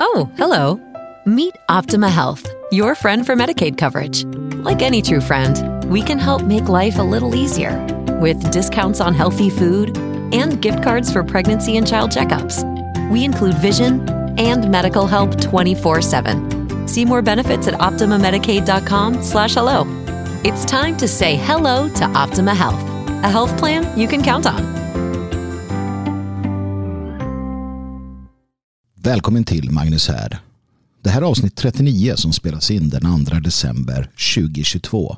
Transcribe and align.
Oh, 0.00 0.30
hello. 0.36 0.80
Meet 1.26 1.56
Optima 1.68 2.08
Health, 2.08 2.46
your 2.70 2.94
friend 2.94 3.26
for 3.26 3.34
Medicaid 3.34 3.76
coverage. 3.76 4.24
Like 4.64 4.82
any 4.82 5.02
true 5.02 5.20
friend, 5.20 5.84
we 5.90 6.02
can 6.02 6.18
help 6.18 6.42
make 6.42 6.68
life 6.68 6.98
a 6.98 7.02
little 7.02 7.34
easier 7.34 7.84
with 8.20 8.50
discounts 8.50 9.00
on 9.00 9.14
healthy 9.14 9.50
food 9.50 9.96
and 10.32 10.60
gift 10.62 10.82
cards 10.82 11.12
for 11.12 11.24
pregnancy 11.24 11.76
and 11.76 11.86
child 11.86 12.10
checkups. 12.10 12.62
We 13.10 13.24
include 13.24 13.54
vision 13.58 14.08
and 14.38 14.70
medical 14.70 15.06
help 15.06 15.30
24-7. 15.32 16.88
See 16.88 17.04
more 17.04 17.22
benefits 17.22 17.66
at 17.66 17.74
optimamedicaid.com 17.74 19.22
slash 19.22 19.54
hello. 19.54 19.84
It's 20.44 20.64
time 20.64 20.96
to 20.98 21.08
say 21.08 21.36
hello 21.36 21.88
to 21.94 22.04
Optima 22.04 22.54
Health, 22.54 22.80
a 23.24 23.28
health 23.28 23.56
plan 23.58 23.98
you 23.98 24.06
can 24.06 24.22
count 24.22 24.46
on. 24.46 24.77
Välkommen 29.02 29.44
till 29.44 29.70
Magnus 29.70 30.08
här. 30.08 30.38
Det 31.02 31.10
här 31.10 31.22
är 31.22 31.26
avsnitt 31.26 31.56
39 31.56 32.14
som 32.16 32.32
spelas 32.32 32.70
in 32.70 32.88
den 32.88 33.26
2 33.26 33.34
december 33.34 34.10
2022. 34.34 35.16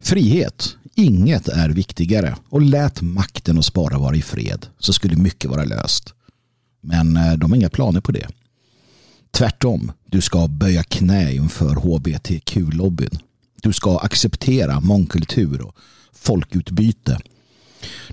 Frihet. 0.00 0.76
Inget 0.94 1.48
är 1.48 1.68
viktigare 1.68 2.36
och 2.48 2.62
lät 2.62 3.02
makten 3.02 3.58
och 3.58 3.64
spara 3.64 3.98
vara 3.98 4.16
i 4.16 4.22
fred 4.22 4.66
så 4.78 4.92
skulle 4.92 5.16
mycket 5.16 5.50
vara 5.50 5.64
löst. 5.64 6.14
Men 6.80 7.16
eh, 7.16 7.32
de 7.32 7.50
har 7.50 7.56
inga 7.56 7.68
planer 7.68 8.00
på 8.00 8.12
det. 8.12 8.28
Tvärtom, 9.30 9.92
du 10.06 10.20
ska 10.20 10.48
böja 10.48 10.82
knä 10.82 11.34
inför 11.34 11.74
hbtq-lobbyn. 11.74 13.18
Du 13.62 13.72
ska 13.72 13.98
acceptera 13.98 14.80
mångkultur 14.80 15.60
och 15.60 15.76
folkutbyte. 16.12 17.18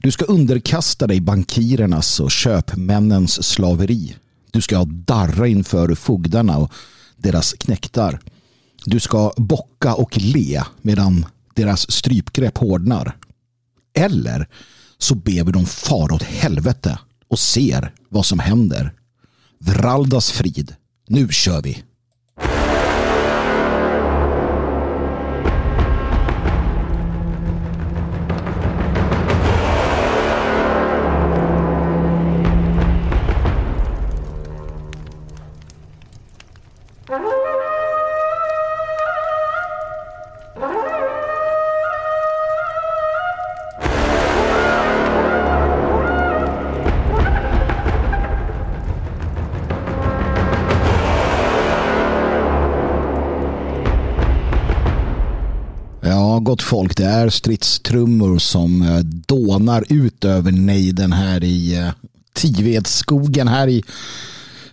Du 0.01 0.11
ska 0.11 0.25
underkasta 0.25 1.07
dig 1.07 1.21
bankirernas 1.21 2.19
och 2.19 2.31
köpmännens 2.31 3.43
slaveri. 3.43 4.15
Du 4.51 4.61
ska 4.61 4.85
darra 4.85 5.47
inför 5.47 5.95
fogdarna 5.95 6.57
och 6.57 6.71
deras 7.17 7.53
knäktar. 7.53 8.19
Du 8.85 8.99
ska 8.99 9.33
bocka 9.37 9.93
och 9.93 10.17
le 10.17 10.63
medan 10.81 11.25
deras 11.55 11.91
strypgrepp 11.91 12.57
hårdnar. 12.57 13.17
Eller 13.93 14.47
så 14.97 15.15
ber 15.15 15.43
vi 15.43 15.51
dem 15.51 15.65
fara 15.65 16.15
åt 16.15 16.23
helvete 16.23 16.99
och 17.27 17.39
ser 17.39 17.93
vad 18.09 18.25
som 18.25 18.39
händer. 18.39 18.93
Vraldas 19.59 20.31
frid. 20.31 20.75
Nu 21.07 21.27
kör 21.27 21.61
vi! 21.61 21.83
Folk. 56.81 56.97
Det 56.97 57.05
är 57.05 57.29
stridstrummor 57.29 58.37
som 58.39 58.81
eh, 58.81 58.99
dånar 59.27 59.85
ut 59.89 60.25
över 60.25 60.51
nejden 60.51 61.13
här 61.13 61.43
i 61.43 61.77
eh, 61.77 61.89
Tivedsskogen 62.33 63.47
här 63.47 63.67
i 63.67 63.83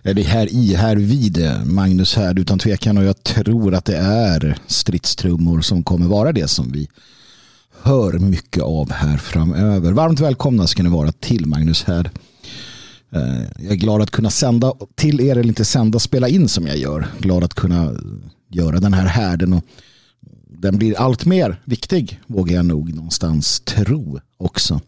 eller 0.03 0.23
här 0.23 0.53
i, 0.53 0.75
här 0.75 0.95
vid 0.95 1.37
eh, 1.45 1.63
Magnus 1.65 2.15
här 2.15 2.39
utan 2.39 2.59
tvekan 2.59 2.97
och 2.97 3.03
jag 3.03 3.23
tror 3.23 3.73
att 3.73 3.85
det 3.85 3.97
är 3.97 4.57
stridstrummor 4.67 5.61
som 5.61 5.83
kommer 5.83 6.07
vara 6.07 6.31
det 6.31 6.47
som 6.47 6.71
vi 6.71 6.87
hör 7.81 8.19
mycket 8.19 8.63
av 8.63 8.91
här 8.91 9.17
framöver. 9.17 9.91
Varmt 9.91 10.19
välkomna 10.19 10.67
ska 10.67 10.83
ni 10.83 10.89
vara 10.89 11.11
till 11.11 11.45
Magnus 11.45 11.83
här. 11.83 12.11
Jag 13.59 13.71
är 13.71 13.75
glad 13.75 14.01
att 14.01 14.11
kunna 14.11 14.29
sända 14.29 14.73
till 14.95 15.21
er 15.21 15.31
eller 15.31 15.47
inte 15.47 15.65
sända, 15.65 15.99
spela 15.99 16.27
in 16.27 16.47
som 16.47 16.67
jag 16.67 16.77
gör. 16.77 17.07
Glad 17.19 17.43
att 17.43 17.53
kunna 17.53 17.93
göra 18.51 18.79
den 18.79 18.93
här 18.93 19.05
härden 19.05 19.53
och 19.53 19.63
den 20.61 20.77
blir 20.77 20.99
allt 20.99 21.25
mer 21.25 21.61
viktig, 21.65 22.19
vågar 22.27 22.55
jag 22.55 22.65
nog 22.65 22.93
någonstans 22.93 23.59
tro 23.59 24.19
också. 24.37 24.81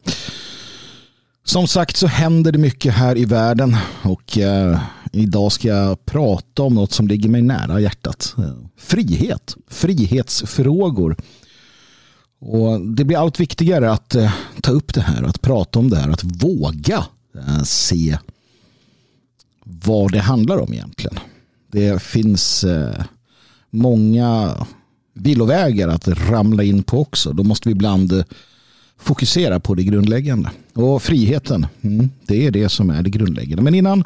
Som 1.43 1.67
sagt 1.67 1.97
så 1.97 2.07
händer 2.07 2.51
det 2.51 2.57
mycket 2.57 2.93
här 2.93 3.17
i 3.17 3.25
världen 3.25 3.77
och 4.01 4.37
eh, 4.37 4.81
idag 5.11 5.51
ska 5.51 5.67
jag 5.67 6.05
prata 6.05 6.63
om 6.63 6.73
något 6.73 6.91
som 6.91 7.07
ligger 7.07 7.29
mig 7.29 7.41
nära 7.41 7.79
hjärtat. 7.79 8.35
Frihet, 8.77 9.55
frihetsfrågor. 9.67 11.15
Och 12.39 12.81
det 12.81 13.03
blir 13.03 13.17
allt 13.17 13.39
viktigare 13.39 13.91
att 13.91 14.15
eh, 14.15 14.33
ta 14.61 14.71
upp 14.71 14.93
det 14.93 15.01
här, 15.01 15.23
att 15.23 15.41
prata 15.41 15.79
om 15.79 15.89
det 15.89 15.97
här, 15.97 16.09
att 16.09 16.23
våga 16.23 17.05
eh, 17.35 17.63
se 17.63 18.17
vad 19.63 20.11
det 20.11 20.19
handlar 20.19 20.57
om 20.57 20.73
egentligen. 20.73 21.19
Det 21.71 22.01
finns 22.01 22.63
eh, 22.63 23.03
många 23.69 24.55
villovägar 25.21 25.87
att 25.87 26.07
ramla 26.07 26.63
in 26.63 26.83
på 26.83 27.01
också. 27.01 27.33
Då 27.33 27.43
måste 27.43 27.69
vi 27.69 27.71
ibland 27.71 28.13
eh, 28.13 28.23
fokusera 28.97 29.59
på 29.59 29.75
det 29.75 29.83
grundläggande. 29.83 30.49
Och 30.73 31.03
friheten, 31.03 31.67
mm, 31.81 32.09
det 32.27 32.47
är 32.47 32.51
det 32.51 32.69
som 32.69 32.89
är 32.89 33.03
det 33.03 33.09
grundläggande. 33.09 33.63
Men 33.63 33.75
innan 33.75 34.03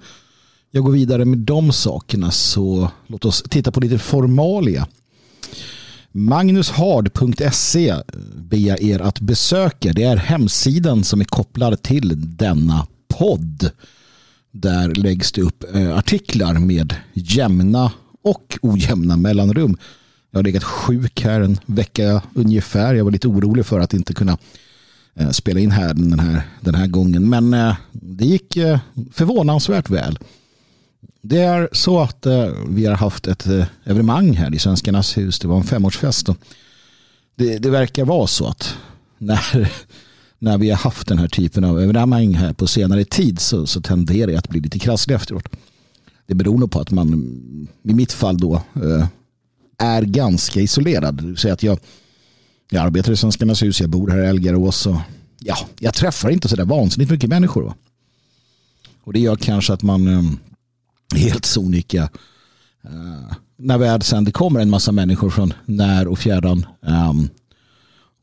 jag 0.71 0.83
går 0.83 0.91
vidare 0.91 1.25
med 1.25 1.37
de 1.37 1.71
sakerna 1.71 2.31
så 2.31 2.91
låt 3.07 3.25
oss 3.25 3.43
titta 3.49 3.71
på 3.71 3.79
lite 3.79 3.97
formalia. 3.97 4.87
Magnushard.se 6.11 7.89
eh, 7.89 7.99
ber 8.35 8.57
jag 8.57 8.81
er 8.81 8.99
att 8.99 9.19
besöka. 9.19 9.93
Det 9.93 10.03
är 10.03 10.17
hemsidan 10.17 11.03
som 11.03 11.21
är 11.21 11.25
kopplad 11.25 11.81
till 11.81 12.37
denna 12.37 12.87
podd. 13.07 13.71
Där 14.51 14.95
läggs 14.95 15.31
det 15.31 15.41
upp 15.41 15.63
eh, 15.75 15.97
artiklar 15.97 16.53
med 16.53 16.95
jämna 17.13 17.91
och 18.23 18.57
ojämna 18.61 19.17
mellanrum 19.17 19.77
jag 20.35 20.39
har 20.39 20.43
legat 20.43 20.63
sjuk 20.63 21.21
här 21.21 21.41
en 21.41 21.57
vecka 21.65 22.21
ungefär. 22.33 22.93
Jag 22.93 23.03
var 23.03 23.11
lite 23.11 23.27
orolig 23.27 23.65
för 23.65 23.79
att 23.79 23.93
inte 23.93 24.13
kunna 24.13 24.37
eh, 25.13 25.29
spela 25.29 25.59
in 25.59 25.71
här 25.71 25.93
den 25.93 26.19
här, 26.19 26.41
den 26.61 26.75
här 26.75 26.87
gången. 26.87 27.29
Men 27.29 27.53
eh, 27.53 27.75
det 27.91 28.25
gick 28.25 28.57
eh, 28.57 28.79
förvånansvärt 29.11 29.89
väl. 29.89 30.19
Det 31.21 31.39
är 31.39 31.69
så 31.71 31.99
att 31.99 32.27
vi 32.69 32.85
har 32.85 32.95
haft 32.95 33.27
ett 33.27 33.47
evenemang 33.83 34.33
här 34.33 34.55
i 34.55 34.59
Svenskarnas 34.59 35.17
hus. 35.17 35.39
Det 35.39 35.47
var 35.47 35.57
en 35.57 35.63
femårsfest. 35.63 36.29
Det, 37.35 37.57
det 37.57 37.69
verkar 37.69 38.05
vara 38.05 38.27
så 38.27 38.47
att 38.47 38.75
när, 39.17 39.71
när 40.39 40.57
vi 40.57 40.69
har 40.69 40.77
haft 40.77 41.07
den 41.07 41.19
här 41.19 41.27
typen 41.27 41.63
av 41.63 41.81
evenemang 41.81 42.33
här 42.33 42.53
på 42.53 42.67
senare 42.67 43.05
tid 43.05 43.39
så, 43.39 43.67
så 43.67 43.81
tenderar 43.81 44.27
det 44.27 44.37
att 44.37 44.49
bli 44.49 44.59
lite 44.59 44.79
krasslig 44.79 45.15
efteråt. 45.15 45.47
Det 46.27 46.35
beror 46.35 46.57
nog 46.57 46.71
på 46.71 46.79
att 46.79 46.91
man 46.91 47.13
i 47.83 47.93
mitt 47.93 48.11
fall 48.11 48.37
då 48.37 48.61
är 49.77 50.01
ganska 50.01 50.61
isolerad. 50.61 51.35
Så 51.37 51.53
att 51.53 51.63
jag, 51.63 51.79
jag 52.69 52.85
arbetar 52.85 53.11
i 53.11 53.15
Svenskarnas 53.15 53.63
hus, 53.63 53.81
jag 53.81 53.89
bor 53.89 54.09
här 54.09 54.23
i 54.23 54.25
Elgarås 54.25 54.85
och 54.85 54.97
ja, 55.39 55.57
jag 55.79 55.93
träffar 55.93 56.29
inte 56.29 56.47
sådär 56.47 56.65
vansinnigt 56.65 57.11
mycket 57.11 57.29
människor. 57.29 57.63
Va? 57.63 57.75
Och 59.03 59.13
det 59.13 59.19
gör 59.19 59.35
kanske 59.35 59.73
att 59.73 59.81
man 59.81 60.07
um, 60.07 60.39
helt 61.15 61.45
sonika 61.45 62.09
uh, 62.85 63.33
när 63.57 63.77
väl 63.77 64.01
sen 64.01 64.23
det 64.23 64.31
kommer 64.31 64.59
en 64.59 64.69
massa 64.69 64.91
människor 64.91 65.29
från 65.29 65.53
när 65.65 66.07
och 66.07 66.19
fjärran 66.19 66.65
um, 66.81 67.29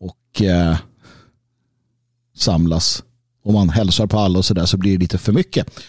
och 0.00 0.42
uh, 0.42 0.76
samlas 2.36 3.02
och 3.44 3.52
man 3.52 3.68
hälsar 3.68 4.06
på 4.06 4.18
alla 4.18 4.38
och 4.38 4.44
sådär 4.44 4.66
så 4.66 4.76
blir 4.76 4.92
det 4.92 4.98
lite 4.98 5.18
för 5.18 5.32
mycket 5.32 5.80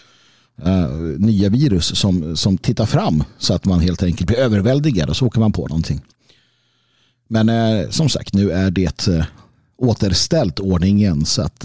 uh, 0.62 0.88
nya 1.18 1.48
virus 1.48 1.98
som, 1.98 2.36
som 2.36 2.58
tittar 2.58 2.86
fram 2.86 3.24
så 3.38 3.54
att 3.54 3.64
man 3.64 3.80
helt 3.80 4.02
enkelt 4.02 4.26
blir 4.26 4.38
överväldigad 4.38 5.10
och 5.10 5.16
så 5.16 5.26
åker 5.26 5.40
man 5.40 5.52
på 5.52 5.66
någonting. 5.66 6.00
Men 7.28 7.48
uh, 7.48 7.90
som 7.90 8.08
sagt, 8.08 8.34
nu 8.34 8.50
är 8.50 8.70
det 8.70 9.08
uh, 9.08 9.24
återställt 9.76 10.60
ordningen 10.60 11.24
så 11.24 11.42
att 11.42 11.64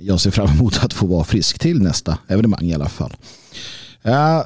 jag 0.00 0.20
ser 0.20 0.30
fram 0.30 0.48
emot 0.50 0.84
att 0.84 0.92
få 0.92 1.06
vara 1.06 1.24
frisk 1.24 1.58
till 1.58 1.82
nästa 1.82 2.18
evenemang 2.28 2.64
i 2.64 2.74
alla 2.74 2.88
fall. 2.88 3.16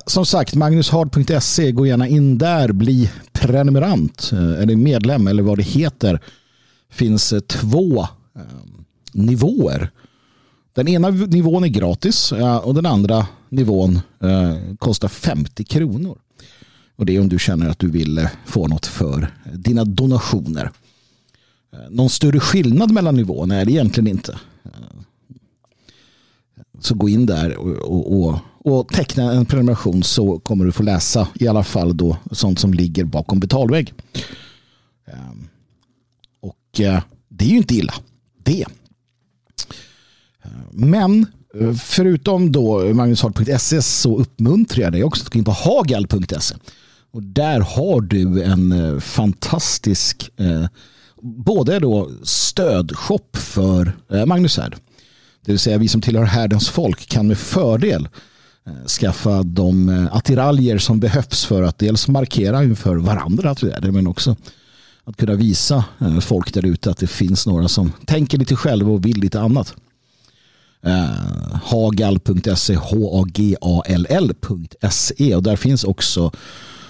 som 0.06 0.26
sagt, 0.26 0.54
magnushard.se, 0.54 1.72
gå 1.72 1.86
gärna 1.86 2.08
in 2.08 2.38
där, 2.38 2.72
bli 2.72 3.10
prenumerant 3.32 4.30
eller 4.32 4.76
medlem 4.76 5.26
eller 5.26 5.42
vad 5.42 5.58
det 5.58 5.62
heter. 5.62 6.20
finns 6.90 7.34
två 7.48 8.08
nivåer 9.12 9.90
den 10.76 10.88
ena 10.88 11.10
nivån 11.10 11.64
är 11.64 11.68
gratis 11.68 12.32
eh, 12.32 12.56
och 12.56 12.74
den 12.74 12.86
andra 12.86 13.26
nivån 13.48 14.00
eh, 14.20 14.56
kostar 14.78 15.08
50 15.08 15.64
kronor. 15.64 16.18
Och 16.96 17.06
det 17.06 17.16
är 17.16 17.20
om 17.20 17.28
du 17.28 17.38
känner 17.38 17.68
att 17.68 17.78
du 17.78 17.90
vill 17.90 18.18
eh, 18.18 18.28
få 18.46 18.66
något 18.66 18.86
för 18.86 19.34
dina 19.54 19.84
donationer. 19.84 20.70
Någon 21.90 22.10
större 22.10 22.40
skillnad 22.40 22.90
mellan 22.90 23.16
nivåerna 23.16 23.54
är 23.54 23.64
det 23.64 23.72
egentligen 23.72 24.08
inte. 24.08 24.38
Så 26.80 26.94
gå 26.94 27.08
in 27.08 27.26
där 27.26 27.56
och, 27.56 28.20
och, 28.20 28.38
och 28.58 28.88
teckna 28.88 29.32
en 29.32 29.46
prenumeration 29.46 30.02
så 30.02 30.38
kommer 30.38 30.64
du 30.64 30.72
få 30.72 30.82
läsa 30.82 31.28
i 31.34 31.48
alla 31.48 31.64
fall 31.64 31.96
då 31.96 32.16
sånt 32.30 32.58
som 32.58 32.74
ligger 32.74 33.04
bakom 33.04 33.40
betalvägg. 33.40 33.94
Och 36.40 36.80
det 37.28 37.44
är 37.44 37.48
ju 37.48 37.56
inte 37.56 37.74
illa. 37.74 37.94
Det. 38.42 38.66
Men 40.72 41.26
eh, 41.60 41.74
förutom 41.74 42.52
då 42.52 42.94
magnushard.se 42.94 43.82
så 43.82 44.18
uppmuntrar 44.18 44.84
jag 44.84 44.92
dig 44.92 45.04
också 45.04 45.22
att 45.22 45.32
gå 45.32 45.38
in 45.38 45.44
på 45.44 45.52
hagal.se. 45.52 46.54
Och 47.16 47.22
där 47.22 47.60
har 47.60 48.00
du 48.00 48.42
en 48.42 48.72
eh, 48.72 49.00
fantastisk 49.00 50.30
eh, 50.36 50.66
både 51.22 51.78
då 51.78 52.10
stödshop 52.22 53.36
för 53.36 53.92
eh, 54.12 54.26
Magnus 54.26 54.56
Härd. 54.56 54.76
Det 55.44 55.52
vill 55.52 55.58
säga 55.58 55.78
vi 55.78 55.88
som 55.88 56.00
tillhör 56.00 56.24
härdens 56.24 56.68
folk 56.68 57.08
kan 57.08 57.26
med 57.26 57.38
fördel 57.38 58.08
skaffa 59.00 59.42
de 59.42 60.08
attiraljer 60.12 60.78
som 60.78 61.00
behövs 61.00 61.44
för 61.44 61.62
att 61.62 61.78
dels 61.78 62.08
markera 62.08 62.64
inför 62.64 62.96
varandra 62.96 63.54
men 63.82 64.06
också 64.06 64.36
att 65.04 65.16
kunna 65.16 65.34
visa 65.34 65.84
folk 66.20 66.54
där 66.54 66.66
ute 66.66 66.90
att 66.90 66.98
det 66.98 67.06
finns 67.06 67.46
några 67.46 67.68
som 67.68 67.92
tänker 68.06 68.38
lite 68.38 68.56
själva 68.56 68.90
och 68.90 69.04
vill 69.04 69.20
lite 69.20 69.40
annat. 69.40 69.74
Eh, 70.82 71.56
Hagal.se 71.64 72.74
H-A-G-A-L-L.se 72.74 74.14
och 75.34 75.42
där 75.42 75.56
finns 75.56 75.84
också 75.84 76.32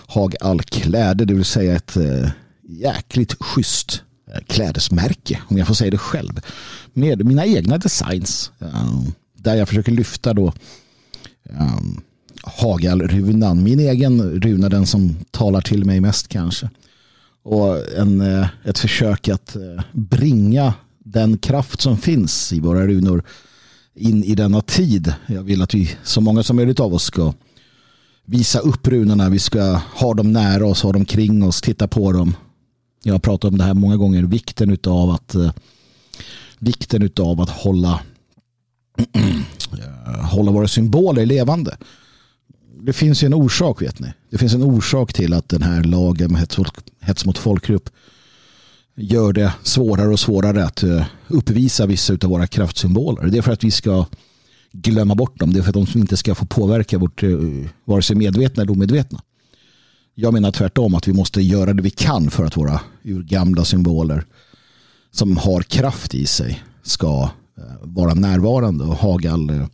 Hagall 0.06 0.62
kläder, 0.62 1.26
det 1.26 1.34
vill 1.34 1.44
säga 1.44 1.76
ett 1.76 1.96
eh, 1.96 2.28
jäkligt 2.68 3.42
schysst 3.42 4.02
eh, 4.32 4.40
klädesmärke 4.46 5.38
om 5.48 5.58
jag 5.58 5.66
får 5.66 5.74
säga 5.74 5.90
det 5.90 5.98
själv 5.98 6.40
med 6.92 7.24
mina 7.26 7.46
egna 7.46 7.78
designs 7.78 8.50
där 9.46 9.54
jag 9.54 9.68
försöker 9.68 9.92
lyfta 9.92 10.34
då 10.34 10.52
ehm, 11.50 11.68
um, 11.68 12.02
Hagalrunan. 12.42 13.62
Min 13.62 13.80
egen 13.80 14.40
runa, 14.40 14.68
den 14.68 14.86
som 14.86 15.16
talar 15.30 15.60
till 15.60 15.84
mig 15.84 16.00
mest 16.00 16.28
kanske. 16.28 16.70
Och 17.42 17.94
en, 17.98 18.20
eh, 18.20 18.46
ett 18.64 18.78
försök 18.78 19.28
att 19.28 19.56
eh, 19.56 19.82
bringa 19.92 20.74
den 20.98 21.38
kraft 21.38 21.80
som 21.80 21.98
finns 21.98 22.52
i 22.52 22.60
våra 22.60 22.86
runor 22.86 23.22
in 23.96 24.24
i 24.24 24.34
denna 24.34 24.60
tid. 24.60 25.14
Jag 25.26 25.42
vill 25.42 25.62
att 25.62 25.74
vi, 25.74 25.90
så 26.04 26.20
många 26.20 26.42
som 26.42 26.56
möjligt 26.56 26.80
av 26.80 26.94
oss 26.94 27.04
ska 27.04 27.32
visa 28.24 28.58
upp 28.58 28.88
runorna. 28.88 29.28
Vi 29.28 29.38
ska 29.38 29.80
ha 29.94 30.14
dem 30.14 30.32
nära 30.32 30.66
oss, 30.66 30.82
ha 30.82 30.92
dem 30.92 31.04
kring 31.04 31.42
oss, 31.42 31.60
titta 31.60 31.88
på 31.88 32.12
dem. 32.12 32.36
Jag 33.02 33.14
har 33.14 33.18
pratat 33.18 33.50
om 33.50 33.58
det 33.58 33.64
här 33.64 33.74
många 33.74 33.96
gånger, 33.96 34.22
vikten 34.22 34.78
av 34.86 35.10
att 35.10 35.34
eh, 35.34 35.52
vikten 36.58 37.10
av 37.20 37.40
att 37.40 37.50
hålla 37.50 38.00
hålla 40.30 40.50
våra 40.50 40.68
symboler 40.68 41.26
levande. 41.26 41.76
Det 42.80 42.92
finns 42.92 43.22
ju 43.22 43.26
en 43.26 43.34
orsak 43.34 43.82
vet 43.82 44.00
ni. 44.00 44.12
Det 44.30 44.38
finns 44.38 44.54
en 44.54 44.62
orsak 44.62 45.12
till 45.12 45.32
att 45.32 45.48
den 45.48 45.62
här 45.62 45.84
lagen 45.84 46.32
med 46.32 46.48
hets 47.00 47.24
mot 47.24 47.38
folkgrupp 47.38 47.90
gör 48.96 49.32
det 49.32 49.52
svårare 49.62 50.08
och 50.08 50.20
svårare 50.20 50.64
att 50.64 50.82
eh, 50.82 51.04
uppvisa 51.28 51.86
vissa 51.86 52.12
av 52.12 52.30
våra 52.30 52.46
kraftsymboler. 52.46 53.26
Det 53.26 53.38
är 53.38 53.42
för 53.42 53.52
att 53.52 53.64
vi 53.64 53.70
ska 53.70 54.06
glömma 54.72 55.14
bort 55.14 55.38
dem. 55.38 55.52
Det 55.52 55.58
är 55.58 55.62
för 55.62 55.68
att 55.68 55.92
de 55.92 55.98
inte 55.98 56.16
ska 56.16 56.34
få 56.34 56.46
påverka 56.46 56.98
vårt 56.98 57.22
eh, 57.22 57.30
vare 57.84 58.02
sig 58.02 58.16
medvetna 58.16 58.62
eller 58.62 58.72
omedvetna. 58.72 59.22
Jag 60.14 60.32
menar 60.32 60.50
tvärtom 60.50 60.94
att 60.94 61.08
vi 61.08 61.12
måste 61.12 61.42
göra 61.42 61.72
det 61.72 61.82
vi 61.82 61.90
kan 61.90 62.30
för 62.30 62.44
att 62.44 62.56
våra 62.56 62.80
urgamla 63.04 63.64
symboler 63.64 64.24
som 65.10 65.36
har 65.36 65.62
kraft 65.62 66.14
i 66.14 66.26
sig 66.26 66.62
ska 66.82 67.30
eh, 67.58 67.62
vara 67.82 68.14
närvarande 68.14 68.84
och 68.84 68.96
Hagal 68.96 69.68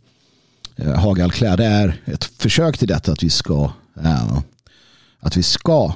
Eh, 0.75 0.99
Hagalkläder 0.99 1.65
är 1.65 2.01
ett 2.05 2.23
försök 2.23 2.77
till 2.77 2.87
detta 2.87 3.11
att 3.11 3.23
vi 3.23 3.29
ska 3.29 3.71
att 5.19 5.37
vi 5.37 5.43
ska 5.43 5.93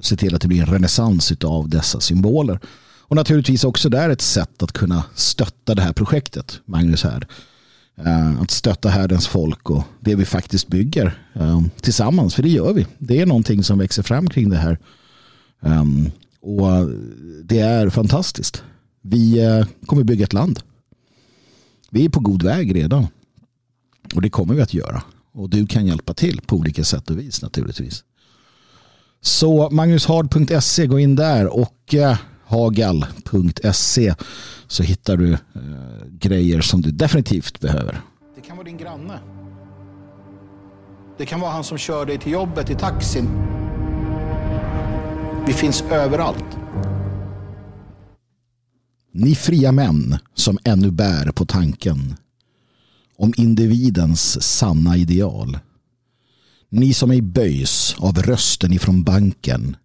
se 0.00 0.16
till 0.16 0.34
att 0.34 0.40
det 0.40 0.48
blir 0.48 0.60
en 0.60 0.66
renässans 0.66 1.32
av 1.44 1.68
dessa 1.68 2.00
symboler. 2.00 2.60
Och 3.06 3.16
naturligtvis 3.16 3.64
också 3.64 3.88
där 3.88 4.10
ett 4.10 4.20
sätt 4.20 4.62
att 4.62 4.72
kunna 4.72 5.04
stötta 5.14 5.74
det 5.74 5.82
här 5.82 5.92
projektet, 5.92 6.60
Magnus 6.64 7.04
här. 7.04 7.26
Eh, 7.96 8.40
att 8.40 8.50
stötta 8.50 8.88
härdens 8.88 9.26
folk 9.26 9.70
och 9.70 9.82
det 10.00 10.14
vi 10.14 10.24
faktiskt 10.24 10.68
bygger 10.68 11.18
eh, 11.34 11.62
tillsammans, 11.80 12.34
för 12.34 12.42
det 12.42 12.48
gör 12.48 12.72
vi. 12.72 12.86
Det 12.98 13.20
är 13.20 13.26
någonting 13.26 13.64
som 13.64 13.78
växer 13.78 14.02
fram 14.02 14.28
kring 14.28 14.50
det 14.50 14.56
här. 14.56 14.78
Ehm, 15.62 16.10
och 16.40 16.90
det 17.44 17.58
är 17.58 17.90
fantastiskt. 17.90 18.62
Vi 19.02 19.44
eh, 19.44 19.66
kommer 19.86 20.04
bygga 20.04 20.24
ett 20.24 20.32
land. 20.32 20.60
Vi 21.90 22.04
är 22.04 22.08
på 22.08 22.20
god 22.20 22.42
väg 22.42 22.74
redan. 22.74 23.06
Och 24.14 24.22
det 24.22 24.30
kommer 24.30 24.54
vi 24.54 24.62
att 24.62 24.74
göra. 24.74 25.02
Och 25.32 25.50
du 25.50 25.66
kan 25.66 25.86
hjälpa 25.86 26.14
till 26.14 26.40
på 26.40 26.56
olika 26.56 26.84
sätt 26.84 27.10
och 27.10 27.18
vis 27.18 27.42
naturligtvis. 27.42 28.04
Så 29.24 29.70
magnushard.se, 29.70 30.86
gå 30.86 30.98
in 30.98 31.16
där 31.16 31.46
och 31.46 31.94
eh, 31.94 32.18
hagal.se 32.44 34.14
så 34.66 34.82
hittar 34.82 35.16
du 35.16 35.32
eh, 35.32 35.38
grejer 36.10 36.60
som 36.60 36.82
du 36.82 36.90
definitivt 36.90 37.60
behöver. 37.60 38.00
Det 38.34 38.40
kan 38.40 38.56
vara 38.56 38.64
din 38.64 38.76
granne. 38.76 39.18
Det 41.18 41.26
kan 41.26 41.40
vara 41.40 41.50
han 41.50 41.64
som 41.64 41.78
kör 41.78 42.06
dig 42.06 42.18
till 42.18 42.32
jobbet 42.32 42.70
i 42.70 42.74
taxin. 42.74 43.28
Vi 45.46 45.52
finns 45.52 45.84
överallt. 45.90 46.58
Ni 49.12 49.34
fria 49.34 49.72
män 49.72 50.18
som 50.34 50.58
ännu 50.64 50.90
bär 50.90 51.32
på 51.32 51.46
tanken 51.46 52.16
om 53.16 53.32
individens 53.36 54.42
sanna 54.42 54.96
ideal. 54.96 55.58
Ni 56.76 56.94
som 56.94 57.10
ej 57.10 57.22
böjs 57.22 57.94
av 57.98 58.22
rösten 58.22 58.72
ifrån 58.72 59.02
banken 59.02 59.76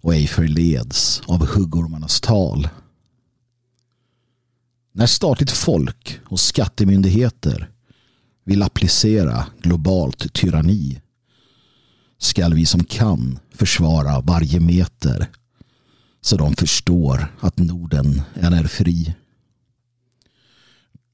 och 0.00 0.14
ej 0.14 0.26
förleds 0.26 1.22
av 1.26 1.46
huggormarnas 1.46 2.20
tal. 2.20 2.68
När 4.92 5.06
statligt 5.06 5.50
folk 5.50 6.20
och 6.24 6.40
skattemyndigheter 6.40 7.70
vill 8.44 8.62
applicera 8.62 9.46
globalt 9.62 10.34
tyranni 10.34 11.00
skall 12.18 12.54
vi 12.54 12.66
som 12.66 12.84
kan 12.84 13.38
försvara 13.54 14.20
varje 14.20 14.60
meter 14.60 15.30
så 16.20 16.36
de 16.36 16.56
förstår 16.56 17.36
att 17.40 17.58
Norden 17.58 18.22
är 18.34 18.64
fri. 18.64 19.14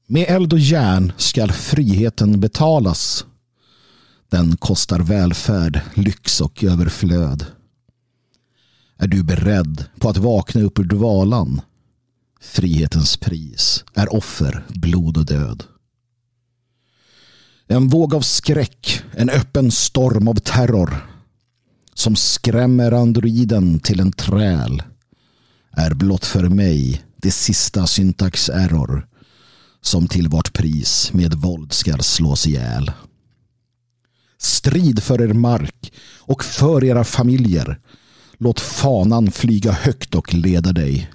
Med 0.07 0.25
eld 0.29 0.53
och 0.53 0.59
järn 0.59 1.13
skall 1.17 1.51
friheten 1.51 2.39
betalas. 2.39 3.25
Den 4.33 4.57
kostar 4.57 4.99
välfärd, 4.99 5.81
lyx 5.93 6.41
och 6.41 6.63
överflöd. 6.63 7.45
Är 8.97 9.07
du 9.07 9.23
beredd 9.23 9.85
på 9.99 10.09
att 10.09 10.17
vakna 10.17 10.61
upp 10.61 10.79
ur 10.79 10.83
dvalan? 10.83 11.61
Frihetens 12.41 13.17
pris 13.17 13.83
är 13.93 14.13
offer, 14.13 14.65
blod 14.69 15.17
och 15.17 15.25
död. 15.25 15.63
En 17.67 17.87
våg 17.87 18.15
av 18.15 18.21
skräck, 18.21 19.01
en 19.11 19.29
öppen 19.29 19.71
storm 19.71 20.27
av 20.27 20.35
terror 20.35 21.07
som 21.93 22.15
skrämmer 22.15 22.91
androiden 22.91 23.79
till 23.79 23.99
en 23.99 24.11
träl 24.11 24.83
är 25.71 25.93
blott 25.93 26.25
för 26.25 26.49
mig 26.49 27.03
det 27.15 27.31
sista 27.31 27.87
syntax 27.87 28.49
error 28.49 29.07
som 29.81 30.07
till 30.07 30.27
vart 30.27 30.53
pris 30.53 31.13
med 31.13 31.33
våld 31.33 31.73
skall 31.73 32.03
slås 32.03 32.47
ihjäl. 32.47 32.91
Strid 34.43 35.03
för 35.03 35.21
er 35.21 35.33
mark 35.33 35.93
och 36.19 36.43
för 36.43 36.83
era 36.83 37.03
familjer. 37.03 37.79
Låt 38.37 38.59
fanan 38.59 39.31
flyga 39.31 39.71
högt 39.71 40.15
och 40.15 40.33
leda 40.33 40.71
dig. 40.71 41.11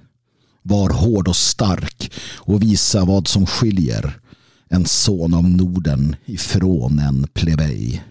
Var 0.62 0.90
hård 0.90 1.28
och 1.28 1.36
stark 1.36 2.12
och 2.36 2.62
visa 2.62 3.04
vad 3.04 3.28
som 3.28 3.46
skiljer 3.46 4.20
en 4.68 4.86
son 4.86 5.34
av 5.34 5.44
Norden 5.50 6.16
ifrån 6.24 6.98
en 6.98 7.26
plebej. 7.32 8.04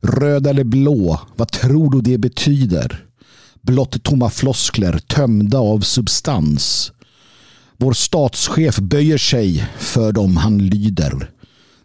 Röd 0.00 0.46
eller 0.46 0.64
blå, 0.64 1.20
vad 1.36 1.50
tror 1.50 1.90
du 1.90 2.00
det 2.00 2.18
betyder? 2.18 3.06
Blott 3.62 4.02
tomma 4.02 4.30
floskler 4.30 4.98
tömda 4.98 5.58
av 5.58 5.80
substans 5.80 6.92
vår 7.80 7.92
statschef 7.92 8.78
böjer 8.78 9.18
sig 9.18 9.68
för 9.78 10.12
dem 10.12 10.36
han 10.36 10.58
lyder 10.58 11.30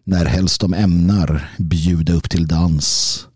när 0.03 0.25
helst 0.25 0.61
de 0.61 0.73
ämnar 0.73 1.51
bjuda 1.57 2.13
upp 2.13 2.29
till 2.29 2.47
dans. 2.47 3.27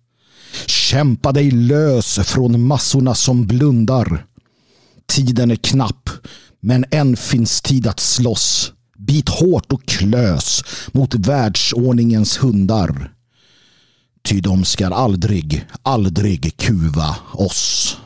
Kämpa 0.66 1.32
dig 1.32 1.52
lös 1.52 2.20
från 2.24 2.68
massorna 2.68 3.16
som 3.16 3.48
blundar. 3.48 4.26
Tiden 5.06 5.52
är 5.52 5.56
knapp, 5.56 6.10
men 6.60 6.86
än 6.92 7.18
finns 7.18 7.62
tid 7.62 7.88
att 7.88 8.00
slåss. 8.00 8.74
Bit 8.98 9.30
hårt 9.30 9.74
och 9.74 9.86
klös 9.86 10.64
mot 10.92 11.16
världsordningens 11.16 12.44
hundar. 12.44 13.12
Ty 14.24 14.42
de 14.42 14.66
skall 14.66 14.94
aldrig, 14.94 15.66
aldrig 15.84 16.58
kuva 16.58 17.16
oss. 17.34 17.98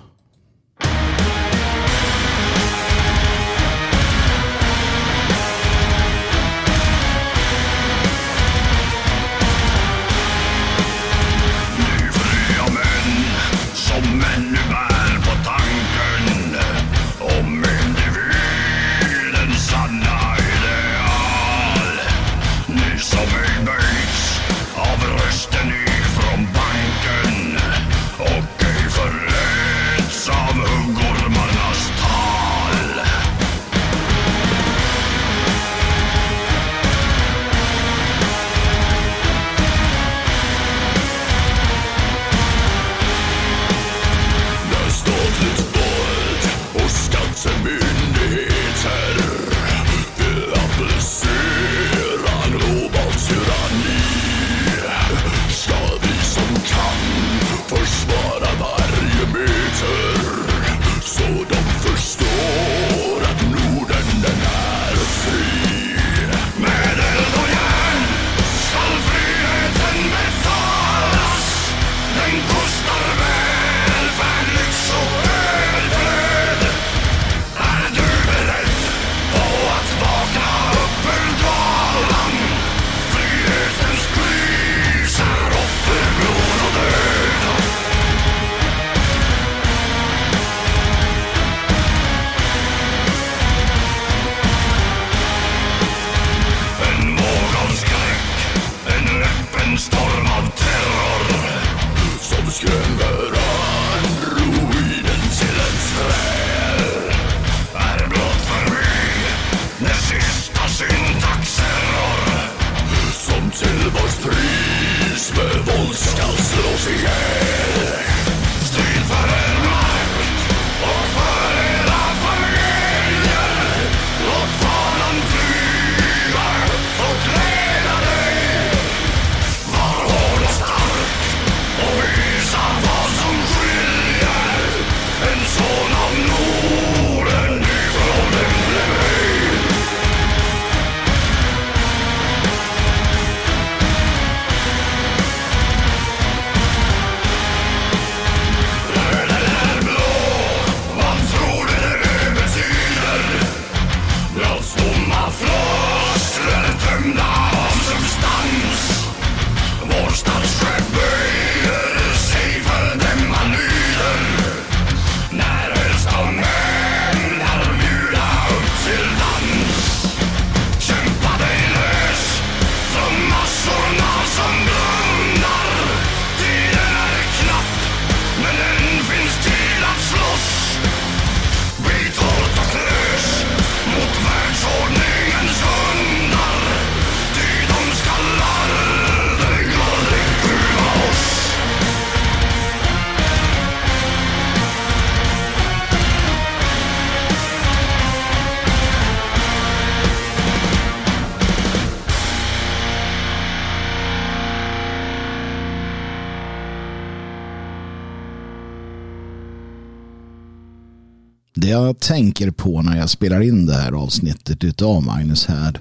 Jag 211.85 211.99
tänker 211.99 212.51
på 212.51 212.81
när 212.81 212.97
jag 212.97 213.09
spelar 213.09 213.41
in 213.41 213.65
det 213.65 213.73
här 213.73 213.91
avsnittet 213.91 214.81
av 214.81 215.03
Magnus 215.03 215.45
Härd 215.45 215.79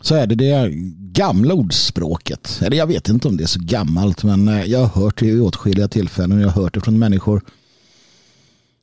så 0.00 0.14
är 0.14 0.26
det 0.26 0.34
det 0.34 0.70
gamla 1.12 1.54
ordspråket. 1.54 2.60
Eller 2.62 2.76
jag 2.76 2.86
vet 2.86 3.08
inte 3.08 3.28
om 3.28 3.36
det 3.36 3.44
är 3.44 3.48
så 3.48 3.60
gammalt 3.62 4.24
men 4.24 4.48
eh, 4.48 4.64
jag 4.64 4.78
har 4.78 5.02
hört 5.02 5.18
det 5.18 5.26
i 5.26 5.40
åtskilliga 5.40 5.88
tillfällen. 5.88 6.40
Jag 6.40 6.48
har 6.48 6.62
hört 6.62 6.74
det 6.74 6.80
från 6.80 6.98
människor 6.98 7.42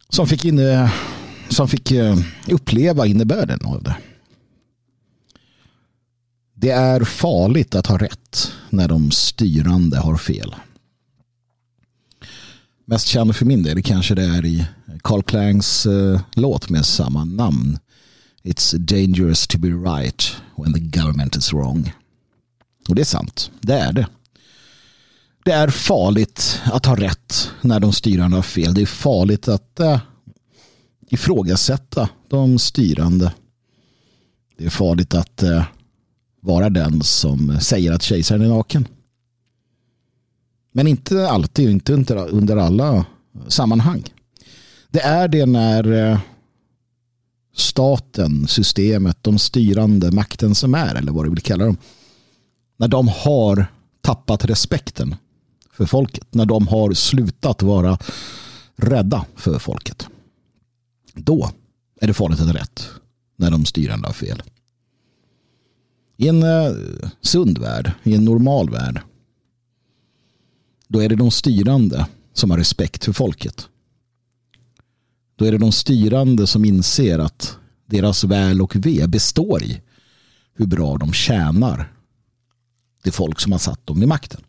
som 0.09 0.27
fick, 0.27 0.45
inne, 0.45 0.71
eh, 0.71 0.91
som 1.49 1.67
fick 1.67 1.91
eh, 1.91 2.17
uppleva 2.47 3.05
innebörden 3.05 3.59
av 3.65 3.83
det. 3.83 3.95
Det 6.53 6.69
är 6.69 7.03
farligt 7.03 7.75
att 7.75 7.87
ha 7.87 7.97
rätt 7.97 8.51
när 8.69 8.87
de 8.87 9.11
styrande 9.11 9.99
har 9.99 10.17
fel. 10.17 10.55
Mest 12.85 13.07
känd 13.07 13.35
för 13.35 13.45
min 13.45 13.63
del 13.63 13.83
kanske 13.83 14.15
det 14.15 14.23
är 14.23 14.45
i 14.45 14.65
Carl 15.01 15.23
Clangs 15.23 15.85
uh, 15.85 16.13
eh, 16.13 16.21
låt 16.33 16.69
med 16.69 16.85
samma 16.85 17.25
namn. 17.25 17.79
It's 18.43 18.77
dangerous 18.77 19.47
to 19.47 19.57
be 19.57 19.67
right 19.67 20.35
when 20.55 20.73
the 20.73 20.99
government 20.99 21.35
is 21.35 21.53
wrong. 21.53 21.93
Och 22.89 22.95
det 22.95 23.01
är 23.01 23.05
sant, 23.05 23.51
det 23.61 23.73
är 23.73 23.93
det. 23.93 24.07
Det 25.45 25.51
är 25.51 25.67
farligt 25.67 26.61
att 26.65 26.85
ha 26.85 26.95
rätt 26.95 27.51
när 27.61 27.79
de 27.79 27.93
styrande 27.93 28.37
har 28.37 28.43
fel. 28.43 28.73
Det 28.73 28.81
är 28.81 28.85
farligt 28.85 29.47
att 29.47 29.79
uh, 29.79 29.99
ifrågasätta 31.09 32.09
de 32.29 32.59
styrande. 32.59 33.33
Det 34.57 34.65
är 34.65 34.69
farligt 34.69 35.13
att 35.13 35.43
uh, 35.43 35.63
vara 36.41 36.69
den 36.69 37.03
som 37.03 37.57
säger 37.61 37.91
att 37.91 38.03
kejsaren 38.03 38.41
är 38.41 38.47
naken. 38.47 38.87
Men 40.71 40.87
inte 40.87 41.29
alltid, 41.29 41.69
inte 41.69 41.93
under 42.15 42.57
alla 42.57 43.05
sammanhang. 43.47 44.12
Det 44.93 45.01
är 45.01 45.27
det 45.27 45.45
när 45.45 45.91
eh, 45.91 46.19
staten, 47.53 48.47
systemet, 48.47 49.17
de 49.21 49.39
styrande, 49.39 50.11
makten 50.11 50.55
som 50.55 50.75
är, 50.75 50.95
eller 50.95 51.11
vad 51.11 51.25
du 51.25 51.29
vill 51.29 51.41
kalla 51.41 51.65
dem, 51.65 51.77
när 52.77 52.87
de 52.87 53.07
har 53.07 53.65
tappat 54.01 54.45
respekten 54.45 55.15
för 55.71 55.85
folket, 55.85 56.33
när 56.33 56.45
de 56.45 56.67
har 56.67 56.93
slutat 56.93 57.61
vara 57.61 57.97
rädda 58.75 59.25
för 59.35 59.59
folket. 59.59 60.07
Då 61.13 61.51
är 62.01 62.07
det 62.07 62.13
farligt 62.13 62.41
att 62.41 62.55
rätt 62.55 62.89
när 63.37 63.51
de 63.51 63.65
styrande 63.65 64.07
har 64.07 64.13
fel. 64.13 64.43
I 66.17 66.27
en 66.27 66.43
eh, 66.43 66.71
sund 67.21 67.57
värld, 67.57 67.91
i 68.03 68.15
en 68.15 68.25
normal 68.25 68.69
värld, 68.69 69.01
då 70.87 70.99
är 70.99 71.09
det 71.09 71.15
de 71.15 71.31
styrande 71.31 72.07
som 72.33 72.51
har 72.51 72.57
respekt 72.57 73.05
för 73.05 73.13
folket. 73.13 73.69
Då 75.35 75.45
är 75.45 75.51
det 75.51 75.57
de 75.57 75.71
styrande 75.71 76.47
som 76.47 76.65
inser 76.65 77.19
att 77.19 77.57
deras 77.85 78.23
väl 78.23 78.61
och 78.61 78.75
ve 78.75 79.07
består 79.07 79.63
i 79.63 79.81
hur 80.55 80.65
bra 80.65 80.97
de 80.97 81.13
tjänar 81.13 81.93
det 83.03 83.11
folk 83.11 83.39
som 83.39 83.51
har 83.51 83.59
satt 83.59 83.87
dem 83.87 84.03
i 84.03 84.05
makten. 84.05 84.41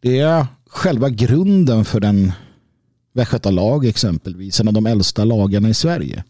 Det 0.00 0.18
är 0.18 0.46
själva 0.66 1.08
grunden 1.08 1.84
för 1.84 2.00
den 2.00 2.32
västgötalag 3.12 3.84
exempelvis, 3.84 4.60
en 4.60 4.68
av 4.68 4.74
de 4.74 4.86
äldsta 4.86 5.24
lagarna 5.24 5.68
i 5.68 5.74
Sverige, 5.74 6.24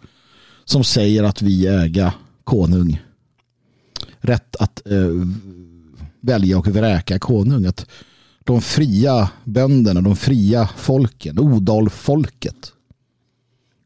som 0.65 0.85
säger 0.85 1.23
att 1.23 1.43
vi 1.43 1.67
äga 1.67 2.15
konung 2.45 3.01
rätt 4.23 4.57
att 4.57 4.87
eh, 4.87 5.27
välja 6.21 6.59
och 6.59 6.67
vräka 6.67 7.19
konung. 7.19 7.67
Att 7.67 7.87
de 8.45 8.61
fria 8.61 9.31
bönderna, 9.45 10.01
de 10.01 10.17
fria 10.17 10.69
folken, 10.77 11.39
odalfolket 11.39 12.73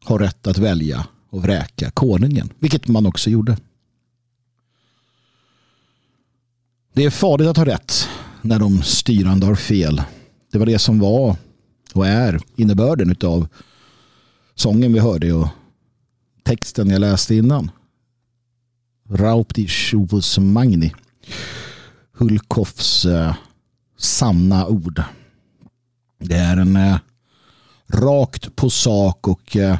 har 0.04 0.18
rätt 0.18 0.46
att 0.46 0.58
välja 0.58 1.06
och 1.30 1.42
vräka 1.42 1.90
konungen. 1.90 2.52
Vilket 2.58 2.88
man 2.88 3.06
också 3.06 3.30
gjorde. 3.30 3.56
Det 6.92 7.04
är 7.04 7.10
farligt 7.10 7.48
att 7.48 7.56
ha 7.56 7.64
rätt 7.64 8.08
när 8.42 8.58
de 8.58 8.82
styrande 8.82 9.46
har 9.46 9.54
fel. 9.54 10.02
Det 10.52 10.58
var 10.58 10.66
det 10.66 10.78
som 10.78 10.98
var 10.98 11.36
och 11.94 12.06
är 12.06 12.40
innebörden 12.56 13.16
av 13.24 13.48
sången 14.54 14.92
vi 14.92 14.98
hörde 14.98 15.32
och 15.32 15.48
texten 16.42 16.90
jag 16.90 17.00
läste 17.00 17.34
innan. 17.34 17.70
Raupti 19.08 19.68
Shuvus 19.68 20.38
Magni. 20.38 20.92
Hulkoffs 22.12 23.04
eh, 23.04 23.34
sanna 23.96 24.66
ord. 24.66 25.02
Det 26.18 26.36
är 26.36 26.56
en 26.56 26.76
eh, 26.76 26.98
rakt 27.88 28.56
på 28.56 28.70
sak 28.70 29.28
och 29.28 29.56
eh, 29.56 29.78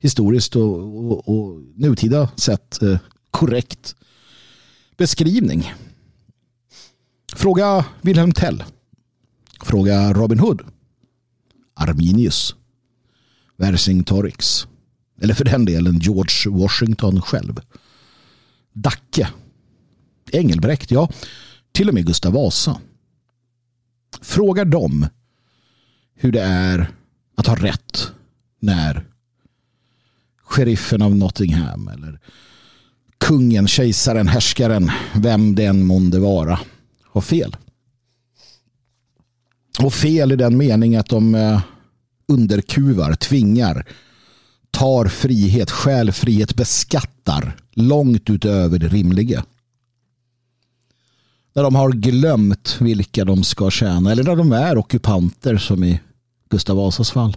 historiskt 0.00 0.56
och, 0.56 1.10
och, 1.10 1.28
och 1.28 1.60
nutida 1.74 2.28
sett 2.36 2.82
eh, 2.82 2.98
korrekt 3.30 3.96
beskrivning. 4.96 5.72
Fråga 7.34 7.84
Wilhelm 8.02 8.32
Tell. 8.32 8.64
Fråga 9.62 10.12
Robin 10.12 10.38
Hood. 10.38 10.62
Arminius. 11.74 12.54
Vercingtorix. 13.56 14.66
Eller 15.20 15.34
för 15.34 15.44
den 15.44 15.64
delen 15.64 15.98
George 15.98 16.50
Washington 16.50 17.20
själv. 17.22 17.60
Dacke. 18.72 19.28
Engelbrekt, 20.32 20.90
ja. 20.90 21.08
Till 21.74 21.88
och 21.88 21.94
med 21.94 22.06
Gustav 22.06 22.32
Vasa. 22.32 22.80
Fråga 24.20 24.64
dem 24.64 25.06
hur 26.14 26.32
det 26.32 26.42
är 26.42 26.90
att 27.36 27.46
ha 27.46 27.54
rätt 27.54 28.12
när 28.60 29.06
sheriffen 30.42 31.02
av 31.02 31.16
Nottingham 31.16 31.88
eller 31.88 32.20
kungen, 33.18 33.68
kejsaren, 33.68 34.28
härskaren, 34.28 34.90
vem 35.14 35.54
den 35.54 35.86
månde 35.86 36.18
vara, 36.18 36.60
har 37.02 37.20
fel. 37.20 37.56
Och 39.80 39.94
fel 39.94 40.32
i 40.32 40.36
den 40.36 40.56
mening 40.56 40.96
att 40.96 41.08
de 41.08 41.34
eh, 41.34 41.60
underkuvar, 42.28 43.14
tvingar, 43.14 43.86
tar 44.70 45.08
frihet, 45.08 45.70
stjäl 45.70 46.12
frihet, 46.12 46.56
beskattar 46.56 47.56
långt 47.72 48.30
utöver 48.30 48.78
det 48.78 48.88
rimliga. 48.88 49.44
När 51.54 51.62
de 51.62 51.74
har 51.74 51.92
glömt 51.92 52.76
vilka 52.80 53.24
de 53.24 53.44
ska 53.44 53.70
tjäna 53.70 54.12
eller 54.12 54.24
när 54.24 54.36
de 54.36 54.52
är 54.52 54.78
ockupanter 54.78 55.56
som 55.56 55.84
i 55.84 56.00
Gustav 56.50 56.76
Vasas 56.76 57.10
fall. 57.10 57.36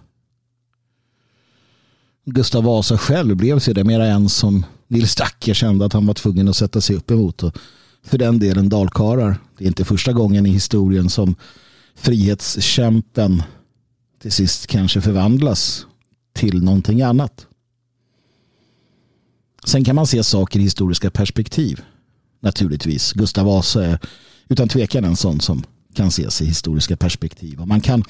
Gustav 2.25 2.63
Vasa 2.63 2.97
själv 2.97 3.35
blev 3.35 3.59
sedermera 3.59 4.05
en 4.05 4.29
som 4.29 4.65
Nils 4.87 5.15
Dacke 5.15 5.53
kände 5.53 5.85
att 5.85 5.93
han 5.93 6.07
var 6.07 6.13
tvungen 6.13 6.47
att 6.47 6.55
sätta 6.55 6.81
sig 6.81 6.95
upp 6.95 7.11
emot. 7.11 7.43
Och 7.43 7.57
för 8.03 8.17
den 8.17 8.39
delen 8.39 8.69
dalkarar. 8.69 9.37
Det 9.57 9.63
är 9.63 9.67
inte 9.67 9.85
första 9.85 10.13
gången 10.13 10.45
i 10.45 10.49
historien 10.49 11.09
som 11.09 11.35
frihetskämpen 11.95 13.43
till 14.21 14.31
sist 14.31 14.67
kanske 14.67 15.01
förvandlas 15.01 15.85
till 16.33 16.63
någonting 16.63 17.01
annat. 17.01 17.47
Sen 19.65 19.83
kan 19.83 19.95
man 19.95 20.07
se 20.07 20.23
saker 20.23 20.59
i 20.59 20.63
historiska 20.63 21.11
perspektiv. 21.11 21.81
Naturligtvis. 22.39 23.13
Gustav 23.13 23.45
Vasa 23.45 23.85
är 23.85 23.99
utan 24.49 24.69
tvekan 24.69 25.03
en 25.03 25.15
sån 25.15 25.39
som 25.39 25.63
kan 25.93 26.07
ses 26.07 26.41
i 26.41 26.45
historiska 26.45 26.97
perspektiv. 26.97 27.61
Och 27.61 27.67
man, 27.67 27.81
kan, 27.81 28.03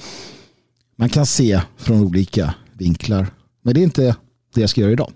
man 0.96 1.08
kan 1.08 1.26
se 1.26 1.60
från 1.76 2.00
olika 2.00 2.54
vinklar. 2.72 3.26
Men 3.62 3.74
det 3.74 3.80
är 3.80 3.84
inte 3.84 4.16
det 4.54 4.60
jag 4.60 4.70
ska 4.70 4.80
göra 4.80 4.92
idag. 4.92 5.12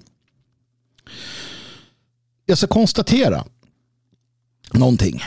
Jag 2.46 2.58
ska 2.58 2.66
konstatera 2.66 3.44
någonting. 4.72 5.22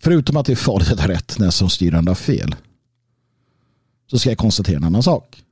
Förutom 0.00 0.36
att 0.36 0.46
det 0.46 0.52
är 0.52 0.56
farligt 0.56 0.92
att 0.92 1.00
ha 1.00 1.08
rätt 1.08 1.38
när 1.38 1.50
som 1.50 1.70
styrande 1.70 2.10
har 2.10 2.16
fel. 2.16 2.54
Så 4.10 4.18
ska 4.18 4.28
jag 4.28 4.38
konstatera 4.38 4.76
en 4.76 4.84
annan 4.84 5.02
sak. 5.02 5.42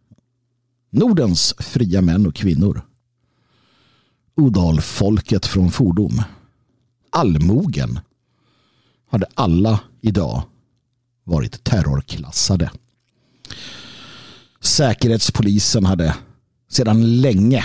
Nordens 0.90 1.54
fria 1.58 2.00
män 2.00 2.26
och 2.26 2.34
kvinnor. 2.34 2.82
Odalfolket 4.36 5.46
från 5.46 5.70
fordom. 5.70 6.22
Allmogen 7.10 8.00
hade 9.08 9.26
alla 9.34 9.80
idag 10.00 10.42
varit 11.24 11.64
terrorklassade. 11.64 12.70
Säkerhetspolisen 14.60 15.84
hade 15.84 16.16
sedan 16.68 17.20
länge 17.20 17.64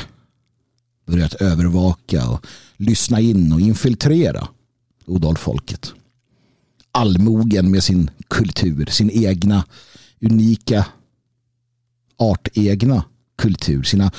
börjat 1.06 1.34
övervaka 1.34 2.30
och 2.30 2.46
lyssna 2.78 3.20
in 3.20 3.54
och 3.54 3.62
infiltrera 3.62 4.48
odalfolket. 5.06 5.94
Allmogen 6.92 7.72
med 7.72 7.84
sin 7.84 8.10
kultur, 8.28 8.86
sin 8.86 9.12
egna 9.12 9.66
unika 10.22 10.86
artegna 12.18 13.04
kultur, 13.38 13.84
sina 13.84 14.12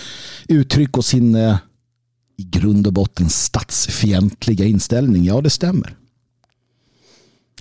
uttryck 0.48 0.96
och 0.96 1.04
sin 1.04 1.34
eh, 1.34 1.56
i 2.36 2.42
grund 2.42 2.86
och 2.86 2.92
botten 2.92 3.30
statsfientliga 3.30 4.64
inställning. 4.64 5.24
Ja, 5.24 5.40
det 5.40 5.50
stämmer. 5.50 5.96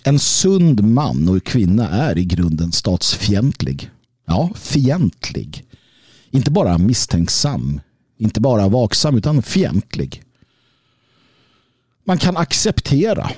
En 0.04 0.20
sund 0.20 0.84
man 0.84 1.30
och 1.30 1.44
kvinna 1.44 1.90
är 1.90 2.18
i 2.18 2.26
grunden 2.26 2.72
statsfientlig. 2.72 3.92
Ja, 4.26 4.50
fientlig. 4.56 5.66
Inte 6.30 6.52
bara 6.52 6.78
misstänksam, 6.78 7.82
inte 8.18 8.42
bara 8.42 8.68
vaksam 8.68 9.18
utan 9.18 9.42
fientlig. 9.42 10.24
Man 12.04 12.18
kan 12.18 12.38
acceptera 12.38 13.32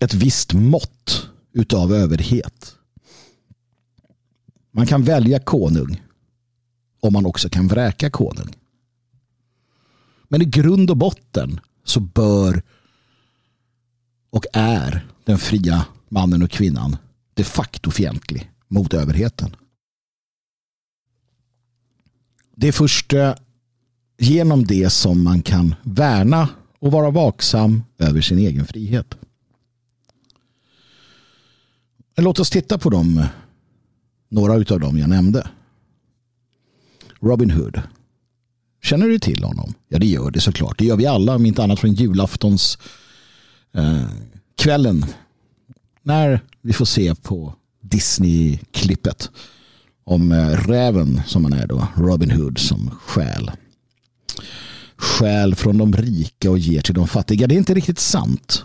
ett 0.00 0.14
visst 0.14 0.52
mått 0.52 1.28
utav 1.52 1.94
överhet. 1.94 2.74
Man 4.70 4.86
kan 4.86 5.04
välja 5.04 5.40
konung 5.40 6.02
om 7.00 7.12
man 7.12 7.26
också 7.26 7.48
kan 7.48 7.68
vräka 7.68 8.10
konung. 8.10 8.54
Men 10.28 10.42
i 10.42 10.44
grund 10.44 10.90
och 10.90 10.96
botten 10.96 11.60
så 11.84 12.00
bör 12.00 12.62
och 14.30 14.44
är 14.52 15.06
den 15.24 15.38
fria 15.38 15.86
mannen 16.08 16.42
och 16.42 16.50
kvinnan 16.50 16.96
de 17.34 17.44
facto 17.44 17.90
fientlig 17.90 18.50
mot 18.68 18.94
överheten. 18.94 19.56
Det 22.56 22.68
är 22.68 22.72
först 22.72 23.12
eh, 23.12 23.34
genom 24.18 24.64
det 24.64 24.90
som 24.90 25.24
man 25.24 25.42
kan 25.42 25.74
värna 25.82 26.48
och 26.78 26.92
vara 26.92 27.10
vaksam 27.10 27.82
över 27.98 28.20
sin 28.20 28.38
egen 28.38 28.66
frihet. 28.66 29.14
Låt 32.16 32.38
oss 32.38 32.50
titta 32.50 32.78
på 32.78 32.90
dem, 32.90 33.18
eh, 33.18 33.26
några 34.28 34.52
av 34.52 34.80
dem 34.80 34.98
jag 34.98 35.08
nämnde. 35.08 35.48
Robin 37.20 37.50
Hood. 37.50 37.82
Känner 38.82 39.08
du 39.08 39.18
till 39.18 39.44
honom? 39.44 39.74
Ja, 39.88 39.98
det 39.98 40.06
gör 40.06 40.30
det 40.30 40.40
såklart. 40.40 40.78
Det 40.78 40.84
gör 40.84 40.96
vi 40.96 41.06
alla, 41.06 41.34
om 41.34 41.46
inte 41.46 41.62
annat 41.62 41.80
från 41.80 41.92
julaftons 41.92 42.78
eh, 43.74 44.04
kvällen. 44.56 45.06
När 46.02 46.40
vi 46.62 46.72
får 46.72 46.84
se 46.84 47.14
på 47.14 47.54
Disney-klippet 47.82 49.30
om 50.04 50.32
eh, 50.32 50.50
räven 50.50 51.22
som 51.26 51.44
han 51.44 51.52
är 51.52 51.66
då, 51.66 51.86
Robin 51.96 52.30
Hood 52.30 52.58
som 52.58 52.90
skäl. 52.90 53.50
Skäl 54.96 55.54
från 55.54 55.78
de 55.78 55.92
rika 55.92 56.50
och 56.50 56.58
ger 56.58 56.80
till 56.80 56.94
de 56.94 57.08
fattiga. 57.08 57.46
Det 57.46 57.54
är 57.54 57.58
inte 57.58 57.74
riktigt 57.74 57.98
sant. 57.98 58.64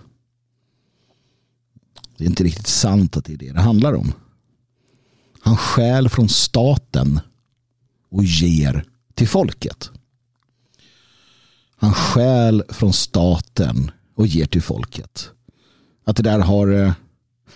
Det 2.17 2.23
är 2.23 2.30
inte 2.30 2.43
riktigt 2.43 2.67
sant 2.67 3.17
att 3.17 3.26
det 3.26 3.34
är 3.34 3.38
det 3.38 3.52
det 3.52 3.62
handlar 3.62 3.93
om. 3.93 4.13
Han 5.39 5.58
stjäl 5.58 6.10
från 6.10 6.30
staten 6.30 7.19
och 8.10 8.23
ger 8.23 8.86
till 9.13 9.28
folket. 9.28 9.91
Han 11.84 11.93
stjäl 11.93 12.63
från 12.69 12.93
staten 12.93 13.91
och 14.15 14.28
ger 14.28 14.46
till 14.46 14.62
folket. 14.62 15.30
Att 16.06 16.15
det 16.15 16.24
där 16.24 16.39
har 16.39 16.67
eh, 16.67 16.93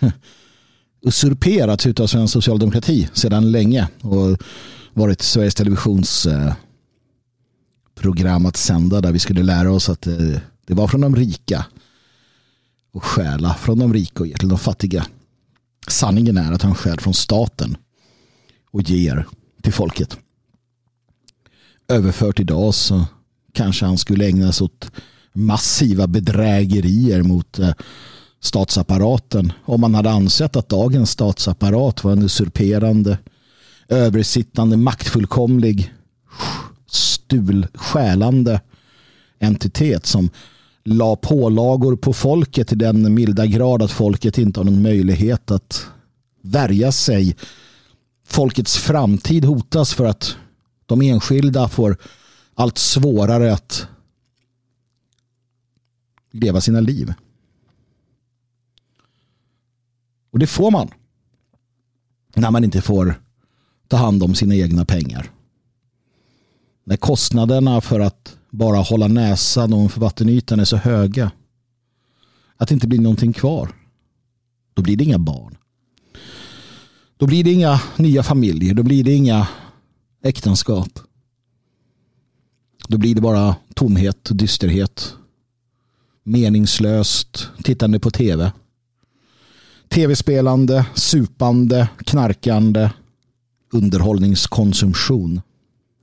usurperats 1.02 1.86
av 1.86 2.06
svensk 2.06 2.32
socialdemokrati 2.32 3.08
sedan 3.12 3.52
länge 3.52 3.88
och 4.00 4.38
varit 4.92 5.22
Sveriges 5.22 5.54
Televisions 5.54 6.26
eh, 6.26 6.54
program 7.94 8.46
att 8.46 8.56
sända 8.56 9.00
där 9.00 9.12
vi 9.12 9.18
skulle 9.18 9.42
lära 9.42 9.72
oss 9.72 9.88
att 9.88 10.06
eh, 10.06 10.38
det 10.66 10.74
var 10.74 10.88
från 10.88 11.00
de 11.00 11.16
rika 11.16 11.66
och 12.92 13.04
stjäla 13.04 13.54
från 13.54 13.78
de 13.78 13.94
rika 13.94 14.20
och 14.20 14.26
ge 14.26 14.36
till 14.36 14.48
de 14.48 14.58
fattiga. 14.58 15.06
Sanningen 15.86 16.36
är 16.36 16.52
att 16.52 16.62
han 16.62 16.74
stjäl 16.74 17.00
från 17.00 17.14
staten 17.14 17.76
och 18.70 18.82
ger 18.82 19.26
till 19.62 19.72
folket. 19.72 20.18
Överfört 21.88 22.40
idag 22.40 22.74
så 22.74 23.04
kanske 23.52 23.86
han 23.86 23.98
skulle 23.98 24.26
ägna 24.26 24.52
sig 24.52 24.64
åt 24.64 24.90
massiva 25.32 26.06
bedrägerier 26.06 27.22
mot 27.22 27.58
eh, 27.58 27.72
statsapparaten 28.40 29.52
om 29.64 29.80
man 29.80 29.94
hade 29.94 30.10
ansett 30.10 30.56
att 30.56 30.68
dagens 30.68 31.10
statsapparat 31.10 32.04
var 32.04 32.12
en 32.12 32.22
usurperande, 32.22 33.18
översittande, 33.88 34.76
maktfullkomlig, 34.76 35.92
stul, 36.90 37.66
skälande 37.74 38.60
entitet 39.38 40.06
som 40.06 40.30
la 40.84 41.16
pålagor 41.16 41.96
på 41.96 42.12
folket 42.12 42.72
i 42.72 42.74
den 42.74 43.14
milda 43.14 43.46
grad 43.46 43.82
att 43.82 43.90
folket 43.90 44.38
inte 44.38 44.60
har 44.60 44.64
någon 44.64 44.82
möjlighet 44.82 45.50
att 45.50 45.86
värja 46.42 46.92
sig. 46.92 47.36
Folkets 48.26 48.76
framtid 48.76 49.44
hotas 49.44 49.94
för 49.94 50.04
att 50.04 50.36
de 50.86 51.02
enskilda 51.02 51.68
får 51.68 51.96
allt 52.58 52.78
svårare 52.78 53.52
att 53.52 53.86
leva 56.30 56.60
sina 56.60 56.80
liv. 56.80 57.14
Och 60.30 60.38
det 60.38 60.46
får 60.46 60.70
man 60.70 60.88
när 62.34 62.50
man 62.50 62.64
inte 62.64 62.82
får 62.82 63.22
ta 63.88 63.96
hand 63.96 64.22
om 64.22 64.34
sina 64.34 64.54
egna 64.54 64.84
pengar. 64.84 65.30
När 66.84 66.96
kostnaderna 66.96 67.80
för 67.80 68.00
att 68.00 68.36
bara 68.50 68.78
hålla 68.78 69.08
näsan 69.08 69.72
ovanför 69.72 70.00
vattenytan 70.00 70.60
är 70.60 70.64
så 70.64 70.76
höga 70.76 71.30
att 72.56 72.68
det 72.68 72.74
inte 72.74 72.88
blir 72.88 73.00
någonting 73.00 73.32
kvar. 73.32 73.72
Då 74.74 74.82
blir 74.82 74.96
det 74.96 75.04
inga 75.04 75.18
barn. 75.18 75.56
Då 77.16 77.26
blir 77.26 77.44
det 77.44 77.52
inga 77.52 77.80
nya 77.96 78.22
familjer. 78.22 78.74
Då 78.74 78.82
blir 78.82 79.04
det 79.04 79.14
inga 79.14 79.48
äktenskap. 80.22 81.07
Då 82.88 82.98
blir 82.98 83.14
det 83.14 83.20
bara 83.20 83.56
tomhet, 83.74 84.28
dysterhet, 84.30 85.14
meningslöst 86.22 87.48
tittande 87.64 88.00
på 88.00 88.10
tv. 88.10 88.52
Tv-spelande, 89.88 90.86
supande, 90.94 91.88
knarkande, 91.98 92.90
underhållningskonsumtion. 93.72 95.40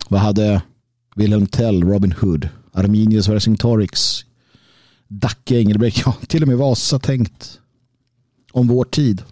Vad 0.10 0.22
hade 0.22 0.62
Wilhelm 1.16 1.48
Tell, 1.48 1.84
Robin 1.84 2.12
Hood, 2.12 2.50
Arminius 2.72 3.28
Vercingetorix, 3.28 4.26
Dacke 5.08 5.56
Engelbrekt, 5.56 6.02
ja, 6.06 6.16
till 6.28 6.42
och 6.42 6.48
med 6.48 6.58
Vasa 6.58 7.00
tänkt 7.00 7.60
om 8.52 8.68
vår 8.68 8.86
tid. 8.86 9.24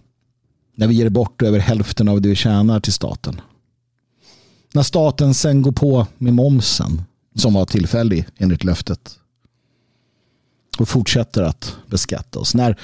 När 0.76 0.86
vi 0.86 0.94
ger 0.94 1.08
bort 1.08 1.42
över 1.42 1.58
hälften 1.58 2.08
av 2.08 2.20
det 2.20 2.28
vi 2.28 2.34
tjänar 2.34 2.80
till 2.80 2.92
staten. 2.92 3.40
När 4.72 4.82
staten 4.82 5.34
sen 5.34 5.62
går 5.62 5.72
på 5.72 6.06
med 6.18 6.34
momsen, 6.34 7.02
som 7.34 7.54
var 7.54 7.64
tillfällig 7.64 8.26
enligt 8.36 8.64
löftet, 8.64 9.18
och 10.78 10.88
fortsätter 10.88 11.42
att 11.42 11.76
beskatta 11.86 12.38
oss. 12.38 12.54
När 12.54 12.80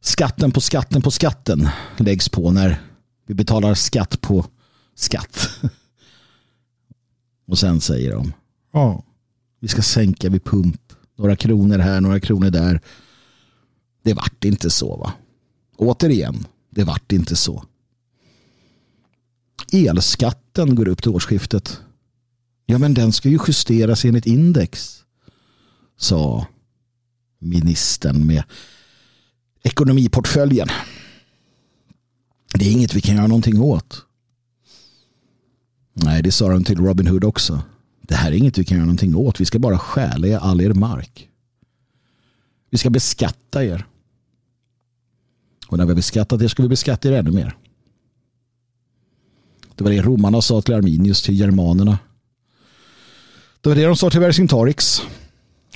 skatten 0.00 0.52
på 0.52 0.60
skatten 0.60 1.02
på 1.02 1.10
skatten 1.10 1.68
läggs 1.96 2.28
på, 2.28 2.50
när 2.50 2.80
vi 3.26 3.34
betalar 3.34 3.74
skatt 3.74 4.20
på 4.20 4.46
skatt. 4.94 5.48
Och 7.48 7.58
sen 7.58 7.80
säger 7.80 8.12
de, 8.12 8.32
ja, 8.72 9.04
vi 9.60 9.68
ska 9.68 9.82
sänka 9.82 10.28
vid 10.28 10.44
pump. 10.44 10.80
Några 11.18 11.36
kronor 11.36 11.78
här, 11.78 12.00
några 12.00 12.20
kronor 12.20 12.50
där. 12.50 12.80
Det 14.02 14.14
vart 14.14 14.44
inte 14.44 14.70
så 14.70 14.96
va? 14.96 15.12
Återigen, 15.76 16.46
det 16.70 16.84
vart 16.84 17.12
inte 17.12 17.36
så. 17.36 17.64
Elskatten 19.72 20.74
går 20.74 20.88
upp 20.88 21.02
till 21.02 21.10
årsskiftet. 21.10 21.80
Ja, 22.66 22.78
men 22.78 22.94
den 22.94 23.12
ska 23.12 23.28
ju 23.28 23.38
justeras 23.46 24.04
enligt 24.04 24.26
index, 24.26 25.04
sa 25.96 26.46
ministern 27.38 28.26
med 28.26 28.42
ekonomiportföljen. 29.62 30.68
Det 32.54 32.64
är 32.64 32.72
inget 32.72 32.94
vi 32.94 33.00
kan 33.00 33.16
göra 33.16 33.26
någonting 33.26 33.60
åt. 33.60 34.02
Nej, 35.94 36.22
det 36.22 36.32
sa 36.32 36.48
de 36.48 36.64
till 36.64 36.78
Robin 36.78 37.06
Hood 37.06 37.24
också. 37.24 37.62
Det 38.00 38.14
här 38.14 38.32
är 38.32 38.36
inget 38.36 38.58
vi 38.58 38.64
kan 38.64 38.76
göra 38.76 38.86
någonting 38.86 39.14
åt. 39.14 39.40
Vi 39.40 39.44
ska 39.44 39.58
bara 39.58 39.78
stjäla 39.78 40.38
all 40.38 40.60
er 40.60 40.74
mark. 40.74 41.28
Vi 42.70 42.78
ska 42.78 42.90
beskatta 42.90 43.64
er. 43.64 43.86
Och 45.68 45.78
när 45.78 45.84
vi 45.84 45.90
har 45.90 45.96
beskattat 45.96 46.42
er 46.42 46.48
ska 46.48 46.62
vi 46.62 46.68
beskatta 46.68 47.08
er 47.08 47.12
ännu 47.12 47.30
mer. 47.30 47.56
Det 49.74 49.84
var 49.84 49.90
det 49.90 50.02
romarna 50.02 50.42
sa 50.42 50.62
till 50.62 50.74
Arminius, 50.74 51.22
till 51.22 51.40
germanerna. 51.40 51.98
Det 53.66 53.70
var 53.70 53.76
det 53.76 53.84
de 53.86 53.96
sa 53.96 54.10
till 54.10 54.20
Vercingetorix. 54.20 55.02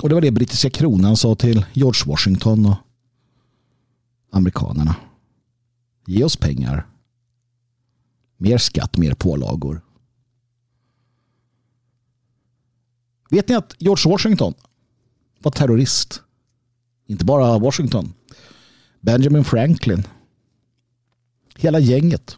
Och 0.02 0.08
det 0.08 0.14
var 0.14 0.22
det 0.22 0.30
brittiska 0.30 0.70
kronan 0.70 1.16
sa 1.16 1.34
till 1.34 1.66
George 1.72 2.02
Washington 2.06 2.66
och 2.66 2.76
amerikanerna. 4.30 4.96
Ge 6.06 6.24
oss 6.24 6.36
pengar. 6.36 6.86
Mer 8.36 8.58
skatt, 8.58 8.96
mer 8.96 9.14
pålagor. 9.14 9.80
Vet 13.30 13.48
ni 13.48 13.54
att 13.54 13.74
George 13.78 14.10
Washington 14.10 14.54
var 15.38 15.50
terrorist? 15.50 16.22
Inte 17.06 17.24
bara 17.24 17.58
Washington. 17.58 18.12
Benjamin 19.00 19.44
Franklin. 19.44 20.06
Hela 21.56 21.78
gänget. 21.78 22.36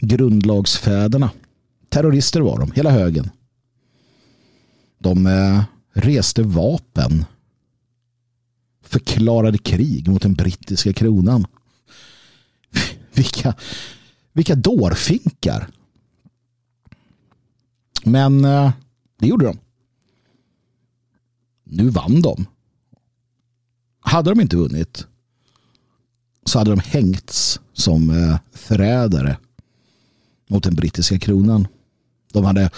Grundlagsfäderna. 0.00 1.30
Terrorister 1.88 2.40
var 2.40 2.58
de, 2.58 2.72
hela 2.72 2.90
högen. 2.90 3.30
De 4.98 5.26
eh, 5.26 5.64
reste 5.92 6.42
vapen. 6.42 7.24
Förklarade 8.82 9.58
krig 9.58 10.08
mot 10.08 10.22
den 10.22 10.34
brittiska 10.34 10.92
kronan. 10.92 11.46
Vilka, 13.12 13.54
vilka 14.32 14.54
dårfinkar. 14.54 15.68
Men 18.04 18.44
eh, 18.44 18.72
det 19.18 19.26
gjorde 19.26 19.46
de. 19.46 19.58
Nu 21.64 21.88
vann 21.88 22.22
de. 22.22 22.46
Hade 24.00 24.30
de 24.30 24.40
inte 24.40 24.56
vunnit 24.56 25.06
så 26.46 26.58
hade 26.58 26.70
de 26.70 26.80
hängts 26.80 27.60
som 27.72 28.10
eh, 28.10 28.38
förrädare 28.52 29.36
mot 30.48 30.64
den 30.64 30.74
brittiska 30.74 31.18
kronan. 31.18 31.68
De 32.32 32.44
hade 32.44 32.70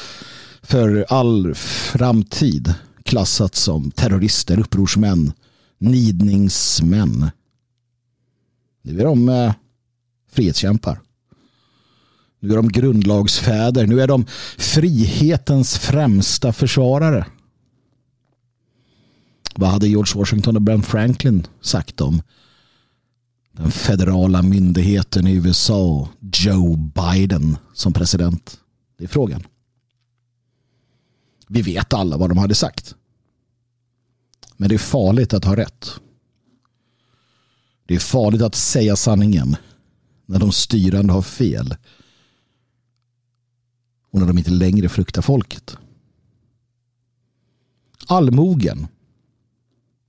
för 0.69 1.07
all 1.09 1.55
framtid 1.55 2.75
klassats 3.03 3.63
som 3.63 3.91
terrorister, 3.91 4.61
upprorsmän, 4.61 5.33
nidningsmän. 5.79 7.31
Nu 8.83 9.01
är 9.01 9.05
de 9.05 9.29
eh, 9.29 9.55
frihetskämpar. 10.33 11.01
Nu 12.41 12.53
är 12.53 12.57
de 12.57 12.69
grundlagsfäder. 12.69 13.87
Nu 13.87 14.01
är 14.01 14.07
de 14.07 14.27
frihetens 14.59 15.79
främsta 15.79 16.53
försvarare. 16.53 17.27
Vad 19.55 19.71
hade 19.71 19.89
George 19.89 20.19
Washington 20.19 20.57
och 20.57 20.63
Ben 20.63 20.83
Franklin 20.83 21.47
sagt 21.61 22.01
om 22.01 22.23
den 23.53 23.71
federala 23.71 24.43
myndigheten 24.43 25.27
i 25.27 25.35
USA 25.35 26.09
Joe 26.21 26.77
Biden 26.77 27.57
som 27.75 27.93
president? 27.93 28.61
Det 28.99 29.05
är 29.05 29.09
frågan. 29.09 29.43
Vi 31.49 31.63
vet 31.63 31.93
alla 31.93 32.17
vad 32.17 32.31
de 32.31 32.39
hade 32.39 32.55
sagt. 32.55 32.95
Men 34.57 34.69
det 34.69 34.75
är 34.75 34.79
farligt 34.79 35.35
att 35.35 35.45
ha 35.45 35.57
rätt. 35.57 35.91
Det 37.87 37.95
är 37.95 37.99
farligt 37.99 38.43
att 38.43 38.55
säga 38.55 38.97
sanningen 38.97 39.57
när 40.27 40.39
de 40.39 40.53
styrande 40.53 41.13
har 41.13 41.23
fel 41.23 41.77
och 44.11 44.21
när 44.21 44.27
de 44.27 44.39
inte 44.39 44.51
längre 44.51 44.89
fruktar 44.89 45.23
folket. 45.23 45.77
Allmogen 48.07 48.87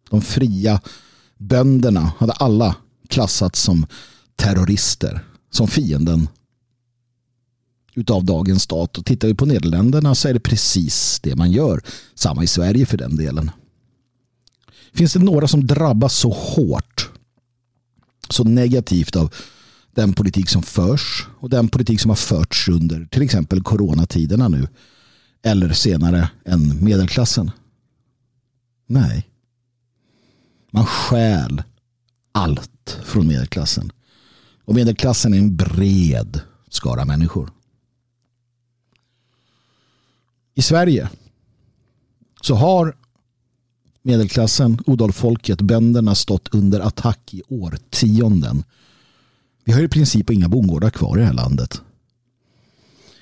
de 0.09 0.21
fria 0.21 0.81
bönderna 1.37 2.13
hade 2.17 2.33
alla 2.33 2.75
klassats 3.07 3.61
som 3.61 3.85
terrorister, 4.35 5.25
som 5.49 5.67
fienden 5.67 6.27
utav 7.99 8.25
dagens 8.25 8.63
stat. 8.63 8.97
Och 8.97 9.05
tittar 9.05 9.27
vi 9.27 9.33
på 9.33 9.45
Nederländerna 9.45 10.15
så 10.15 10.27
är 10.27 10.33
det 10.33 10.39
precis 10.39 11.19
det 11.23 11.35
man 11.35 11.51
gör. 11.51 11.81
Samma 12.15 12.43
i 12.43 12.47
Sverige 12.47 12.85
för 12.85 12.97
den 12.97 13.15
delen. 13.15 13.51
Finns 14.93 15.13
det 15.13 15.19
några 15.19 15.47
som 15.47 15.67
drabbas 15.67 16.15
så 16.15 16.29
hårt, 16.29 17.09
så 18.29 18.43
negativt 18.43 19.15
av 19.15 19.33
den 19.91 20.13
politik 20.13 20.49
som 20.49 20.63
förs 20.63 21.27
och 21.39 21.49
den 21.49 21.67
politik 21.67 22.01
som 22.01 22.09
har 22.09 22.15
förts 22.15 22.69
under 22.69 23.05
till 23.05 23.21
exempel 23.21 23.63
coronatiderna 23.63 24.47
nu 24.47 24.67
eller 25.43 25.73
senare 25.73 26.29
än 26.45 26.83
medelklassen? 26.83 27.51
Nej. 28.87 29.29
Man 30.71 30.85
stjäl 30.85 31.63
allt 32.31 32.99
från 33.03 33.27
medelklassen. 33.27 33.91
Och 34.65 34.75
medelklassen 34.75 35.33
är 35.33 35.37
en 35.37 35.55
bred 35.55 36.41
skara 36.69 37.05
människor. 37.05 37.51
I 40.59 40.61
Sverige 40.61 41.09
så 42.41 42.55
har 42.55 42.95
medelklassen, 44.01 44.79
odalfolket, 44.85 45.61
bönderna 45.61 46.15
stått 46.15 46.53
under 46.53 46.79
attack 46.79 47.33
i 47.33 47.41
årtionden. 47.47 48.63
Vi 49.63 49.71
har 49.71 49.81
i 49.81 49.87
princip 49.87 50.29
inga 50.29 50.49
bondgårdar 50.49 50.89
kvar 50.89 51.17
i 51.17 51.19
det 51.19 51.25
här 51.25 51.33
landet. 51.33 51.81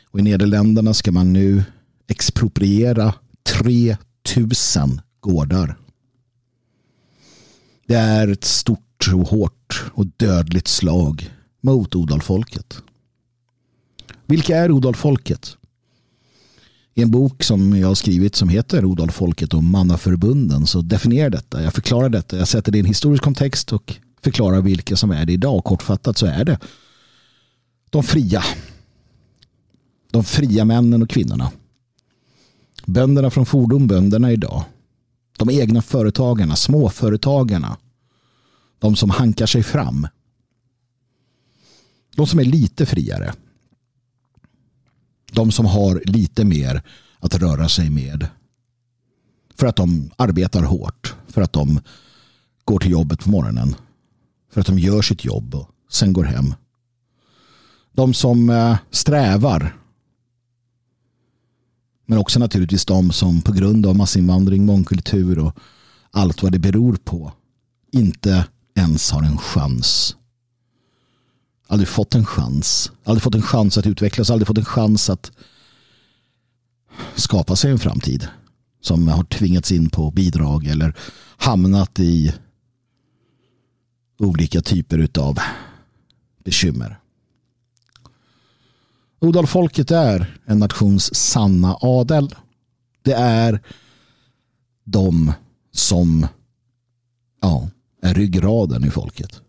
Och 0.06 0.19
i 0.19 0.23
Nederländerna 0.23 0.93
ska 0.93 1.12
man 1.12 1.34
nu 1.34 1.63
expropriera 2.08 3.13
3000 3.43 5.02
gårdar. 5.19 5.78
Det 7.88 7.95
är 7.95 8.28
ett 8.28 8.43
stort 8.43 9.13
och 9.13 9.28
hårt 9.28 9.84
och 9.93 10.06
dödligt 10.06 10.67
slag 10.67 11.34
mot 11.62 11.95
odalfolket. 11.95 12.82
Vilka 14.26 14.58
är 14.58 14.71
odalfolket? 14.71 15.58
I 16.98 17.02
en 17.02 17.12
bok 17.12 17.44
som 17.44 17.80
jag 17.80 17.88
har 17.88 17.96
skrivit 17.96 18.36
som 18.36 18.50
heter 18.50 18.86
Odal 18.86 19.12
folket 19.12 19.54
och 19.54 19.64
mannaförbunden 19.64 20.68
så 20.68 20.82
definierar 20.82 21.30
detta. 21.30 21.64
Jag 21.64 21.74
förklarar 21.74 22.10
detta. 22.10 22.38
Jag 22.38 22.48
sätter 22.48 22.72
det 22.72 22.78
i 22.78 22.80
en 22.80 22.86
historisk 22.86 23.24
kontext 23.24 23.74
och 23.74 23.96
förklarar 24.22 24.62
vilka 24.62 24.96
som 24.96 25.12
är 25.12 25.26
det 25.26 25.34
idag. 25.34 25.64
Kortfattat 25.64 26.18
så 26.18 26.26
är 26.26 26.46
det 26.46 26.60
de 27.90 28.04
fria. 28.04 28.44
De 30.12 30.24
fria 30.24 30.66
männen 30.66 31.02
och 31.02 31.10
kvinnorna. 31.10 31.52
Bönderna 32.86 33.30
från 33.30 33.46
fordon, 33.46 33.88
bönderna 33.88 34.32
idag. 34.32 34.64
De 35.38 35.50
egna 35.50 35.82
företagarna, 35.82 36.56
småföretagarna. 36.56 37.78
De 38.80 38.96
som 38.96 39.10
hankar 39.10 39.46
sig 39.46 39.64
fram. 39.64 40.08
De 42.16 42.28
som 42.28 42.40
är 42.40 42.46
lite 42.46 42.86
friare. 42.86 43.34
De 45.38 45.52
som 45.52 45.65
har 45.65 46.02
lite 46.06 46.45
mer 46.45 46.82
att 47.19 47.36
röra 47.36 47.69
sig 47.69 47.89
med. 47.89 48.28
För 49.56 49.67
att 49.67 49.76
de 49.76 50.12
arbetar 50.15 50.63
hårt. 50.63 51.15
För 51.28 51.41
att 51.41 51.54
de 51.54 51.80
går 52.65 52.80
till 52.80 52.91
jobbet 52.91 53.19
på 53.19 53.30
morgonen. 53.30 53.76
För 54.52 54.62
att 54.62 54.67
de 54.67 54.80
gör 54.80 55.02
sitt 55.02 55.26
jobb 55.26 55.56
och 55.56 55.69
sen 55.89 56.13
går 56.13 56.23
hem. 56.23 56.54
De 57.91 58.13
som 58.13 58.50
eh, 58.50 58.78
strävar. 58.91 59.76
Men 62.06 62.17
också 62.17 62.39
naturligtvis 62.39 62.86
de 62.86 63.12
som 63.12 63.41
på 63.41 63.52
grund 63.52 63.86
av 63.86 63.95
massinvandring, 63.95 64.65
mångkultur 64.65 65.39
och 65.39 65.60
allt 66.12 66.43
vad 66.43 66.52
det 66.52 66.60
beror 66.60 66.95
på 66.95 67.34
inte 67.91 68.45
ens 68.76 69.12
har 69.12 69.23
en 69.23 69.38
chans 69.38 70.15
aldrig 71.68 71.88
fått 71.88 72.16
en 72.16 72.26
chans. 72.26 72.92
Aldrig 73.04 73.24
fått 73.24 73.36
en 73.36 73.42
chans 73.42 73.78
att 73.78 73.88
utvecklas, 73.88 74.30
aldrig 74.30 74.48
fått 74.48 74.58
en 74.58 74.66
chans 74.66 75.10
att 75.10 75.32
skapa 77.16 77.56
sig 77.56 77.72
en 77.72 77.80
framtid. 77.80 78.28
Som 78.82 79.08
har 79.08 79.24
tvingats 79.24 79.72
in 79.72 79.90
på 79.90 80.12
bidrag 80.12 80.68
eller 80.68 80.96
hamnat 81.38 82.00
i 82.00 82.34
olika 84.20 84.62
typer 84.62 85.10
av 85.20 85.40
bekymmer. 86.44 87.00
Odalfolket 89.20 89.92
är 89.92 90.40
en 90.46 90.60
nations 90.60 91.16
sanna 91.16 91.78
adel. 91.82 92.36
Det 93.02 93.14
är 93.14 93.62
de 94.84 95.34
som 95.72 96.28
ja, 97.42 97.70
är 98.02 98.14
ryggraden 98.14 98.84
i 98.84 98.90
folket. 98.90 99.42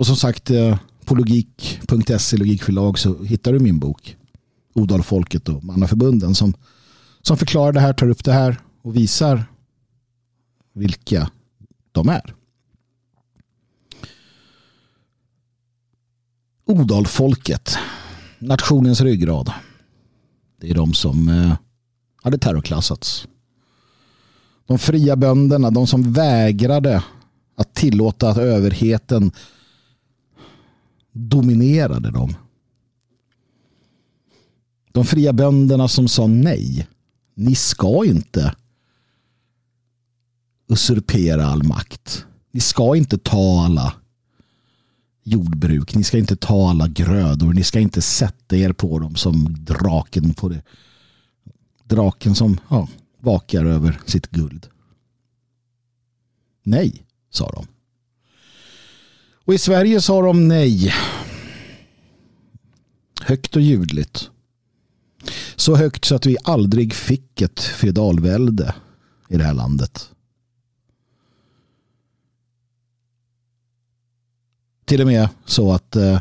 Och 0.00 0.06
som 0.06 0.16
sagt, 0.16 0.50
eh, 0.50 0.78
på 1.04 1.14
logik.se, 1.14 2.36
logikförlag, 2.36 2.98
så 2.98 3.24
hittar 3.24 3.52
du 3.52 3.58
min 3.58 3.78
bok 3.78 4.16
Odalfolket 4.74 5.48
och 5.48 5.64
Mannaförbunden 5.64 6.34
som, 6.34 6.54
som 7.22 7.36
förklarar 7.36 7.72
det 7.72 7.80
här, 7.80 7.92
tar 7.92 8.10
upp 8.10 8.24
det 8.24 8.32
här 8.32 8.60
och 8.82 8.96
visar 8.96 9.44
vilka 10.72 11.30
de 11.92 12.08
är. 12.08 12.34
Odalfolket, 16.64 17.76
nationens 18.38 19.00
ryggrad. 19.00 19.52
Det 20.60 20.70
är 20.70 20.74
de 20.74 20.94
som 20.94 21.28
eh, 21.28 21.52
hade 22.22 22.38
terrorklassats. 22.38 23.28
De 24.66 24.78
fria 24.78 25.16
bönderna, 25.16 25.70
de 25.70 25.86
som 25.86 26.12
vägrade 26.12 27.04
att 27.56 27.74
tillåta 27.74 28.28
att 28.28 28.38
överheten 28.38 29.32
dominerade 31.12 32.10
dem. 32.10 32.34
De 34.92 35.04
fria 35.04 35.32
bönderna 35.32 35.88
som 35.88 36.08
sa 36.08 36.26
nej. 36.26 36.88
Ni 37.34 37.54
ska 37.54 38.04
inte 38.04 38.54
usurpera 40.68 41.46
all 41.46 41.62
makt. 41.62 42.26
Ni 42.50 42.60
ska 42.60 42.96
inte 42.96 43.18
ta 43.18 43.64
alla 43.64 43.94
jordbruk. 45.22 45.94
Ni 45.94 46.04
ska 46.04 46.18
inte 46.18 46.36
ta 46.36 46.70
alla 46.70 46.88
grödor. 46.88 47.52
Ni 47.52 47.64
ska 47.64 47.80
inte 47.80 48.02
sätta 48.02 48.56
er 48.56 48.72
på 48.72 48.98
dem 48.98 49.16
som 49.16 49.56
draken 49.64 50.34
på 50.34 50.48
det. 50.48 50.62
Draken 51.84 52.34
som 52.34 52.60
ja, 52.68 52.88
vakar 53.20 53.64
över 53.64 54.00
sitt 54.06 54.30
guld. 54.30 54.66
Nej, 56.62 57.04
sa 57.30 57.50
de. 57.50 57.66
Och 59.50 59.54
i 59.54 59.58
Sverige 59.58 60.00
sa 60.00 60.22
de 60.22 60.48
nej. 60.48 60.94
Högt 63.20 63.56
och 63.56 63.62
ljudligt. 63.62 64.30
Så 65.56 65.76
högt 65.76 66.04
så 66.04 66.14
att 66.14 66.26
vi 66.26 66.36
aldrig 66.44 66.94
fick 66.94 67.40
ett 67.40 67.60
feodalvälde 67.60 68.74
i 69.28 69.36
det 69.36 69.44
här 69.44 69.54
landet. 69.54 70.10
Till 74.84 75.00
och 75.00 75.06
med 75.06 75.28
så 75.44 75.72
att 75.72 75.96
eh, 75.96 76.20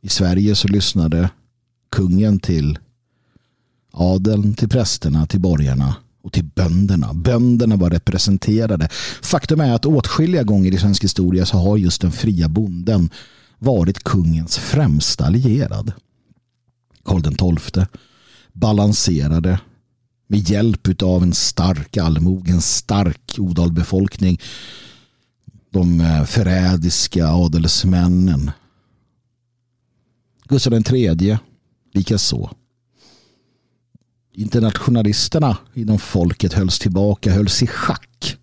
i 0.00 0.08
Sverige 0.08 0.54
så 0.54 0.68
lyssnade 0.68 1.30
kungen 1.88 2.40
till 2.40 2.78
adeln, 3.90 4.54
till 4.54 4.68
prästerna, 4.68 5.26
till 5.26 5.40
borgarna 5.40 5.96
och 6.22 6.32
till 6.32 6.44
bönderna. 6.44 7.14
Bönderna 7.14 7.76
var 7.76 7.90
representerade. 7.90 8.88
Faktum 9.22 9.60
är 9.60 9.72
att 9.72 9.86
åtskilliga 9.86 10.42
gånger 10.42 10.74
i 10.74 10.78
svensk 10.78 11.04
historia 11.04 11.46
så 11.46 11.56
har 11.56 11.76
just 11.76 12.00
den 12.00 12.12
fria 12.12 12.48
bonden 12.48 13.10
varit 13.58 14.04
kungens 14.04 14.58
främsta 14.58 15.26
allierad. 15.26 15.92
Karl 17.04 17.56
XII 17.58 17.86
balanserade 18.52 19.60
med 20.26 20.50
hjälp 20.50 21.02
av 21.02 21.22
en 21.22 21.32
stark 21.32 21.96
allmoge, 21.96 22.52
en 22.52 22.60
stark 22.60 23.34
odalbefolkning. 23.38 24.40
De 25.70 26.00
eh, 26.00 26.24
förrädiska 26.24 27.28
adelsmännen. 27.28 28.50
Gustav 30.48 30.74
III 30.74 31.38
likaså 31.94 32.50
internationalisterna 34.38 35.56
inom 35.74 35.98
folket 35.98 36.52
hölls 36.52 36.78
tillbaka, 36.78 37.32
hölls 37.32 37.62
i 37.62 37.66
schack 37.66 38.36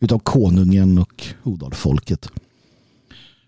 utav 0.00 0.18
konungen 0.18 0.98
och 0.98 1.24
odalfolket. 1.42 2.28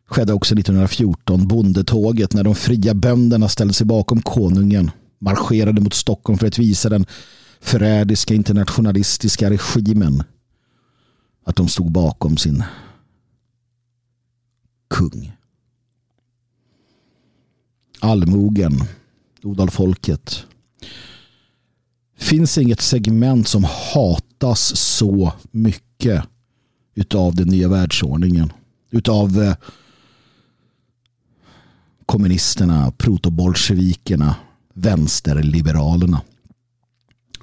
Skedde 0.07 0.33
också 0.33 0.55
1914, 0.55 1.49
bondetåget, 1.49 2.35
när 2.35 2.45
de 2.45 2.55
fria 2.55 2.95
bönderna 2.95 3.49
ställde 3.49 3.75
sig 3.75 3.87
bakom 3.87 4.23
konungen, 4.23 4.91
marscherade 5.19 5.81
mot 5.81 5.95
Stockholm 5.95 6.39
för 6.39 6.47
att 6.47 6.59
visa 6.59 6.89
den 6.89 7.07
förrädiska 7.61 8.35
internationalistiska 8.35 9.51
regimen 9.51 10.23
att 11.45 11.57
de 11.57 11.69
stod 11.69 11.93
bakom 11.93 12.37
sin 12.37 12.65
kung. 14.91 15.33
Allmogen, 18.01 18.73
odalfolket, 19.43 20.47
finns 22.25 22.59
inget 22.59 22.81
segment 22.81 23.49
som 23.49 23.65
hatas 23.65 24.77
så 24.77 25.33
mycket 25.51 26.25
utav 26.95 27.35
den 27.35 27.49
nya 27.49 27.69
världsordningen. 27.69 28.53
Utav 28.91 29.43
eh, 29.43 29.55
kommunisterna, 32.07 32.93
protobolsjevikerna, 32.93 34.37
vänsterliberalerna. 34.75 36.21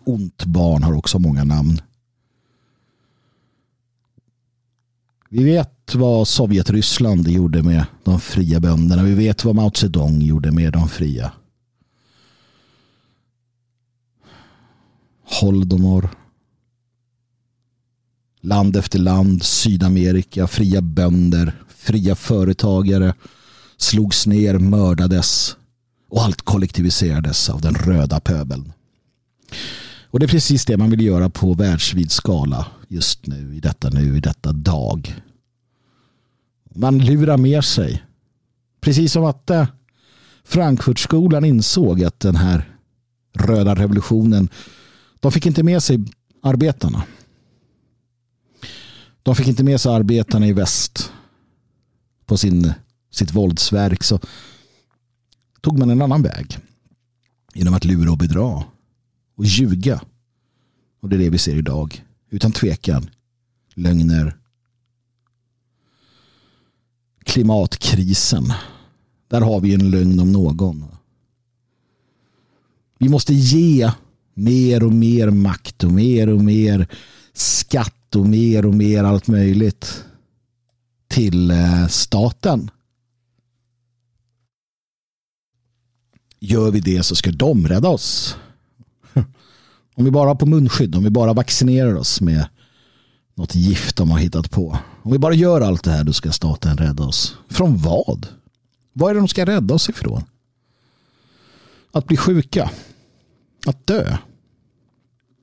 Ont 0.04 0.46
barn 0.46 0.84
har 0.84 0.94
också 0.94 1.20
många 1.20 1.44
namn. 1.44 1.82
Vi 5.30 5.44
vet 5.44 5.96
vad 5.96 6.28
Sovjetryssland 6.28 7.28
gjorde 7.28 7.64
med 7.64 7.86
de 8.04 8.20
fria 8.20 8.60
bönderna. 8.60 9.04
Vi 9.04 9.14
vet 9.14 9.46
vad 9.46 9.56
Mao 9.56 9.72
Zedong 9.72 10.22
gjorde 10.22 10.52
med 10.52 10.74
de 10.74 10.90
fria. 10.90 11.32
Holdomor. 15.32 16.10
Land 18.42 18.76
efter 18.76 19.00
land, 19.00 19.44
Sydamerika, 19.44 20.48
fria 20.48 20.82
bönder, 20.82 21.64
fria 21.68 22.16
företagare 22.16 23.14
slogs 23.78 24.28
ner, 24.28 24.58
mördades 24.58 25.56
och 26.10 26.22
allt 26.24 26.42
kollektiviserades 26.42 27.50
av 27.50 27.62
den 27.62 27.74
röda 27.74 28.20
pöbeln. 28.20 28.74
Och 30.12 30.20
det 30.20 30.26
är 30.26 30.28
precis 30.28 30.66
det 30.66 30.78
man 30.78 30.90
vill 30.90 31.02
göra 31.02 31.30
på 31.30 31.54
världsvid 31.54 32.12
skala 32.12 32.68
just 32.88 33.28
nu, 33.28 33.56
i 33.56 33.60
detta 33.60 33.90
nu, 33.90 34.18
i 34.18 34.20
detta 34.20 34.52
dag. 34.52 35.22
Man 36.76 36.98
lurar 36.98 37.38
med 37.38 37.64
sig. 37.64 38.04
Precis 38.82 39.12
som 39.14 39.26
att 39.26 39.50
eh, 39.50 39.68
Frankfurtskolan 40.44 41.46
insåg 41.46 42.04
att 42.04 42.20
den 42.20 42.36
här 42.36 42.70
röda 43.34 43.76
revolutionen, 43.76 44.50
de 45.22 45.32
fick 45.32 45.46
inte 45.46 45.64
med 45.64 45.84
sig 45.84 46.00
arbetarna. 46.42 47.04
De 49.24 49.36
fick 49.36 49.48
inte 49.48 49.64
med 49.64 49.82
sig 49.82 49.92
arbetarna 49.92 50.48
i 50.48 50.54
väst 50.54 51.12
på 52.26 52.38
sin, 52.38 52.74
sitt 53.12 53.32
våldsverk. 53.32 54.04
Så 54.04 54.20
tog 55.62 55.80
man 55.80 55.90
en 55.90 56.02
annan 56.02 56.22
väg. 56.22 56.58
Genom 57.54 57.74
att 57.74 57.86
lura 57.86 58.12
och 58.12 58.18
bedra. 58.18 58.64
Och 59.36 59.46
ljuga. 59.46 60.02
Och 61.00 61.10
det 61.10 61.16
är 61.16 61.20
det 61.20 61.30
vi 61.30 61.38
ser 61.38 61.56
idag. 61.56 62.06
Utan 62.30 62.52
tvekan. 62.52 63.10
Lögner. 63.74 64.38
Klimatkrisen. 67.24 68.54
Där 69.28 69.42
har 69.42 69.60
vi 69.60 69.74
en 69.74 69.92
lögn 69.92 70.20
om 70.20 70.32
någon. 70.32 70.86
Vi 72.98 73.10
måste 73.10 73.34
ge 73.34 73.92
mer 74.44 74.84
och 74.84 74.94
mer 74.94 75.30
makt 75.30 75.84
och 75.84 75.92
mer 75.92 76.30
och 76.30 76.42
mer 76.42 76.88
skatt 77.34 78.16
och 78.16 78.26
mer 78.26 78.66
och 78.66 78.74
mer 78.74 79.04
allt 79.04 79.28
möjligt 79.28 80.04
till 81.08 81.52
eh, 81.52 81.88
staten. 81.88 82.72
Gör 86.40 86.72
vi 86.72 86.80
det 86.80 87.04
så 87.04 87.16
ska 87.16 87.32
de 87.32 87.68
rädda 87.68 87.90
oss. 87.90 88.36
Om 89.96 90.06
vi 90.06 90.12
bara 90.12 90.30
har 90.30 90.36
på 90.36 90.46
munskydd, 90.46 90.96
om 90.96 91.04
vi 91.04 91.10
bara 91.10 91.34
vaccinerar 91.34 91.96
oss 91.96 92.22
med 92.22 92.46
något 93.36 93.56
gift 93.56 93.96
de 93.96 94.12
har 94.12 94.20
hittat 94.20 94.52
på. 94.52 94.78
Om 95.04 95.12
vi 95.12 95.18
bara 95.18 95.34
gör 95.34 95.62
allt 95.62 95.84
det 95.84 95.92
här 95.92 96.04
då 96.04 96.14
ska 96.14 96.32
staten 96.32 96.78
rädda 96.78 97.04
oss. 97.04 97.36
Från 97.50 97.78
vad? 97.78 98.28
Vad 98.94 99.10
är 99.10 99.14
det 99.14 99.20
de 99.20 99.28
ska 99.28 99.46
rädda 99.46 99.74
oss 99.74 99.90
ifrån? 99.90 100.24
Att 101.92 102.08
bli 102.08 102.18
sjuka. 102.18 102.72
Att 103.66 103.88
dö. 103.88 104.18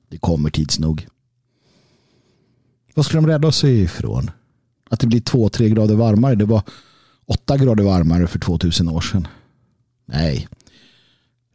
Det 0.09 0.17
kommer 0.17 0.49
tids 0.49 0.79
nog. 0.79 1.07
Vad 2.95 3.05
ska 3.05 3.15
de 3.15 3.27
rädda 3.27 3.47
oss 3.47 3.63
ifrån? 3.63 4.31
Att 4.89 4.99
det 4.99 5.07
blir 5.07 5.21
två, 5.21 5.49
tre 5.49 5.69
grader 5.69 5.95
varmare. 5.95 6.35
Det 6.35 6.45
var 6.45 6.61
åtta 7.25 7.57
grader 7.57 7.83
varmare 7.83 8.27
för 8.27 8.39
2000 8.39 8.89
år 8.89 9.01
sedan. 9.01 9.27
Nej, 10.05 10.47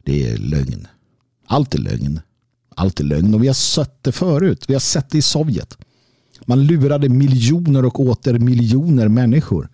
det 0.03 0.29
är 0.29 0.37
lögn. 0.37 0.87
Allt 1.47 1.75
är 1.75 1.79
lögn. 1.79 2.19
Allt 2.75 2.99
är 2.99 3.03
lögn 3.03 3.33
och 3.33 3.43
vi 3.43 3.47
har 3.47 3.53
sett 3.53 4.03
det 4.03 4.11
förut. 4.11 4.65
Vi 4.67 4.73
har 4.73 4.79
sett 4.79 5.09
det 5.09 5.17
i 5.17 5.21
Sovjet. 5.21 5.77
Man 6.45 6.63
lurade 6.63 7.09
miljoner 7.09 7.85
och 7.85 7.99
åter 7.99 8.39
miljoner 8.39 9.07
människor. 9.07 9.69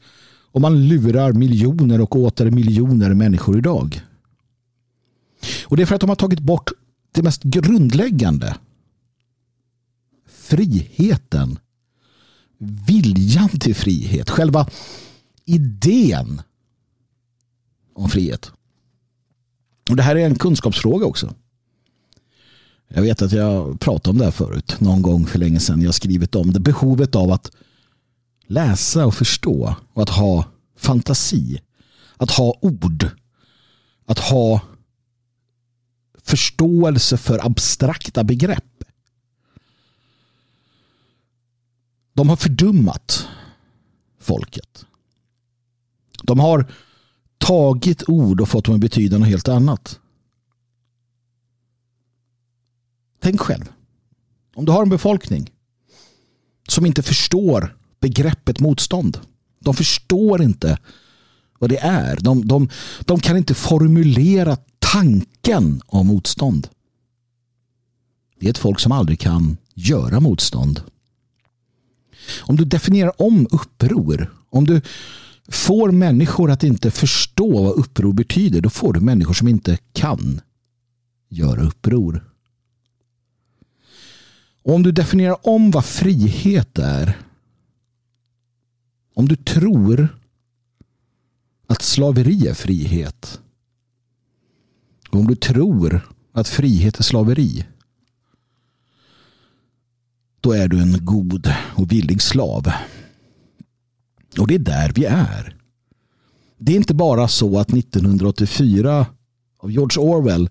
Och 0.51 0.61
man 0.61 0.87
lurar 0.87 1.33
miljoner 1.33 2.01
och 2.01 2.15
åter 2.15 2.51
miljoner 2.51 3.13
människor 3.13 3.57
idag. 3.57 4.01
Och 5.65 5.77
det 5.77 5.83
är 5.83 5.85
för 5.85 5.95
att 5.95 6.01
de 6.01 6.09
har 6.09 6.15
tagit 6.15 6.39
bort 6.39 6.69
det 7.11 7.23
mest 7.23 7.43
grundläggande. 7.43 8.55
Friheten. 10.51 11.59
Viljan 12.87 13.49
till 13.49 13.75
frihet. 13.75 14.29
Själva 14.29 14.69
idén 15.45 16.41
om 17.95 18.09
frihet. 18.09 18.51
Och 19.89 19.95
Det 19.95 20.03
här 20.03 20.15
är 20.15 20.25
en 20.25 20.35
kunskapsfråga 20.35 21.05
också. 21.05 21.33
Jag 22.87 23.01
vet 23.01 23.21
att 23.21 23.31
jag 23.31 23.79
pratade 23.79 24.09
om 24.09 24.17
det 24.17 24.23
här 24.23 24.31
förut 24.31 24.79
någon 24.79 25.01
gång 25.01 25.25
för 25.25 25.39
länge 25.39 25.59
sedan. 25.59 25.81
Jag 25.81 25.87
har 25.87 25.93
skrivit 25.93 26.35
om 26.35 26.53
det. 26.53 26.59
Behovet 26.59 27.15
av 27.15 27.31
att 27.31 27.51
läsa 28.47 29.05
och 29.05 29.15
förstå 29.15 29.75
och 29.93 30.03
att 30.03 30.09
ha 30.09 30.45
fantasi. 30.77 31.61
Att 32.17 32.31
ha 32.31 32.57
ord. 32.61 33.09
Att 34.05 34.19
ha 34.19 34.61
förståelse 36.23 37.17
för 37.17 37.45
abstrakta 37.45 38.23
begrepp. 38.23 38.70
De 42.21 42.29
har 42.29 42.35
fördummat 42.35 43.27
folket. 44.19 44.85
De 46.23 46.39
har 46.39 46.71
tagit 47.37 48.09
ord 48.09 48.41
och 48.41 48.49
fått 48.49 48.65
dem 48.65 48.75
att 48.75 48.81
betyda 48.81 49.17
något 49.17 49.27
helt 49.27 49.47
annat. 49.47 49.99
Tänk 53.19 53.39
själv. 53.41 53.71
Om 54.55 54.65
du 54.65 54.71
har 54.71 54.83
en 54.83 54.89
befolkning 54.89 55.51
som 56.67 56.85
inte 56.85 57.03
förstår 57.03 57.77
begreppet 57.99 58.59
motstånd. 58.59 59.19
De 59.59 59.73
förstår 59.73 60.41
inte 60.41 60.77
vad 61.59 61.69
det 61.69 61.79
är. 61.79 62.17
De, 62.19 62.47
de, 62.47 62.69
de 62.99 63.19
kan 63.19 63.37
inte 63.37 63.53
formulera 63.53 64.57
tanken 64.79 65.81
om 65.85 66.07
motstånd. 66.07 66.67
Det 68.39 68.45
är 68.45 68.49
ett 68.49 68.57
folk 68.57 68.79
som 68.79 68.91
aldrig 68.91 69.19
kan 69.19 69.57
göra 69.73 70.19
motstånd. 70.19 70.81
Om 72.41 72.55
du 72.55 72.65
definierar 72.65 73.21
om 73.21 73.47
uppror, 73.51 74.33
om 74.49 74.65
du 74.65 74.81
får 75.47 75.91
människor 75.91 76.51
att 76.51 76.63
inte 76.63 76.91
förstå 76.91 77.63
vad 77.63 77.79
uppror 77.79 78.13
betyder, 78.13 78.61
då 78.61 78.69
får 78.69 78.93
du 78.93 78.99
människor 78.99 79.33
som 79.33 79.47
inte 79.47 79.77
kan 79.93 80.41
göra 81.29 81.61
uppror. 81.61 82.31
Och 84.63 84.75
om 84.75 84.83
du 84.83 84.91
definierar 84.91 85.47
om 85.47 85.71
vad 85.71 85.85
frihet 85.85 86.79
är, 86.79 87.17
om 89.13 89.27
du 89.27 89.35
tror 89.35 90.07
att 91.67 91.81
slaveri 91.81 92.47
är 92.47 92.53
frihet, 92.53 93.39
och 95.09 95.19
om 95.19 95.27
du 95.27 95.35
tror 95.35 96.01
att 96.31 96.47
frihet 96.47 96.99
är 96.99 97.03
slaveri, 97.03 97.65
då 100.41 100.51
är 100.51 100.67
du 100.67 100.81
en 100.81 101.05
god 101.05 101.53
och 101.75 101.91
villig 101.91 102.21
slav. 102.21 102.71
Och 104.39 104.47
det 104.47 104.55
är 104.55 104.59
där 104.59 104.91
vi 104.95 105.05
är. 105.05 105.55
Det 106.57 106.71
är 106.71 106.75
inte 106.75 106.93
bara 106.93 107.27
så 107.27 107.59
att 107.59 107.73
1984 107.73 109.05
av 109.59 109.71
George 109.71 110.03
Orwell 110.03 110.49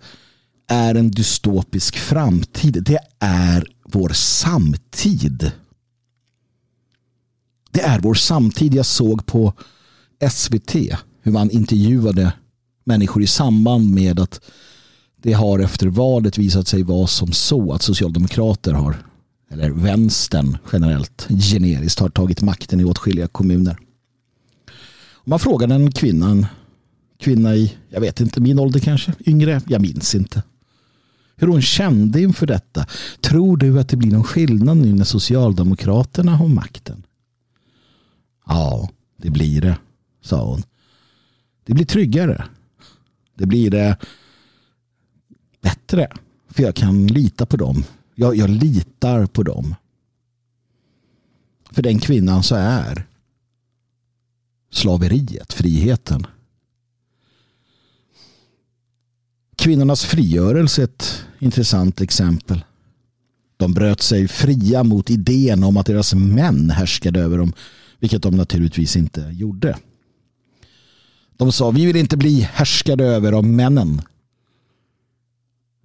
är 0.67 0.95
en 0.95 1.11
dystopisk 1.11 1.97
framtid. 1.97 2.83
Det 2.83 2.99
är 3.19 3.67
vår 3.85 4.09
samtid. 4.09 5.53
Det 7.71 7.81
är 7.81 8.01
vår 8.01 8.15
samtid. 8.15 8.75
Jag 8.75 8.87
såg 8.87 9.27
på 9.27 9.53
SVT 10.31 10.75
hur 11.23 11.33
man 11.33 11.51
intervjuade 11.51 12.33
människor 12.85 13.23
i 13.23 13.27
samband 13.27 13.91
med 13.95 14.21
att 14.21 14.41
det 15.17 15.33
har 15.33 15.59
efter 15.59 15.87
valet 15.87 16.39
visat 16.39 16.69
sig 16.69 16.83
vara 16.83 17.07
som 17.07 17.33
så 17.33 17.73
att 17.73 17.83
socialdemokrater 17.83 18.73
har 18.73 19.10
eller 19.51 19.71
vänstern 19.71 20.59
generellt, 20.73 21.29
generiskt, 21.29 21.99
har 21.99 22.09
tagit 22.09 22.43
makten 22.43 22.81
i 22.81 22.85
åtskilliga 22.85 23.29
kommuner. 23.29 23.77
man 25.25 25.39
frågade 25.39 25.75
en 25.75 25.93
kvinna, 25.93 26.31
en 26.31 26.47
kvinna 27.19 27.55
i, 27.55 27.77
jag 27.89 28.01
vet 28.01 28.21
inte, 28.21 28.41
min 28.41 28.59
ålder 28.59 28.81
kanske, 28.81 29.15
yngre, 29.27 29.61
jag 29.67 29.83
minns 29.83 30.15
inte. 30.15 30.43
Hur 31.37 31.47
hon 31.47 31.63
kände 31.63 32.21
inför 32.23 32.47
detta. 32.47 32.87
Tror 33.21 33.57
du 33.57 33.81
att 33.81 33.89
det 33.89 33.97
blir 33.97 34.11
någon 34.11 34.25
skillnad 34.25 34.77
nu 34.77 34.95
när 34.95 35.05
Socialdemokraterna 35.05 36.37
har 36.37 36.49
makten? 36.49 37.03
Ja, 38.47 38.89
det 39.17 39.31
blir 39.31 39.61
det, 39.61 39.77
sa 40.23 40.45
hon. 40.45 40.63
Det 41.65 41.75
blir 41.75 41.85
tryggare. 41.85 42.45
Det 43.35 43.47
blir 43.47 43.71
det 43.71 43.97
bättre. 45.61 46.09
För 46.49 46.63
jag 46.63 46.75
kan 46.75 47.07
lita 47.07 47.47
på 47.47 47.57
dem 47.57 47.85
jag, 48.21 48.37
jag 48.37 48.51
litar 48.51 49.27
på 49.27 49.43
dem. 49.43 49.75
För 51.71 51.83
den 51.83 51.99
kvinnan 51.99 52.43
så 52.43 52.55
är 52.55 53.07
slaveriet 54.71 55.53
friheten. 55.53 56.27
Kvinnornas 59.57 60.05
frigörelse 60.05 60.83
är 60.83 60.85
ett 60.85 61.25
intressant 61.39 62.01
exempel. 62.01 62.65
De 63.57 63.75
bröt 63.75 64.03
sig 64.03 64.29
fria 64.29 64.85
mot 64.85 65.11
idén 65.11 65.65
om 65.65 65.77
att 65.77 65.87
deras 65.87 66.15
män 66.15 66.71
härskade 66.71 67.21
över 67.21 67.39
dem, 67.39 67.53
vilket 67.99 68.23
de 68.23 68.37
naturligtvis 68.37 68.97
inte 68.97 69.21
gjorde. 69.21 69.79
De 71.37 71.53
sa 71.53 71.71
vi 71.71 71.87
vill 71.87 71.97
inte 71.97 72.17
bli 72.17 72.41
härskade 72.41 73.05
över 73.05 73.33
av 73.33 73.45
männen. 73.45 74.03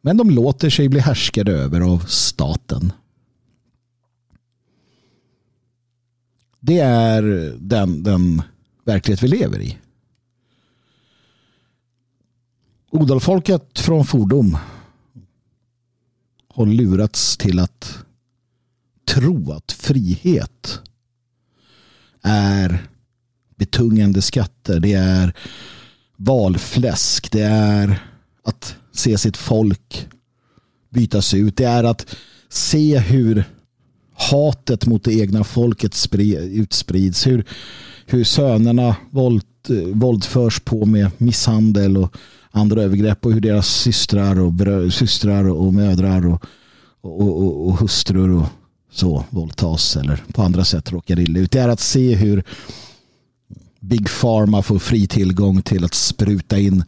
Men 0.06 0.18
de 0.18 0.30
låter 0.30 0.70
sig 0.70 0.90
bli 0.90 1.00
härskade 1.00 1.52
över 1.52 1.82
av 1.82 2.00
staten. 2.08 2.94
Det 6.60 6.80
är 6.80 7.22
den, 7.60 8.04
den 8.04 8.42
verklighet 8.84 9.24
vi 9.24 9.28
lever 9.28 9.62
i. 9.62 9.78
Odalfolket 12.90 13.80
från 13.80 14.06
fordom 14.06 14.58
har 16.48 16.66
lurats 16.66 17.38
till 17.38 17.60
att 17.60 17.98
tro 19.06 19.52
att 19.52 19.72
frihet 19.72 20.80
är 22.22 22.88
betungande 23.56 24.22
skatter. 24.22 24.80
Det 24.80 24.94
är 24.94 25.38
valfläsk. 26.18 27.32
Det 27.32 27.44
är 27.44 28.10
att 28.44 28.78
se 28.98 29.18
sitt 29.18 29.38
folk 29.38 30.08
bytas 30.90 31.34
ut. 31.34 31.58
Det 31.58 31.64
är 31.64 31.84
att 31.84 32.16
se 32.50 33.00
hur 33.00 33.44
hatet 34.14 34.86
mot 34.86 35.04
det 35.04 35.14
egna 35.14 35.44
folket 35.44 35.96
utsprids. 36.52 37.28
Hur, 37.28 37.46
hur 38.06 38.24
sönerna 38.24 38.96
våld, 39.10 39.44
våldförs 39.94 40.60
på 40.60 40.86
med 40.86 41.12
misshandel 41.18 41.98
och 41.98 42.16
andra 42.52 42.82
övergrepp 42.82 43.26
och 43.26 43.34
hur 43.34 43.42
deras 43.42 43.68
systrar 43.68 44.40
och, 44.40 44.54
brö, 44.54 44.92
systrar 44.92 45.50
och 45.50 45.74
mödrar 45.74 46.28
och, 46.28 46.46
och, 47.02 47.44
och, 47.44 47.68
och 47.68 47.78
hustrur 47.78 48.32
och 48.32 48.48
så 48.92 49.26
våldtas 49.30 49.96
eller 49.96 50.24
på 50.34 50.42
andra 50.42 50.66
sätt 50.66 50.92
råkar 50.92 51.20
illa 51.20 51.40
ut. 51.40 51.52
Det 51.52 51.60
är 51.60 51.70
att 51.70 51.80
se 51.80 52.16
hur 52.16 52.44
Big 53.80 54.10
Pharma 54.22 54.62
får 54.62 54.80
fri 54.80 55.08
tillgång 55.08 55.62
till 55.62 55.86
att 55.86 55.94
spruta 55.94 56.60
in 56.60 56.84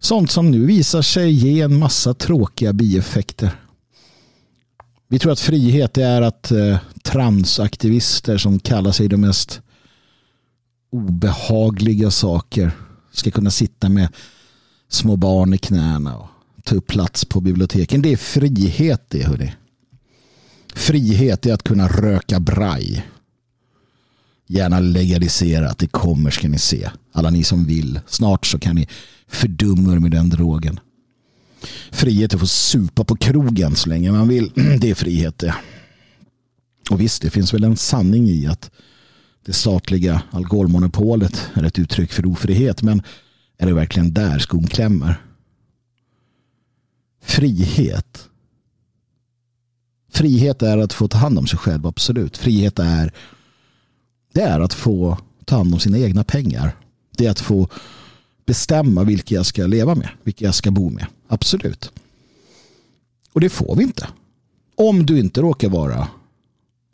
sånt 0.00 0.30
som 0.30 0.50
nu 0.50 0.66
visar 0.66 1.02
sig 1.02 1.30
ge 1.30 1.60
en 1.60 1.78
massa 1.78 2.14
tråkiga 2.14 2.72
bieffekter. 2.72 3.50
Vi 5.08 5.18
tror 5.18 5.32
att 5.32 5.40
frihet 5.40 5.98
är 5.98 6.22
att 6.22 6.50
eh, 6.50 6.78
transaktivister 7.02 8.38
som 8.38 8.58
kallar 8.58 8.92
sig 8.92 9.08
de 9.08 9.16
mest 9.16 9.60
obehagliga 10.90 12.10
saker 12.10 12.70
ska 13.12 13.30
kunna 13.30 13.50
sitta 13.50 13.88
med 13.88 14.08
små 14.88 15.16
barn 15.16 15.54
i 15.54 15.58
knäna 15.58 16.16
och 16.16 16.28
ta 16.64 16.74
upp 16.74 16.86
plats 16.86 17.24
på 17.24 17.40
biblioteken. 17.40 18.02
Det 18.02 18.12
är 18.12 18.16
frihet 18.16 19.04
det 19.08 19.22
hörni. 19.22 19.54
Frihet 20.74 21.46
är 21.46 21.52
att 21.52 21.62
kunna 21.62 21.88
röka 21.88 22.40
braj. 22.40 23.06
Gärna 24.50 24.80
legaliserat. 24.80 25.78
Det 25.78 25.86
kommer 25.86 26.30
ska 26.30 26.48
ni 26.48 26.58
se. 26.58 26.90
Alla 27.12 27.30
ni 27.30 27.44
som 27.44 27.64
vill. 27.64 28.00
Snart 28.06 28.46
så 28.46 28.58
kan 28.58 28.76
ni 28.76 28.88
fördumma 29.26 29.92
er 29.92 29.98
med 29.98 30.10
den 30.10 30.30
drogen. 30.30 30.80
Frihet 31.90 32.34
att 32.34 32.40
få 32.40 32.46
supa 32.46 33.04
på 33.04 33.16
krogen 33.16 33.76
så 33.76 33.88
länge 33.88 34.12
man 34.12 34.28
vill. 34.28 34.52
Det 34.80 34.90
är 34.90 34.94
frihet 34.94 35.38
det. 35.38 35.54
Och 36.90 37.00
visst, 37.00 37.22
det 37.22 37.30
finns 37.30 37.54
väl 37.54 37.64
en 37.64 37.76
sanning 37.76 38.28
i 38.28 38.46
att 38.46 38.70
det 39.44 39.52
statliga 39.52 40.22
alkoholmonopolet 40.30 41.50
är 41.54 41.62
ett 41.62 41.78
uttryck 41.78 42.12
för 42.12 42.26
ofrihet. 42.26 42.82
Men 42.82 43.02
är 43.58 43.66
det 43.66 43.74
verkligen 43.74 44.12
där 44.12 44.38
skon 44.38 44.66
klämmer? 44.66 45.22
Frihet. 47.22 48.28
Frihet 50.12 50.62
är 50.62 50.78
att 50.78 50.92
få 50.92 51.08
ta 51.08 51.18
hand 51.18 51.38
om 51.38 51.46
sig 51.46 51.58
själv, 51.58 51.86
absolut. 51.86 52.36
Frihet 52.36 52.78
är, 52.78 53.12
det 54.38 54.44
är 54.44 54.60
att 54.60 54.74
få 54.74 55.18
ta 55.44 55.56
hand 55.56 55.74
om 55.74 55.80
sina 55.80 55.98
egna 55.98 56.24
pengar. 56.24 56.76
Det 57.16 57.26
är 57.26 57.30
att 57.30 57.40
få 57.40 57.68
bestämma 58.46 59.04
vilka 59.04 59.34
jag 59.34 59.46
ska 59.46 59.66
leva 59.66 59.94
med, 59.94 60.08
vilka 60.22 60.44
jag 60.44 60.54
ska 60.54 60.70
bo 60.70 60.90
med. 60.90 61.06
Absolut. 61.28 61.92
Och 63.32 63.40
det 63.40 63.48
får 63.48 63.76
vi 63.76 63.82
inte. 63.82 64.08
Om 64.74 65.06
du 65.06 65.18
inte 65.20 65.40
råkar 65.40 65.68
vara 65.68 66.08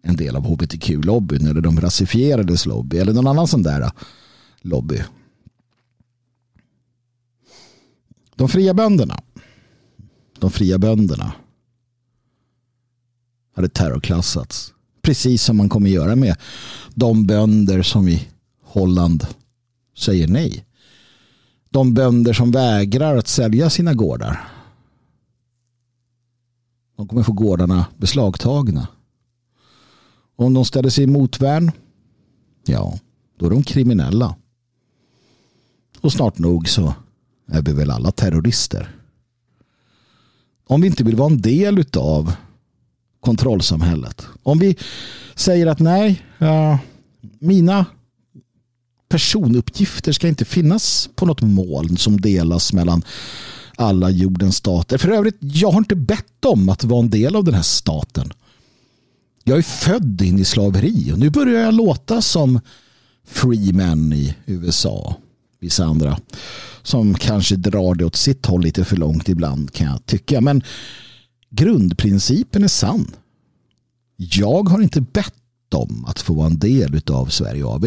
en 0.02 0.16
del 0.16 0.36
av 0.36 0.42
hbtq-lobbyn 0.42 1.46
eller 1.46 1.60
de 1.60 1.80
rasifierades 1.80 2.66
lobby 2.66 2.98
eller 2.98 3.12
någon 3.12 3.26
annan 3.26 3.48
sån 3.48 3.62
där 3.62 3.90
lobby. 4.60 5.02
De 8.34 8.48
fria 8.48 8.74
bönderna. 8.74 9.20
De 10.38 10.50
fria 10.50 10.78
bönderna 10.78 11.32
hade 13.54 13.68
terrorklassats. 13.68 14.73
Precis 15.04 15.42
som 15.42 15.56
man 15.56 15.68
kommer 15.68 15.90
göra 15.90 16.16
med 16.16 16.36
de 16.94 17.26
bönder 17.26 17.82
som 17.82 18.08
i 18.08 18.28
Holland 18.62 19.26
säger 19.98 20.28
nej. 20.28 20.64
De 21.70 21.94
bönder 21.94 22.32
som 22.32 22.50
vägrar 22.50 23.16
att 23.16 23.28
sälja 23.28 23.70
sina 23.70 23.94
gårdar. 23.94 24.48
De 26.96 27.08
kommer 27.08 27.22
få 27.22 27.32
gårdarna 27.32 27.86
beslagtagna. 27.96 28.88
Om 30.36 30.54
de 30.54 30.64
ställer 30.64 30.90
sig 30.90 31.04
i 31.04 31.06
motvärn, 31.06 31.72
ja, 32.66 32.98
då 33.38 33.46
är 33.46 33.50
de 33.50 33.62
kriminella. 33.62 34.36
Och 36.00 36.12
snart 36.12 36.38
nog 36.38 36.68
så 36.68 36.94
är 37.46 37.62
vi 37.62 37.72
väl 37.72 37.90
alla 37.90 38.12
terrorister. 38.12 38.96
Om 40.66 40.80
vi 40.80 40.86
inte 40.86 41.04
vill 41.04 41.16
vara 41.16 41.30
en 41.30 41.40
del 41.40 41.84
av 41.96 42.32
kontrollsamhället. 43.24 44.26
Om 44.42 44.58
vi 44.58 44.76
säger 45.34 45.66
att 45.66 45.78
nej, 45.78 46.22
uh, 46.42 46.76
mina 47.38 47.86
personuppgifter 49.08 50.12
ska 50.12 50.28
inte 50.28 50.44
finnas 50.44 51.08
på 51.14 51.26
något 51.26 51.42
moln 51.42 51.96
som 51.96 52.20
delas 52.20 52.72
mellan 52.72 53.02
alla 53.76 54.10
jordens 54.10 54.56
stater. 54.56 54.98
För 54.98 55.08
övrigt, 55.08 55.38
jag 55.40 55.70
har 55.70 55.78
inte 55.78 55.96
bett 55.96 56.44
om 56.44 56.68
att 56.68 56.84
vara 56.84 57.00
en 57.00 57.10
del 57.10 57.36
av 57.36 57.44
den 57.44 57.54
här 57.54 57.62
staten. 57.62 58.32
Jag 59.44 59.58
är 59.58 59.62
född 59.62 60.22
in 60.22 60.38
i 60.38 60.44
slaveri 60.44 61.12
och 61.12 61.18
nu 61.18 61.30
börjar 61.30 61.60
jag 61.60 61.74
låta 61.74 62.22
som 62.22 62.60
freeman 63.26 64.12
i 64.12 64.34
USA. 64.46 65.16
Vissa 65.60 65.84
andra 65.84 66.18
som 66.82 67.14
kanske 67.14 67.56
drar 67.56 67.94
det 67.94 68.04
åt 68.04 68.16
sitt 68.16 68.46
håll 68.46 68.62
lite 68.62 68.84
för 68.84 68.96
långt 68.96 69.28
ibland 69.28 69.72
kan 69.72 69.86
jag 69.86 70.06
tycka. 70.06 70.40
Men 70.40 70.62
grundprincipen 71.54 72.64
är 72.64 72.68
sann. 72.68 73.10
Jag 74.16 74.68
har 74.68 74.80
inte 74.80 75.00
bett 75.00 75.34
om 75.74 76.04
att 76.04 76.20
få 76.20 76.34
vara 76.34 76.46
en 76.46 76.58
del 76.58 77.00
av 77.10 77.26
Sverige 77.26 77.66
AB. 77.66 77.86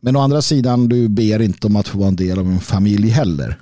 Men 0.00 0.16
å 0.16 0.20
andra 0.20 0.42
sidan, 0.42 0.88
du 0.88 1.08
ber 1.08 1.42
inte 1.42 1.66
om 1.66 1.76
att 1.76 1.88
få 1.88 1.98
vara 1.98 2.08
en 2.08 2.16
del 2.16 2.38
av 2.38 2.46
en 2.46 2.60
familj 2.60 3.08
heller. 3.08 3.60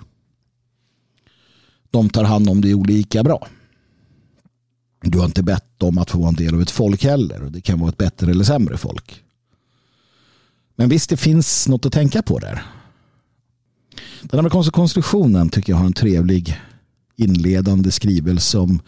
De 1.91 2.11
tar 2.11 2.25
hand 2.25 2.49
om 2.49 2.61
dig 2.61 2.75
olika 2.75 3.23
bra. 3.23 3.49
Du 5.03 5.19
har 5.19 5.27
inte 5.27 5.43
bett 5.43 5.83
om 5.83 5.99
att 5.99 6.11
få 6.11 6.19
vara 6.19 6.29
en 6.29 6.35
del 6.35 6.55
av 6.55 6.63
ett 6.63 6.71
folk 6.71 7.05
heller. 7.05 7.41
Det 7.41 7.61
kan 7.61 7.81
vara 7.81 7.89
ett 7.89 7.99
bättre 7.99 8.31
eller 8.31 8.45
sämre 8.45 8.77
folk. 8.77 9.23
Men 10.77 10.89
visst, 10.89 11.11
det 11.11 11.17
finns 11.17 11.69
något 11.69 11.87
att 11.87 11.93
tänka 11.93 12.23
på 12.23 12.39
där. 12.39 12.63
Den 14.23 14.39
amerikanska 14.39 14.73
konstitutionen 14.73 15.49
tycker 15.49 15.73
jag 15.73 15.79
har 15.79 15.87
en 15.87 15.93
trevlig 15.93 16.61
inledande 17.17 17.91
skrivelse 17.91 18.59
om 18.59 18.81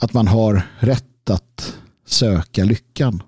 att 0.00 0.12
man 0.12 0.28
har 0.28 0.62
rätt 0.78 1.30
att 1.30 1.74
söka 2.06 2.64
lyckan. 2.64 3.22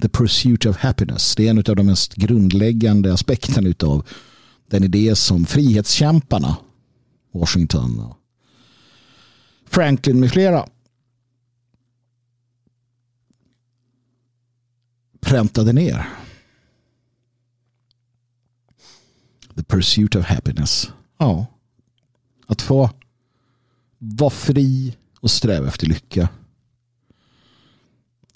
The 0.00 0.08
pursuit 0.08 0.66
of 0.66 0.76
happiness. 0.76 1.34
Det 1.36 1.46
är 1.46 1.50
en 1.50 1.58
av 1.58 1.76
de 1.76 1.86
mest 1.86 2.14
grundläggande 2.14 3.12
aspekterna 3.12 3.74
av 3.84 4.06
den 4.66 4.84
idé 4.84 5.16
som 5.16 5.46
frihetskämparna 5.46 6.56
Washington 7.32 8.00
och 8.00 8.16
Franklin 9.66 10.20
med 10.20 10.30
flera 10.30 10.66
präntade 15.20 15.72
ner. 15.72 16.08
The 19.54 19.62
pursuit 19.62 20.16
of 20.16 20.24
happiness. 20.24 20.92
Ja. 21.18 21.46
Att 22.46 22.62
få 22.62 22.90
var 24.04 24.30
fri 24.30 24.96
och 25.20 25.30
sträva 25.30 25.68
efter 25.68 25.86
lycka. 25.86 26.28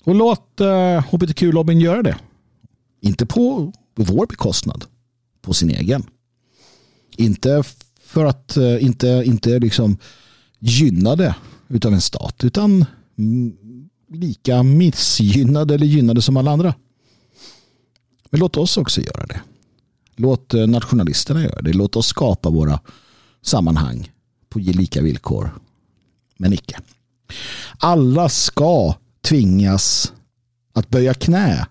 Och 0.05 0.15
låt 0.15 0.61
eh, 0.61 1.05
hbtq-lobbyn 1.13 1.81
göra 1.81 2.03
det. 2.03 2.17
Inte 3.01 3.27
på 3.27 3.73
vår 3.95 4.27
bekostnad. 4.27 4.85
På 5.43 5.55
sin 5.55 5.71
egen. 5.71 6.05
Inte 7.17 7.63
för 8.01 8.25
att 8.25 8.57
eh, 8.57 8.85
inte, 8.85 9.23
inte 9.27 9.59
liksom 9.59 9.99
gynnade 10.59 11.35
utav 11.69 11.93
en 11.93 12.01
stat. 12.01 12.45
Utan 12.45 12.85
mm, 13.19 13.57
lika 14.09 14.63
missgynnade 14.63 15.75
eller 15.75 15.87
gynnade 15.87 16.23
som 16.23 16.37
alla 16.37 16.51
andra. 16.51 16.75
Men 18.31 18.41
låt 18.41 18.57
oss 18.57 18.77
också 18.77 19.01
göra 19.01 19.27
det. 19.27 19.41
Låt 20.17 20.55
eh, 20.55 20.67
nationalisterna 20.67 21.43
göra 21.43 21.63
det. 21.63 21.73
Låt 21.73 21.97
oss 21.97 22.07
skapa 22.07 22.51
våra 22.51 22.81
sammanhang 23.43 24.11
på 24.57 24.73
lika 24.73 25.03
villkor. 25.03 25.51
Men 26.37 26.53
icke. 26.53 26.79
Alla 27.79 28.29
ska 28.29 28.95
tvingas 29.23 30.13
att 30.73 30.89
böja 30.89 31.15
knä 31.15 31.67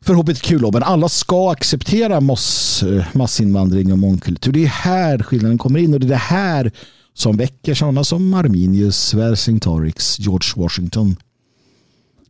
för 0.00 0.14
hbtq-lobben. 0.14 0.82
Alla 0.82 1.08
ska 1.08 1.52
acceptera 1.52 2.20
mass, 2.20 2.84
massinvandring 3.12 3.92
och 3.92 3.98
mångkultur. 3.98 4.52
Det 4.52 4.64
är 4.64 4.68
här 4.68 5.18
skillnaden 5.18 5.58
kommer 5.58 5.78
in 5.78 5.94
och 5.94 6.00
det 6.00 6.06
är 6.06 6.08
det 6.08 6.16
här 6.16 6.72
som 7.14 7.36
väcker 7.36 7.74
sådana 7.74 8.04
som 8.04 8.34
Arminius, 8.34 9.14
Vercingtorix, 9.14 10.18
George 10.18 10.62
Washington, 10.62 11.16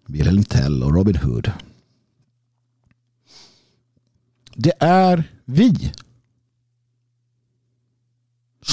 Wilhelm 0.06 0.44
Tell 0.44 0.82
och 0.82 0.94
Robin 0.94 1.16
Hood. 1.16 1.50
Det 4.54 4.72
är 4.80 5.24
vi 5.44 5.92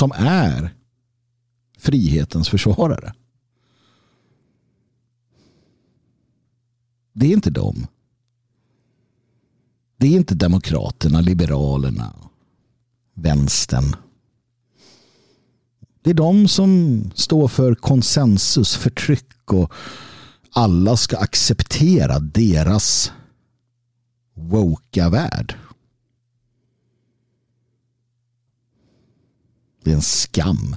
som 0.03 0.11
är 0.15 0.75
frihetens 1.77 2.49
försvarare. 2.49 3.13
Det 7.13 7.25
är 7.25 7.33
inte 7.33 7.49
de. 7.49 7.87
Det 9.97 10.07
är 10.07 10.11
inte 10.11 10.35
Demokraterna, 10.35 11.21
Liberalerna, 11.21 12.13
Vänstern. 13.13 13.95
Det 16.01 16.09
är 16.09 16.13
de 16.13 16.47
som 16.47 17.01
står 17.15 17.47
för 17.47 17.75
konsensus, 17.75 18.75
förtryck 18.75 19.53
och 19.53 19.73
alla 20.51 20.97
ska 20.97 21.17
acceptera 21.17 22.19
deras 22.19 23.11
woka 24.33 25.09
värld. 25.09 25.55
Det 29.83 29.91
är 29.91 29.95
en 29.95 30.01
skam. 30.01 30.75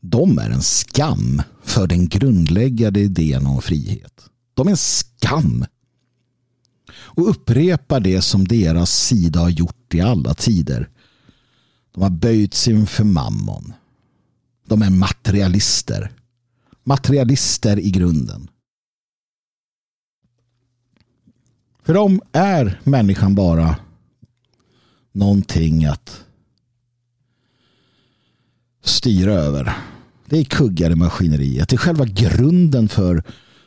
De 0.00 0.38
är 0.38 0.50
en 0.50 0.62
skam 0.62 1.42
för 1.62 1.86
den 1.86 2.08
grundläggande 2.08 3.00
idén 3.00 3.46
om 3.46 3.62
frihet. 3.62 4.30
De 4.54 4.66
är 4.66 4.70
en 4.70 4.76
skam. 4.76 5.64
Och 6.90 7.30
upprepar 7.30 8.00
det 8.00 8.22
som 8.22 8.48
deras 8.48 8.90
sida 8.90 9.40
har 9.40 9.48
gjort 9.48 9.94
i 9.94 10.00
alla 10.00 10.34
tider. 10.34 10.90
De 11.92 12.02
har 12.02 12.10
böjt 12.10 12.54
sig 12.54 12.74
inför 12.74 13.04
mammon. 13.04 13.72
De 14.66 14.82
är 14.82 14.90
materialister. 14.90 16.12
Materialister 16.84 17.78
i 17.78 17.90
grunden. 17.90 18.50
För 21.82 21.94
dem 21.94 22.20
är 22.32 22.80
människan 22.84 23.34
bara 23.34 23.76
någonting 25.12 25.84
att 25.84 26.24
styra 28.84 29.32
över. 29.32 29.76
Det 30.26 30.38
är 30.38 30.44
kuggar 30.44 30.90
i 30.90 30.94
maskineriet. 30.94 31.68
Det 31.68 31.76
är 31.76 31.78
själva 31.78 32.04
grunden 32.04 32.88
för 32.88 33.22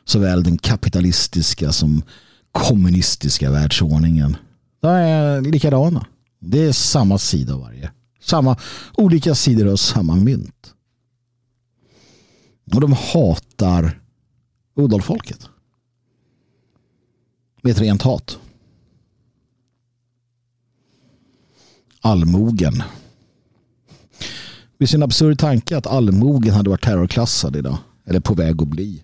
såväl 0.06 0.44
den 0.44 0.58
kapitalistiska 0.58 1.72
som 1.72 2.04
kommunistiska 2.52 3.52
världsordningen. 3.52 4.38
De 4.80 4.88
är 4.88 5.42
likadana. 5.42 6.06
Det 6.40 6.64
är 6.64 6.72
samma 6.72 7.18
sida 7.18 7.54
av 7.54 7.60
varje. 7.60 7.92
Samma, 8.20 8.58
olika 8.94 9.36
sidor 9.36 9.72
av 9.72 9.76
samma 9.76 10.16
mynt. 10.16 10.74
Och 12.74 12.82
de 12.82 12.94
hatar 12.94 14.02
odalfolket. 14.76 15.50
Med 17.62 17.72
ett 17.72 17.80
rent 17.80 18.02
hat. 18.02 18.40
Allmogen. 22.02 22.84
Visst 24.78 24.94
är 24.94 24.98
en 24.98 25.04
absurd 25.04 25.40
tanke 25.40 25.78
att 25.78 25.88
allmogen 25.88 26.54
hade 26.54 26.70
varit 26.70 26.84
terrorklassad 26.84 27.56
idag. 27.56 27.78
Eller 28.06 28.20
på 28.20 28.34
väg 28.34 28.62
att 28.62 28.68
bli. 28.68 29.04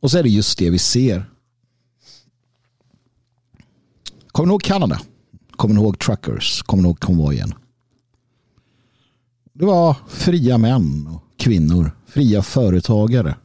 Och 0.00 0.10
så 0.10 0.18
är 0.18 0.22
det 0.22 0.28
just 0.28 0.58
det 0.58 0.70
vi 0.70 0.78
ser. 0.78 1.30
Kommer 4.28 4.46
ni 4.46 4.52
ihåg 4.52 4.62
Kanada? 4.62 5.00
Kommer 5.50 5.74
ni 5.74 5.80
ihåg 5.80 5.98
truckers? 5.98 6.62
Kommer 6.62 6.82
ni 6.82 6.88
ihåg 6.88 7.00
konvojen? 7.00 7.54
Det 9.52 9.64
var 9.64 9.96
fria 10.08 10.58
män 10.58 11.06
och 11.06 11.22
kvinnor. 11.38 11.90
Fria 12.06 12.42
företagare. 12.42 13.36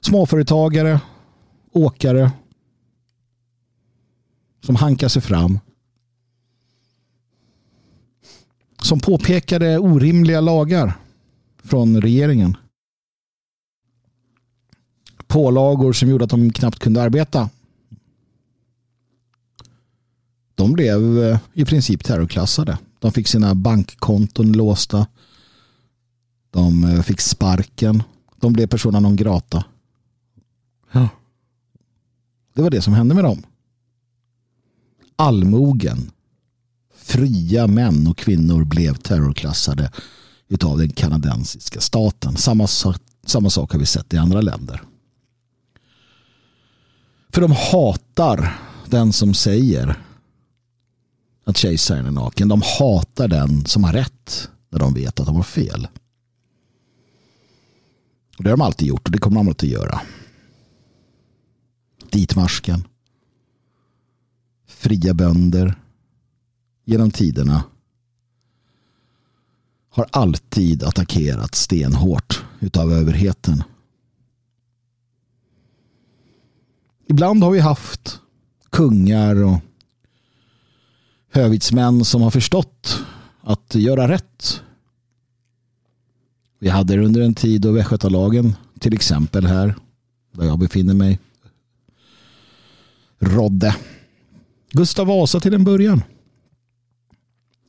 Småföretagare. 0.00 1.00
Åkare. 1.72 2.30
Som 4.64 4.76
hankar 4.76 5.08
sig 5.08 5.22
fram. 5.22 5.58
Som 8.90 9.00
påpekade 9.00 9.78
orimliga 9.78 10.40
lagar 10.40 10.98
från 11.62 12.00
regeringen. 12.00 12.56
Pålagor 15.26 15.92
som 15.92 16.08
gjorde 16.08 16.24
att 16.24 16.30
de 16.30 16.52
knappt 16.52 16.78
kunde 16.78 17.02
arbeta. 17.02 17.50
De 20.54 20.72
blev 20.72 21.22
eh, 21.22 21.38
i 21.52 21.64
princip 21.64 22.04
terrorklassade. 22.04 22.78
De 22.98 23.12
fick 23.12 23.28
sina 23.28 23.54
bankkonton 23.54 24.52
låsta. 24.52 25.06
De 26.50 26.84
eh, 26.84 27.02
fick 27.02 27.20
sparken. 27.20 28.02
De 28.36 28.52
blev 28.52 28.66
persona 28.66 29.00
non 29.00 29.16
grata. 29.16 29.64
Ja. 30.92 31.08
Det 32.54 32.62
var 32.62 32.70
det 32.70 32.82
som 32.82 32.94
hände 32.94 33.14
med 33.14 33.24
dem. 33.24 33.42
Allmogen. 35.16 36.10
Fria 37.10 37.66
män 37.66 38.06
och 38.06 38.18
kvinnor 38.18 38.64
blev 38.64 38.94
terrorklassade 38.94 39.92
utav 40.48 40.78
den 40.78 40.90
kanadensiska 40.90 41.80
staten. 41.80 42.36
Samma, 42.36 42.66
samma 43.26 43.50
sak 43.50 43.72
har 43.72 43.78
vi 43.78 43.86
sett 43.86 44.14
i 44.14 44.16
andra 44.16 44.40
länder. 44.40 44.82
För 47.32 47.40
de 47.40 47.52
hatar 47.52 48.58
den 48.86 49.12
som 49.12 49.34
säger 49.34 50.02
att 51.44 51.56
kejsaren 51.56 52.06
är 52.06 52.10
naken. 52.10 52.48
De 52.48 52.62
hatar 52.78 53.28
den 53.28 53.66
som 53.66 53.84
har 53.84 53.92
rätt 53.92 54.48
när 54.68 54.78
de 54.78 54.94
vet 54.94 55.20
att 55.20 55.26
de 55.26 55.36
har 55.36 55.42
fel. 55.42 55.88
Och 58.38 58.44
det 58.44 58.50
har 58.50 58.56
de 58.56 58.64
alltid 58.64 58.88
gjort 58.88 59.06
och 59.06 59.12
det 59.12 59.18
kommer 59.18 59.36
de 59.36 59.48
alltid 59.48 59.76
att 59.76 59.82
göra. 59.82 60.00
Ditmarsken. 62.10 62.88
Fria 64.66 65.14
bönder. 65.14 65.74
Genom 66.84 67.10
tiderna. 67.10 67.62
Har 69.90 70.06
alltid 70.12 70.82
attackerat 70.82 71.54
stenhårt 71.54 72.44
utav 72.60 72.92
överheten. 72.92 73.62
Ibland 77.06 77.44
har 77.44 77.50
vi 77.50 77.60
haft 77.60 78.20
kungar 78.70 79.44
och 79.44 79.58
hövitsmän 81.30 82.04
som 82.04 82.22
har 82.22 82.30
förstått 82.30 83.04
att 83.40 83.74
göra 83.74 84.08
rätt. 84.08 84.62
Vi 86.58 86.68
hade 86.68 86.96
det 86.96 87.04
under 87.04 87.20
en 87.20 87.34
tid 87.34 87.60
då 87.60 87.72
Västgötalagen, 87.72 88.56
till 88.78 88.94
exempel 88.94 89.46
här 89.46 89.74
där 90.32 90.44
jag 90.44 90.58
befinner 90.58 90.94
mig, 90.94 91.18
rådde. 93.18 93.76
Gustav 94.70 95.06
Vasa 95.06 95.40
till 95.40 95.54
en 95.54 95.64
början. 95.64 96.02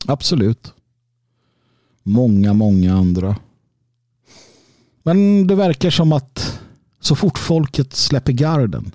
Absolut. 0.06 0.74
Många, 2.02 2.52
många 2.52 2.94
andra. 2.94 3.36
Men 5.02 5.46
det 5.46 5.54
verkar 5.54 5.90
som 5.90 6.12
att 6.12 6.60
så 7.00 7.16
fort 7.16 7.38
folket 7.38 7.92
släpper 7.92 8.32
garden 8.32 8.92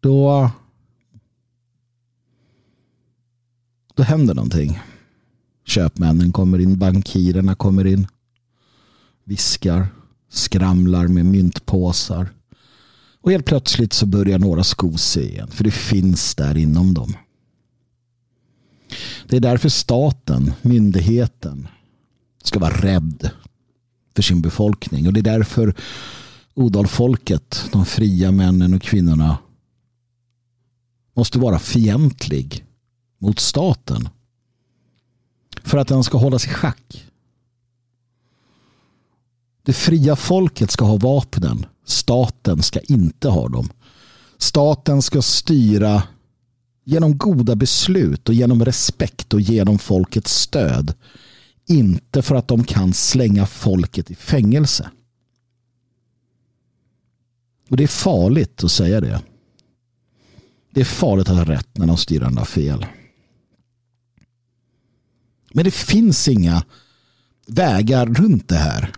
då 0.00 0.50
då 3.94 4.02
händer 4.02 4.34
någonting. 4.34 4.80
Köpmännen 5.64 6.32
kommer 6.32 6.58
in, 6.58 6.78
bankirerna 6.78 7.54
kommer 7.54 7.86
in, 7.86 8.06
viskar, 9.24 9.86
skramlar 10.28 11.08
med 11.08 11.26
myntpåsar. 11.26 12.28
Och 13.20 13.30
helt 13.30 13.46
plötsligt 13.46 13.92
så 13.92 14.06
börjar 14.06 14.38
några 14.38 14.64
sko 14.64 14.96
sig 14.96 15.28
igen, 15.28 15.48
för 15.48 15.64
det 15.64 15.70
finns 15.70 16.34
där 16.34 16.56
inom 16.56 16.94
dem. 16.94 17.16
Det 19.28 19.36
är 19.36 19.40
därför 19.40 19.68
staten, 19.68 20.52
myndigheten, 20.62 21.68
ska 22.44 22.58
vara 22.58 22.74
rädd 22.74 23.30
för 24.14 24.22
sin 24.22 24.42
befolkning. 24.42 25.06
Och 25.06 25.12
det 25.12 25.20
är 25.20 25.38
därför 25.38 25.74
odalfolket, 26.54 27.68
de 27.72 27.84
fria 27.84 28.32
männen 28.32 28.74
och 28.74 28.82
kvinnorna, 28.82 29.38
måste 31.14 31.38
vara 31.38 31.58
fientlig 31.58 32.64
mot 33.18 33.38
staten. 33.38 34.08
För 35.62 35.78
att 35.78 35.88
den 35.88 36.04
ska 36.04 36.18
hållas 36.18 36.46
i 36.46 36.48
schack. 36.48 37.06
Det 39.62 39.72
fria 39.72 40.16
folket 40.16 40.70
ska 40.70 40.84
ha 40.84 40.96
vapnen. 40.96 41.66
Staten 41.84 42.62
ska 42.62 42.80
inte 42.80 43.28
ha 43.28 43.48
dem. 43.48 43.70
Staten 44.38 45.02
ska 45.02 45.22
styra 45.22 46.02
genom 46.88 47.18
goda 47.18 47.56
beslut 47.56 48.28
och 48.28 48.34
genom 48.34 48.64
respekt 48.64 49.34
och 49.34 49.40
genom 49.40 49.78
folkets 49.78 50.34
stöd. 50.34 50.94
Inte 51.66 52.22
för 52.22 52.34
att 52.34 52.48
de 52.48 52.64
kan 52.64 52.92
slänga 52.92 53.46
folket 53.46 54.10
i 54.10 54.14
fängelse. 54.14 54.90
Och 57.70 57.76
det 57.76 57.82
är 57.82 57.88
farligt 57.88 58.64
att 58.64 58.70
säga 58.70 59.00
det. 59.00 59.22
Det 60.70 60.80
är 60.80 60.84
farligt 60.84 61.28
att 61.28 61.36
ha 61.36 61.44
rätt 61.44 61.78
när 61.78 61.86
de 61.86 61.96
styrande 61.96 62.40
har 62.40 62.46
fel. 62.46 62.86
Men 65.52 65.64
det 65.64 65.74
finns 65.74 66.28
inga 66.28 66.64
vägar 67.46 68.06
runt 68.06 68.48
det 68.48 68.56
här. 68.56 68.92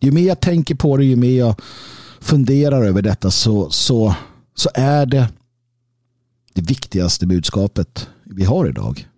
Ju 0.00 0.12
mer 0.12 0.26
jag 0.26 0.40
tänker 0.40 0.74
på 0.74 0.96
det, 0.96 1.04
ju 1.04 1.16
mer 1.16 1.38
jag 1.38 1.60
funderar 2.20 2.84
över 2.84 3.02
detta 3.02 3.30
så, 3.30 3.70
så, 3.70 4.14
så 4.54 4.70
är 4.74 5.06
det 5.06 5.28
det 6.54 6.62
viktigaste 6.62 7.26
budskapet 7.26 8.08
vi 8.24 8.44
har 8.44 8.68
idag. 8.68 9.08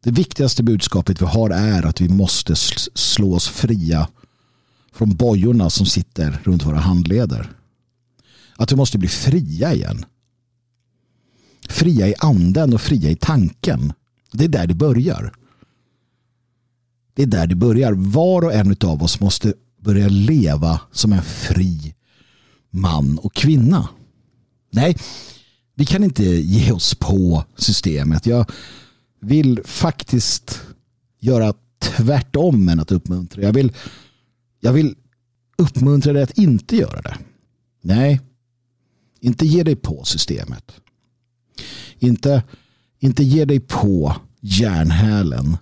Det 0.00 0.10
viktigaste 0.10 0.62
budskapet 0.62 1.22
vi 1.22 1.26
har 1.26 1.50
är 1.50 1.86
att 1.86 2.00
vi 2.00 2.08
måste 2.08 2.56
slå 2.94 3.34
oss 3.34 3.48
fria 3.48 4.08
från 4.92 5.16
bojorna 5.16 5.70
som 5.70 5.86
sitter 5.86 6.40
runt 6.44 6.64
våra 6.64 6.78
handleder. 6.78 7.50
Att 8.56 8.72
vi 8.72 8.76
måste 8.76 8.98
bli 8.98 9.08
fria 9.08 9.74
igen. 9.74 10.04
Fria 11.68 12.08
i 12.08 12.14
anden 12.18 12.74
och 12.74 12.80
fria 12.80 13.10
i 13.10 13.16
tanken. 13.16 13.92
Det 14.32 14.44
är 14.44 14.48
där 14.48 14.66
det 14.66 14.74
börjar. 14.74 15.34
Det 17.14 17.22
är 17.22 17.26
där 17.26 17.46
det 17.46 17.54
börjar. 17.54 17.92
Var 17.92 18.44
och 18.44 18.52
en 18.52 18.76
av 18.84 19.02
oss 19.02 19.20
måste 19.20 19.54
börja 19.80 20.08
leva 20.08 20.80
som 20.92 21.12
en 21.12 21.22
fri 21.22 21.94
man 22.70 23.18
och 23.18 23.34
kvinna. 23.34 23.88
Nej, 24.74 24.96
vi 25.74 25.84
kan 25.84 26.04
inte 26.04 26.24
ge 26.24 26.72
oss 26.72 26.94
på 26.94 27.44
systemet. 27.56 28.26
Jag 28.26 28.50
vill 29.20 29.60
faktiskt 29.64 30.60
göra 31.20 31.54
tvärtom 31.78 32.68
än 32.68 32.80
att 32.80 32.92
uppmuntra. 32.92 33.42
Jag 33.42 33.52
vill, 33.52 33.72
jag 34.60 34.72
vill 34.72 34.94
uppmuntra 35.58 36.12
dig 36.12 36.22
att 36.22 36.38
inte 36.38 36.76
göra 36.76 37.02
det. 37.02 37.16
Nej, 37.82 38.20
inte 39.20 39.46
ge 39.46 39.62
dig 39.62 39.76
på 39.76 40.04
systemet. 40.04 40.72
Inte, 41.98 42.42
inte 42.98 43.24
ge 43.24 43.44
dig 43.44 43.60
på 43.60 44.16
järnhälen. 44.40 45.56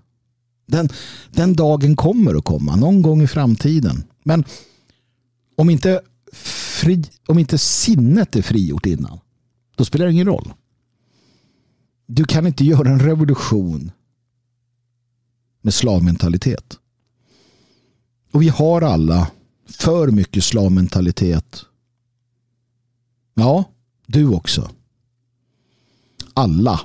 Den, 0.67 0.89
den 1.31 1.55
dagen 1.55 1.97
kommer 1.97 2.35
att 2.35 2.45
komma 2.45 2.77
någon 2.77 3.03
gång 3.03 3.23
i 3.23 3.27
framtiden. 3.27 4.05
Men 4.25 4.45
om 5.57 5.71
inte, 5.71 6.01
fri, 6.83 7.05
om 7.27 7.39
inte 7.39 7.59
sinnet 7.59 8.37
är 8.37 8.43
frigjort 8.43 8.87
innan, 8.87 9.21
då 9.77 9.85
spelar 9.85 10.07
det 10.07 10.13
ingen 10.13 10.27
roll. 10.27 10.53
Du 12.07 12.25
kan 12.25 12.47
inte 12.47 12.65
göra 12.65 12.89
en 12.89 13.01
revolution 13.01 13.91
med 15.63 15.75
slavmentalitet. 15.75 16.79
Och 18.33 18.43
vi 18.43 18.49
har 18.49 18.83
alla 18.83 19.31
för 19.67 20.09
mycket 20.09 20.45
slavmentalitet. 20.45 21.65
Ja, 23.35 23.65
du 24.07 24.29
också. 24.29 24.71
Alla. 26.35 26.81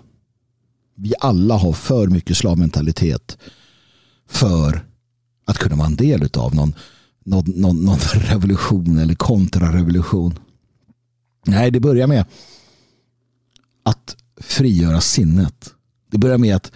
Vi 0.95 1.14
alla 1.20 1.58
har 1.58 1.74
för 1.74 2.08
mycket 2.08 2.38
slavmentalitet 2.38 3.38
för 4.28 4.86
att 5.45 5.58
kunna 5.58 5.76
vara 5.76 5.88
en 5.88 5.95
del 5.95 6.30
av 6.34 6.56
någon, 6.56 6.74
någon, 7.28 7.45
någon, 7.55 7.86
någon 7.86 7.99
revolution 8.13 8.97
eller 8.97 9.15
kontrarevolution. 9.15 10.39
Nej, 11.45 11.71
det 11.71 11.80
börjar 11.80 12.07
med 12.07 12.25
att 13.84 14.15
frigöra 14.41 15.01
sinnet. 15.01 15.73
Det 16.11 16.17
börjar 16.17 16.38
med 16.38 16.55
att 16.55 16.71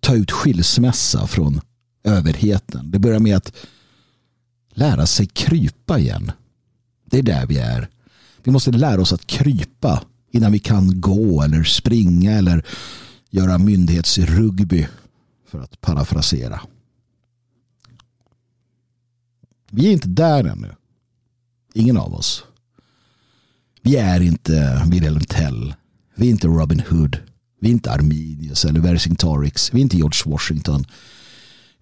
ta 0.00 0.14
ut 0.14 0.30
skilsmässa 0.30 1.26
från 1.26 1.60
överheten. 2.04 2.90
Det 2.90 2.98
börjar 2.98 3.18
med 3.18 3.36
att 3.36 3.52
lära 4.70 5.06
sig 5.06 5.26
krypa 5.26 5.98
igen. 5.98 6.32
Det 7.04 7.18
är 7.18 7.22
där 7.22 7.46
vi 7.46 7.58
är. 7.58 7.88
Vi 8.42 8.50
måste 8.50 8.70
lära 8.70 9.00
oss 9.00 9.12
att 9.12 9.26
krypa 9.26 10.02
innan 10.30 10.52
vi 10.52 10.58
kan 10.58 11.00
gå 11.00 11.42
eller 11.42 11.64
springa 11.64 12.32
eller 12.32 12.66
göra 13.30 13.58
myndighetsrugby 13.58 14.86
för 15.48 15.60
att 15.60 15.80
parafrasera. 15.80 16.60
Vi 19.70 19.88
är 19.88 19.92
inte 19.92 20.08
där 20.08 20.44
ännu. 20.44 20.74
Ingen 21.74 21.96
av 21.96 22.14
oss. 22.14 22.44
Vi 23.82 23.96
är 23.96 24.20
inte 24.20 24.82
Wilhelm 24.90 25.20
Tell. 25.20 25.74
Vi 26.14 26.26
är 26.26 26.30
inte 26.30 26.46
Robin 26.46 26.82
Hood. 26.88 27.18
Vi 27.60 27.68
är 27.68 27.72
inte 27.72 27.92
Arminius 27.92 28.64
eller 28.64 28.80
Vercingtorix. 28.80 29.74
Vi 29.74 29.78
är 29.78 29.82
inte 29.82 29.96
George 29.96 30.32
Washington. 30.32 30.84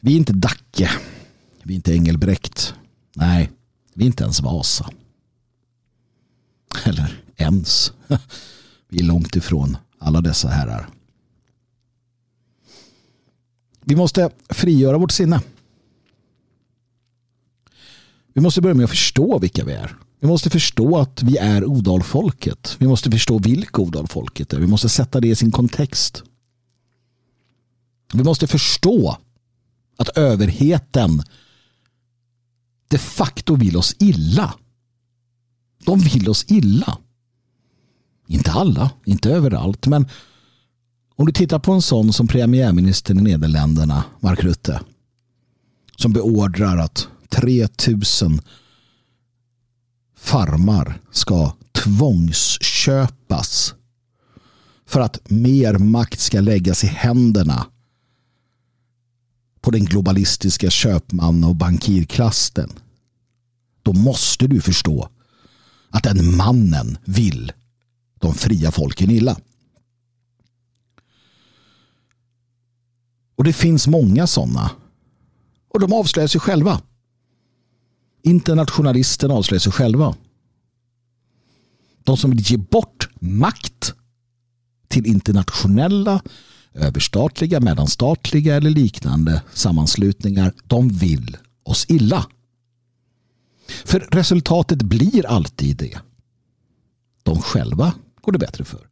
Vi 0.00 0.12
är 0.12 0.16
inte 0.16 0.32
Dacke. 0.32 0.90
Vi 1.62 1.74
är 1.74 1.76
inte 1.76 1.92
Engelbrekt. 1.92 2.74
Nej, 3.16 3.50
vi 3.94 4.04
är 4.04 4.06
inte 4.06 4.24
ens 4.24 4.40
Vasa. 4.40 4.90
Eller 6.84 7.22
ens. 7.36 7.92
Vi 8.88 8.98
är 8.98 9.04
långt 9.04 9.36
ifrån 9.36 9.76
alla 9.98 10.20
dessa 10.20 10.48
herrar. 10.48 10.88
Vi 13.84 13.96
måste 13.96 14.30
frigöra 14.48 14.98
vårt 14.98 15.10
sinne. 15.10 15.40
Vi 18.38 18.42
måste 18.42 18.60
börja 18.60 18.74
med 18.74 18.84
att 18.84 18.90
förstå 18.90 19.38
vilka 19.38 19.64
vi 19.64 19.72
är. 19.72 19.96
Vi 20.20 20.26
måste 20.26 20.50
förstå 20.50 20.98
att 20.98 21.22
vi 21.22 21.36
är 21.36 21.64
Odalfolket. 21.64 22.76
Vi 22.78 22.86
måste 22.86 23.10
förstå 23.10 23.38
vilka 23.38 23.82
Odalfolket 23.82 24.52
är. 24.52 24.58
Vi 24.58 24.66
måste 24.66 24.88
sätta 24.88 25.20
det 25.20 25.28
i 25.28 25.36
sin 25.36 25.50
kontext. 25.50 26.22
Vi 28.12 28.22
måste 28.22 28.46
förstå 28.46 29.16
att 29.96 30.08
överheten 30.08 31.22
de 32.88 32.98
facto 32.98 33.56
vill 33.56 33.76
oss 33.76 33.96
illa. 33.98 34.54
De 35.84 35.98
vill 35.98 36.28
oss 36.28 36.44
illa. 36.48 36.98
Inte 38.26 38.52
alla, 38.52 38.90
inte 39.04 39.30
överallt, 39.30 39.86
men 39.86 40.08
om 41.16 41.26
du 41.26 41.32
tittar 41.32 41.58
på 41.58 41.72
en 41.72 41.82
sån 41.82 42.12
som 42.12 42.26
premiärministern 42.26 43.18
i 43.18 43.22
Nederländerna, 43.22 44.04
Mark 44.20 44.44
Rutte, 44.44 44.80
som 45.96 46.12
beordrar 46.12 46.76
att 46.76 47.08
3000 47.28 48.40
farmar 50.16 51.00
ska 51.10 51.52
tvångsköpas 51.72 53.74
för 54.86 55.00
att 55.00 55.30
mer 55.30 55.78
makt 55.78 56.20
ska 56.20 56.40
läggas 56.40 56.84
i 56.84 56.86
händerna 56.86 57.66
på 59.60 59.70
den 59.70 59.84
globalistiska 59.84 60.70
köpman 60.70 61.44
och 61.44 61.56
bankirklassen. 61.56 62.70
Då 63.82 63.92
måste 63.92 64.46
du 64.46 64.60
förstå 64.60 65.08
att 65.90 66.02
den 66.02 66.36
mannen 66.36 66.98
vill 67.04 67.52
de 68.20 68.34
fria 68.34 68.70
folken 68.70 69.10
illa. 69.10 69.36
Och 73.36 73.44
det 73.44 73.52
finns 73.52 73.86
många 73.86 74.26
sådana. 74.26 74.70
Och 75.68 75.80
de 75.80 75.92
avslöjar 75.92 76.28
sig 76.28 76.40
själva. 76.40 76.82
Internationalisterna 78.28 79.34
avslöjar 79.34 79.60
sig 79.60 79.72
själva. 79.72 80.14
De 82.04 82.16
som 82.16 82.30
vill 82.30 82.50
ge 82.50 82.56
bort 82.56 83.08
makt 83.20 83.94
till 84.88 85.06
internationella, 85.06 86.22
överstatliga, 86.74 87.60
mellanstatliga 87.60 88.56
eller 88.56 88.70
liknande 88.70 89.42
sammanslutningar, 89.54 90.52
de 90.66 90.88
vill 90.88 91.36
oss 91.62 91.86
illa. 91.88 92.26
För 93.84 94.00
resultatet 94.00 94.82
blir 94.82 95.26
alltid 95.26 95.76
det. 95.76 95.98
De 97.22 97.42
själva 97.42 97.92
går 98.20 98.32
det 98.32 98.38
bättre 98.38 98.64
för. 98.64 98.88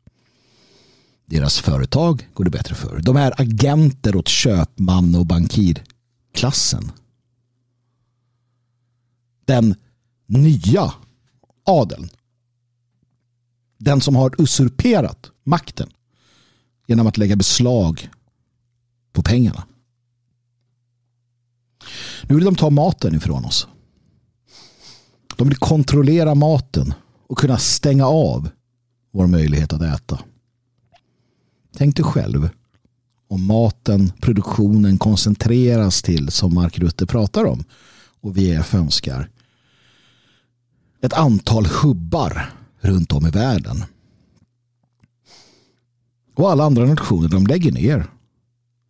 Deras 1.27 1.59
företag 1.59 2.29
går 2.35 2.45
det 2.45 2.51
bättre 2.51 2.75
för. 2.75 3.01
De 3.03 3.17
är 3.17 3.41
agenter 3.41 4.17
åt 4.17 4.29
köpman 4.29 5.15
och 5.15 5.27
bankirklassen. 5.27 6.93
Den 9.47 9.75
nya 10.27 10.93
adeln. 11.65 12.09
Den 13.79 14.01
som 14.01 14.17
har 14.17 14.35
usurperat 14.39 15.31
makten 15.45 15.89
genom 16.87 17.07
att 17.07 17.19
lägga 17.19 17.37
beslag 17.37 18.11
på 19.13 19.23
pengarna. 19.23 19.65
Nu 22.23 22.35
vill 22.35 22.45
de 22.45 22.55
ta 22.55 22.71
maten 22.71 23.15
ifrån 23.15 23.45
oss. 23.45 23.67
De 25.37 25.49
vill 25.49 25.57
kontrollera 25.57 26.35
maten 26.35 26.95
och 27.29 27.39
kunna 27.39 27.59
stänga 27.59 28.07
av 28.07 28.51
vår 29.13 29.27
möjlighet 29.27 29.73
att 29.73 29.83
äta. 29.83 30.21
Tänk 31.77 31.97
dig 31.97 32.05
själv 32.05 32.49
om 33.29 33.47
maten, 33.47 34.13
produktionen 34.21 34.99
koncentreras 34.99 36.03
till, 36.03 36.31
som 36.31 36.55
Mark 36.55 36.79
Rutte 36.79 37.07
pratar 37.07 37.45
om 37.45 37.65
och 38.21 38.37
vi 38.37 38.53
är 38.53 38.63
fönskar 38.63 39.31
ett 41.07 41.13
antal 41.13 41.67
hubbar 41.67 42.53
runt 42.81 43.13
om 43.13 43.27
i 43.27 43.31
världen. 43.31 43.85
Och 46.35 46.51
alla 46.51 46.65
andra 46.65 46.85
nationer 46.85 47.29
de 47.29 47.47
lägger 47.47 47.73
ner. 47.73 48.07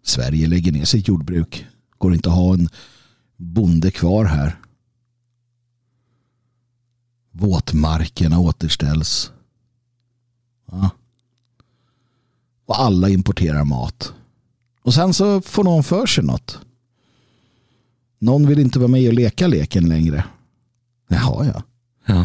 Sverige 0.02 0.46
lägger 0.46 0.72
ner 0.72 0.84
sitt 0.84 1.08
jordbruk. 1.08 1.66
Går 1.98 2.14
inte 2.14 2.28
att 2.28 2.34
ha 2.34 2.54
en 2.54 2.68
bonde 3.36 3.90
kvar 3.90 4.24
här. 4.24 4.60
Våtmarkerna 7.30 8.38
återställs. 8.38 9.32
Ja. 10.70 10.90
Och 12.66 12.80
alla 12.80 13.08
importerar 13.08 13.64
mat. 13.64 14.12
Och 14.82 14.94
sen 14.94 15.14
så 15.14 15.40
får 15.40 15.64
någon 15.64 15.84
för 15.84 16.06
sig 16.06 16.24
något. 16.24 16.58
Någon 18.18 18.46
vill 18.46 18.58
inte 18.58 18.78
vara 18.78 18.88
med 18.88 19.08
och 19.08 19.14
leka 19.14 19.46
leken 19.46 19.88
längre. 19.88 20.24
Jaha, 21.08 21.46
ja 21.46 21.62
ja. 22.06 22.24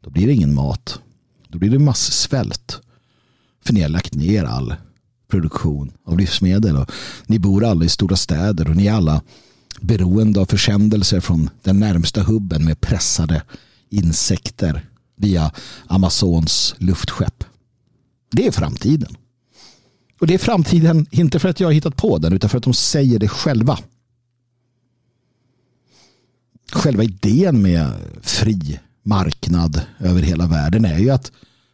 Då 0.00 0.10
blir 0.10 0.26
det 0.26 0.32
ingen 0.32 0.54
mat. 0.54 1.00
Då 1.48 1.58
blir 1.58 1.70
det 1.70 1.78
massvält. 1.78 2.80
För 3.64 3.72
ni 3.72 3.82
har 3.82 3.88
lagt 3.88 4.14
ner 4.14 4.44
all 4.44 4.74
produktion 5.28 5.92
av 6.04 6.18
livsmedel. 6.18 6.76
Och 6.76 6.90
ni 7.26 7.38
bor 7.38 7.64
alla 7.64 7.84
i 7.84 7.88
stora 7.88 8.16
städer 8.16 8.68
och 8.68 8.76
ni 8.76 8.86
är 8.86 8.92
alla 8.92 9.22
beroende 9.80 10.40
av 10.40 10.46
försändelser 10.46 11.20
från 11.20 11.50
den 11.62 11.80
närmsta 11.80 12.22
hubben 12.22 12.64
med 12.64 12.80
pressade 12.80 13.42
insekter 13.88 14.88
via 15.16 15.52
Amazons 15.86 16.74
luftskepp. 16.78 17.44
Det 18.30 18.46
är 18.46 18.52
framtiden. 18.52 19.16
Och 20.20 20.26
det 20.26 20.34
är 20.34 20.38
framtiden 20.38 21.06
inte 21.10 21.38
för 21.38 21.48
att 21.48 21.60
jag 21.60 21.68
har 21.68 21.72
hittat 21.72 21.96
på 21.96 22.18
den 22.18 22.32
utan 22.32 22.50
för 22.50 22.58
att 22.58 22.64
de 22.64 22.74
säger 22.74 23.18
det 23.18 23.28
själva. 23.28 23.78
Själva 26.72 27.04
idén 27.04 27.62
med 27.62 27.92
fri 28.22 28.80
marknad 29.04 29.80
över 29.98 30.22
hela 30.22 30.46
världen 30.46 30.84
är 30.84 30.98
ju 30.98 31.10
att 31.10 31.32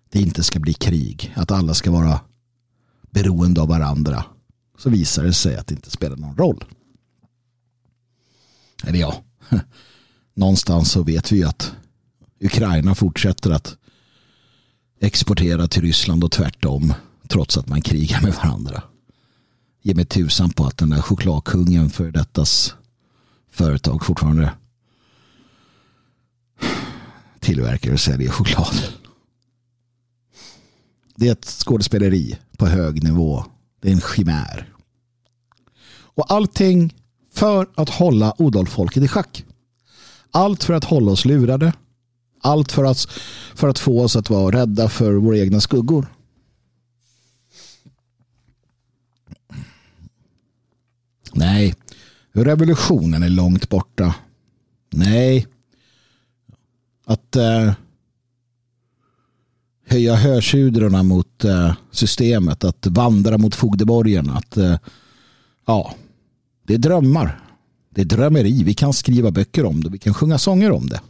det 0.09 0.20
inte 0.20 0.43
ska 0.43 0.59
bli 0.59 0.74
krig. 0.74 1.33
Att 1.37 1.51
alla 1.51 1.74
ska 1.74 1.91
vara 1.91 2.20
beroende 3.11 3.61
av 3.61 3.68
varandra. 3.68 4.24
Så 4.78 4.91
visar 4.91 5.24
det 5.24 5.33
sig 5.33 5.57
att 5.57 5.66
det 5.66 5.74
inte 5.74 5.91
spelar 5.91 6.16
någon 6.16 6.37
roll. 6.37 6.64
Eller 8.85 8.99
ja, 8.99 9.22
någonstans 10.35 10.91
så 10.91 11.03
vet 11.03 11.33
vi 11.33 11.37
ju 11.37 11.45
att 11.45 11.72
Ukraina 12.41 12.95
fortsätter 12.95 13.51
att 13.51 13.76
exportera 15.01 15.68
till 15.68 15.83
Ryssland 15.83 16.24
och 16.24 16.33
tvärtom 16.33 16.95
trots 17.28 17.59
att 17.59 17.68
man 17.68 17.83
krigar 17.83 18.22
med 18.22 18.35
varandra. 18.35 18.83
Ge 19.83 19.95
mig 19.95 20.05
tusan 20.05 20.51
på 20.51 20.66
att 20.66 20.78
den 20.78 20.91
där 20.91 21.01
chokladkungen 21.01 21.91
för 21.91 22.11
dettas 22.11 22.74
företag 23.51 24.05
fortfarande 24.05 24.53
tillverkar 27.41 27.93
och 27.93 28.01
säljer 28.01 28.30
choklad. 28.30 28.74
Det 31.16 31.28
är 31.28 31.32
ett 31.32 31.45
skådespeleri 31.45 32.38
på 32.57 32.66
hög 32.66 33.05
nivå. 33.05 33.45
Det 33.80 33.88
är 33.88 33.93
en 33.93 34.01
chimär. 34.01 34.72
Och 35.93 36.32
allting 36.32 36.95
för 37.32 37.68
att 37.74 37.88
hålla 37.88 38.34
odalfolket 38.38 39.03
i 39.03 39.09
schack. 39.09 39.45
Allt 40.30 40.64
för 40.64 40.74
att 40.74 40.84
hålla 40.84 41.12
oss 41.12 41.24
lurade. 41.24 41.72
Allt 42.43 42.72
för 42.72 42.84
att, 42.84 43.07
för 43.55 43.68
att 43.68 43.78
få 43.78 44.03
oss 44.03 44.16
att 44.16 44.30
vara 44.30 44.61
rädda 44.61 44.88
för 44.88 45.12
våra 45.12 45.38
egna 45.38 45.61
skuggor. 45.61 46.07
Nej, 51.32 51.74
revolutionen 52.32 53.22
är 53.22 53.28
långt 53.28 53.68
borta. 53.68 54.14
Nej, 54.91 55.47
att 57.11 57.36
eh, 57.36 57.72
höja 59.86 60.14
hörsudrorna 60.14 61.02
mot 61.02 61.44
eh, 61.44 61.72
systemet, 61.90 62.64
att 62.64 62.86
vandra 62.86 63.38
mot 63.38 63.54
fogdeborgen, 63.54 64.30
att 64.30 64.56
eh, 64.56 64.76
ja, 65.66 65.94
det 66.66 66.74
är 66.74 66.78
drömmar. 66.78 67.40
Det 67.94 68.00
är 68.00 68.04
drömmeri. 68.04 68.62
Vi 68.62 68.74
kan 68.74 68.92
skriva 68.92 69.30
böcker 69.30 69.64
om 69.64 69.84
det. 69.84 69.90
Vi 69.90 69.98
kan 69.98 70.14
sjunga 70.14 70.38
sånger 70.38 70.70
om 70.70 70.86
det. 70.86 71.00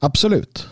Absolut. 0.00 0.66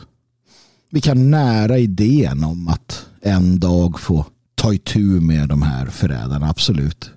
Vi 0.90 1.00
kan 1.00 1.30
nära 1.30 1.78
idén 1.78 2.44
om 2.44 2.68
att 2.68 3.06
en 3.22 3.60
dag 3.60 4.00
få 4.00 4.26
ta 4.54 4.74
itu 4.74 5.20
med 5.20 5.48
de 5.48 5.62
här 5.62 5.86
förrädarna. 5.86 6.50
Absolut. 6.50 7.10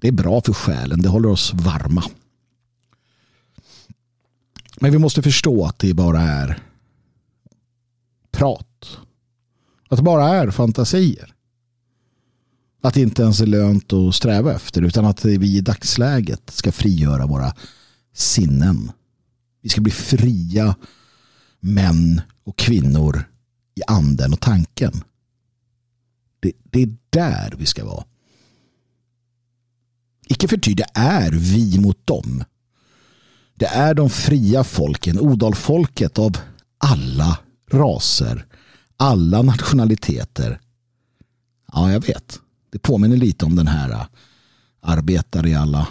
Det 0.00 0.08
är 0.08 0.12
bra 0.12 0.40
för 0.40 0.52
själen. 0.52 1.02
Det 1.02 1.08
håller 1.08 1.28
oss 1.28 1.52
varma. 1.54 2.02
Men 4.80 4.92
vi 4.92 4.98
måste 4.98 5.22
förstå 5.22 5.64
att 5.64 5.78
det 5.78 5.94
bara 5.94 6.20
är 6.20 6.62
prat. 8.30 8.98
Att 9.88 9.96
det 9.96 10.02
bara 10.02 10.28
är 10.28 10.50
fantasier. 10.50 11.34
Att 12.82 12.94
det 12.94 13.00
inte 13.00 13.22
ens 13.22 13.40
är 13.40 13.46
lönt 13.46 13.92
att 13.92 14.14
sträva 14.14 14.54
efter 14.54 14.82
utan 14.82 15.04
att 15.04 15.24
vi 15.24 15.56
i 15.56 15.60
dagsläget 15.60 16.50
ska 16.50 16.72
frigöra 16.72 17.26
våra 17.26 17.54
sinnen. 18.14 18.92
Vi 19.62 19.68
ska 19.68 19.80
bli 19.80 19.92
fria 19.92 20.76
män 21.60 22.20
och 22.44 22.58
kvinnor 22.58 23.24
i 23.74 23.80
anden 23.86 24.32
och 24.32 24.40
tanken. 24.40 24.92
Det, 26.40 26.52
det 26.62 26.82
är 26.82 26.96
där 27.10 27.54
vi 27.58 27.66
ska 27.66 27.84
vara. 27.84 28.04
Icke 30.28 30.48
förty, 30.48 30.74
det 30.74 30.86
är 30.94 31.30
vi 31.32 31.78
mot 31.78 32.06
dem. 32.06 32.44
Det 33.56 33.66
är 33.66 33.94
de 33.94 34.10
fria 34.10 34.64
folken, 34.64 35.20
odalfolket 35.20 36.18
av 36.18 36.38
alla 36.78 37.38
raser, 37.72 38.46
alla 38.96 39.42
nationaliteter. 39.42 40.60
Ja, 41.72 41.92
jag 41.92 42.06
vet. 42.06 42.40
Det 42.70 42.78
påminner 42.78 43.16
lite 43.16 43.44
om 43.44 43.56
den 43.56 43.66
här 43.66 43.90
äh, 43.90 44.06
arbetare 44.80 45.48
i 45.48 45.54
alla 45.54 45.88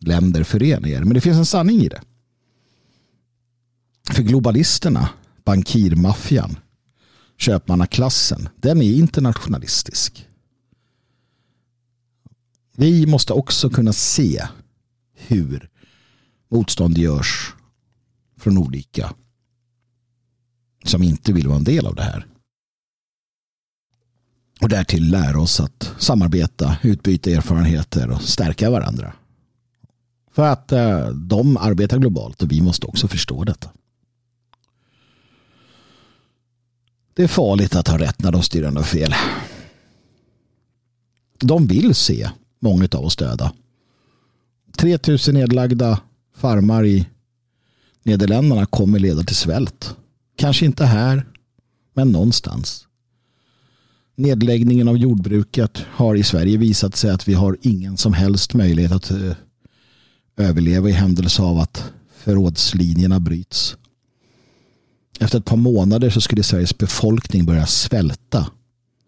länder 0.00 0.44
föreningar. 0.44 1.04
Men 1.04 1.14
det 1.14 1.20
finns 1.20 1.36
en 1.36 1.46
sanning 1.46 1.80
i 1.80 1.88
det. 1.88 2.00
För 4.10 4.22
globalisterna, 4.22 5.08
bankirmaffian, 5.44 6.58
köpmannaklassen, 7.38 8.48
den 8.56 8.82
är 8.82 8.94
internationalistisk. 8.94 10.26
Vi 12.76 13.06
måste 13.06 13.32
också 13.32 13.70
kunna 13.70 13.92
se 13.92 14.46
hur 15.14 15.70
motstånd 16.48 16.98
görs 16.98 17.54
från 18.36 18.58
olika 18.58 19.14
som 20.84 21.02
inte 21.02 21.32
vill 21.32 21.48
vara 21.48 21.56
en 21.56 21.64
del 21.64 21.86
av 21.86 21.94
det 21.94 22.02
här. 22.02 22.26
Och 24.60 24.68
därtill 24.68 25.10
lära 25.10 25.40
oss 25.40 25.60
att 25.60 25.94
samarbeta, 25.98 26.76
utbyta 26.82 27.30
erfarenheter 27.30 28.10
och 28.10 28.22
stärka 28.22 28.70
varandra. 28.70 29.12
För 30.30 30.48
att 30.48 30.72
eh, 30.72 31.08
de 31.08 31.56
arbetar 31.56 31.98
globalt 31.98 32.42
och 32.42 32.52
vi 32.52 32.60
måste 32.60 32.86
också 32.86 33.08
förstå 33.08 33.44
detta. 33.44 33.70
Det 37.14 37.22
är 37.22 37.28
farligt 37.28 37.76
att 37.76 37.88
ha 37.88 37.98
rätt 37.98 38.22
när 38.22 38.32
de 38.32 38.42
styrande 38.42 38.80
har 38.80 38.84
fel. 38.84 39.14
De 41.38 41.66
vill 41.66 41.94
se 41.94 42.30
många 42.60 42.88
av 42.92 43.04
oss 43.04 43.16
döda. 43.16 43.52
3000 44.76 45.34
nedlagda 45.34 46.00
farmar 46.36 46.84
i 46.84 47.06
Nederländerna 48.02 48.66
kommer 48.66 48.98
leda 48.98 49.22
till 49.22 49.36
svält. 49.36 49.96
Kanske 50.36 50.66
inte 50.66 50.84
här, 50.84 51.26
men 51.94 52.12
någonstans. 52.12 52.86
Nedläggningen 54.16 54.88
av 54.88 54.96
jordbruket 54.96 55.78
har 55.90 56.14
i 56.14 56.22
Sverige 56.22 56.58
visat 56.58 56.96
sig 56.96 57.10
att 57.10 57.28
vi 57.28 57.34
har 57.34 57.56
ingen 57.62 57.96
som 57.96 58.12
helst 58.12 58.54
möjlighet 58.54 58.92
att 58.92 59.10
eh, 59.10 59.32
överleva 60.36 60.88
i 60.88 60.92
händelse 60.92 61.42
av 61.42 61.58
att 61.58 61.92
förrådslinjerna 62.16 63.20
bryts. 63.20 63.76
Efter 65.20 65.38
ett 65.38 65.44
par 65.44 65.56
månader 65.56 66.10
så 66.10 66.20
skulle 66.20 66.42
Sveriges 66.42 66.78
befolkning 66.78 67.46
börja 67.46 67.66
svälta 67.66 68.46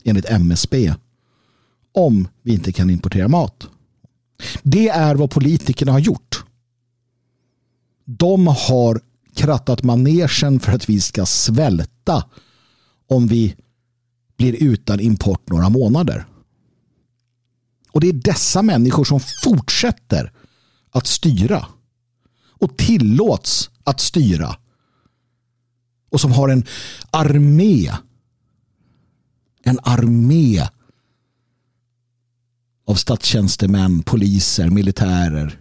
enligt 0.04 0.30
MSB 0.30 0.94
om 1.94 2.28
vi 2.42 2.52
inte 2.52 2.72
kan 2.72 2.90
importera 2.90 3.28
mat. 3.28 3.68
Det 4.62 4.88
är 4.88 5.14
vad 5.14 5.30
politikerna 5.30 5.92
har 5.92 5.98
gjort. 5.98 6.44
De 8.10 8.46
har 8.46 9.00
krattat 9.34 9.82
manegen 9.82 10.60
för 10.60 10.72
att 10.72 10.88
vi 10.88 11.00
ska 11.00 11.26
svälta 11.26 12.24
om 13.06 13.26
vi 13.26 13.56
blir 14.36 14.62
utan 14.62 15.00
import 15.00 15.50
några 15.50 15.68
månader. 15.68 16.26
Och 17.92 18.00
det 18.00 18.08
är 18.08 18.12
dessa 18.12 18.62
människor 18.62 19.04
som 19.04 19.20
fortsätter 19.44 20.32
att 20.90 21.06
styra 21.06 21.66
och 22.48 22.76
tillåts 22.76 23.70
att 23.84 24.00
styra 24.00 24.56
och 26.10 26.20
som 26.20 26.32
har 26.32 26.48
en 26.48 26.64
armé 27.10 27.90
en 29.68 29.78
armé 29.82 30.68
av 32.86 32.94
statstjänstemän, 32.94 34.02
poliser, 34.02 34.70
militärer, 34.70 35.60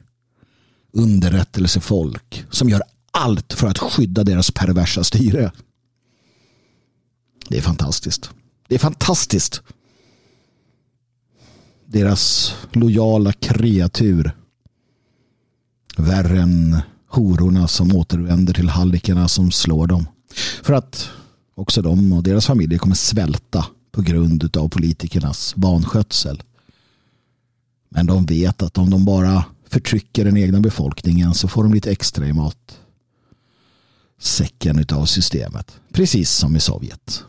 underrättelsefolk 0.94 2.46
som 2.50 2.70
gör 2.70 2.82
allt 3.12 3.54
för 3.54 3.68
att 3.68 3.78
skydda 3.78 4.24
deras 4.24 4.52
perversa 4.52 5.04
styre. 5.04 5.52
Det 7.50 7.58
är 7.58 7.62
fantastiskt. 7.62 8.30
Det 8.68 8.76
är 8.76 8.80
fantastiskt. 8.80 9.62
Deras 11.86 12.54
lojala 12.72 13.32
kreatur. 13.32 14.32
Värre 15.98 16.42
än 16.42 16.80
hororna 17.08 17.68
som 17.68 17.96
återvänder 17.96 18.54
till 18.54 18.70
hallikarna 18.70 19.28
som 19.28 19.52
slår 19.52 19.88
dem. 19.88 20.06
För 20.64 20.74
att 20.74 21.10
också 21.56 21.82
de 21.82 22.14
och 22.14 22.24
deras 22.24 22.46
familjer 22.46 22.80
kommer 22.80 22.96
svälta 22.96 23.66
på 23.92 24.02
grund 24.02 24.58
av 24.58 24.70
politikernas 24.70 25.54
vanskötsel. 25.58 26.44
Men 27.90 28.06
de 28.06 28.26
vet 28.26 28.62
att 28.62 28.78
om 28.78 28.90
de 28.90 29.06
bara 29.06 29.46
förtrycker 29.70 30.26
den 30.26 30.38
egna 30.38 30.60
befolkningen 30.60 31.34
så 31.34 31.48
får 31.48 31.64
de 31.64 31.74
lite 31.74 31.92
extra 31.92 32.28
i 32.28 32.34
mat. 32.34 32.80
Säcken 34.20 34.86
av 34.92 35.06
systemet. 35.06 35.80
Precis 35.94 36.32
som 36.32 36.56
i 36.56 36.60
Sovjet. 36.60 37.24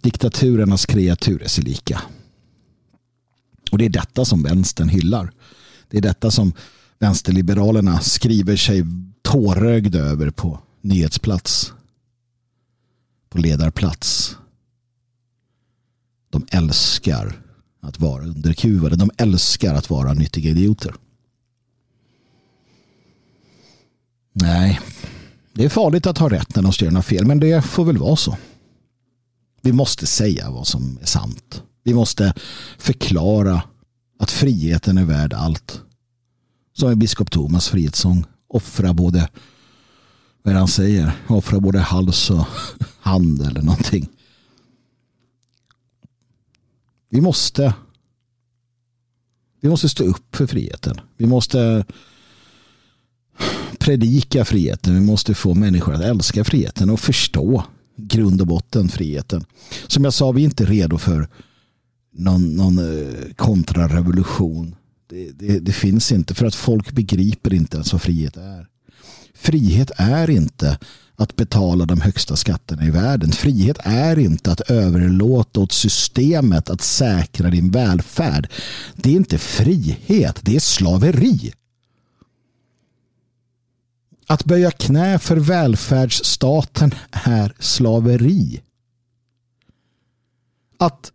Diktaturernas 0.00 0.86
kreatur 0.86 1.42
är 1.42 1.48
sig 1.48 1.64
lika. 1.64 2.02
Och 3.70 3.78
det 3.78 3.84
är 3.84 3.90
detta 3.90 4.24
som 4.24 4.42
vänstern 4.42 4.88
hyllar. 4.88 5.32
Det 5.88 5.98
är 5.98 6.02
detta 6.02 6.30
som 6.30 6.52
vänsterliberalerna 6.98 8.00
skriver 8.00 8.56
sig 8.56 8.84
tårögda 9.22 9.98
över 9.98 10.30
på 10.30 10.58
nyhetsplats. 10.80 11.72
På 13.28 13.38
ledarplats. 13.38 14.36
De 16.30 16.46
älskar 16.50 17.39
att 17.80 18.00
vara 18.00 18.24
underkuvade. 18.24 18.96
De 18.96 19.10
älskar 19.16 19.74
att 19.74 19.90
vara 19.90 20.14
nyttiga 20.14 20.50
idioter. 20.50 20.94
Nej, 24.32 24.80
det 25.52 25.64
är 25.64 25.68
farligt 25.68 26.06
att 26.06 26.18
ha 26.18 26.30
rätt 26.30 26.56
när 26.56 26.62
de 26.62 26.72
styr 26.72 26.90
något 26.90 27.06
fel, 27.06 27.26
men 27.26 27.40
det 27.40 27.62
får 27.62 27.84
väl 27.84 27.98
vara 27.98 28.16
så. 28.16 28.36
Vi 29.62 29.72
måste 29.72 30.06
säga 30.06 30.50
vad 30.50 30.66
som 30.66 30.98
är 31.02 31.06
sant. 31.06 31.62
Vi 31.84 31.94
måste 31.94 32.34
förklara 32.78 33.62
att 34.18 34.30
friheten 34.30 34.98
är 34.98 35.04
värd 35.04 35.32
allt. 35.32 35.80
Som 36.72 36.92
i 36.92 36.96
biskop 36.96 37.30
Thomas 37.30 37.68
frihetssång. 37.68 38.24
Offra 38.48 38.94
både, 38.94 39.28
vad 40.42 40.54
han 40.54 40.68
säger, 40.68 41.12
offra 41.28 41.60
både 41.60 41.78
hals 41.78 42.30
och 42.30 42.46
hand 43.00 43.42
eller 43.42 43.62
någonting. 43.62 44.08
Vi 47.10 47.20
måste 47.20 47.74
vi 49.60 49.68
måste 49.68 49.88
stå 49.88 50.04
upp 50.04 50.36
för 50.36 50.46
friheten. 50.46 51.00
Vi 51.16 51.26
måste 51.26 51.84
predika 53.78 54.44
friheten. 54.44 54.94
Vi 54.94 55.00
måste 55.00 55.34
få 55.34 55.54
människor 55.54 55.94
att 55.94 56.00
älska 56.00 56.44
friheten 56.44 56.90
och 56.90 57.00
förstå 57.00 57.64
grund 57.96 58.40
och 58.40 58.46
botten 58.46 58.88
friheten. 58.88 59.44
Som 59.86 60.04
jag 60.04 60.12
sa, 60.12 60.32
vi 60.32 60.40
är 60.40 60.44
inte 60.44 60.64
redo 60.64 60.98
för 60.98 61.28
någon, 62.12 62.56
någon 62.56 62.78
eh, 62.78 63.32
kontrarevolution. 63.36 64.74
Det, 65.08 65.32
det, 65.32 65.58
det, 65.58 65.72
finns 65.72 66.12
inte 66.12 66.34
för 66.34 66.46
att 66.46 66.54
folk 66.54 66.92
begriper 66.92 67.54
inte 67.54 67.76
ens 67.76 67.92
vad 67.92 68.02
frihet 68.02 68.36
är. 68.36 68.66
Frihet 69.34 69.90
är 69.96 70.30
inte 70.30 70.78
att 71.20 71.36
betala 71.36 71.84
de 71.86 72.00
högsta 72.00 72.36
skatterna 72.36 72.86
i 72.86 72.90
världen. 72.90 73.32
Frihet 73.32 73.78
är 73.84 74.18
inte 74.18 74.52
att 74.52 74.60
överlåta 74.60 75.60
åt 75.60 75.72
systemet 75.72 76.70
att 76.70 76.80
säkra 76.80 77.50
din 77.50 77.70
välfärd. 77.70 78.48
Det 78.96 79.10
är 79.10 79.16
inte 79.16 79.38
frihet, 79.38 80.38
det 80.42 80.56
är 80.56 80.60
slaveri. 80.60 81.52
Att 84.26 84.44
böja 84.44 84.70
knä 84.70 85.18
för 85.18 85.36
välfärdsstaten 85.36 86.94
är 87.10 87.54
slaveri. 87.58 88.60
Att 90.78 91.12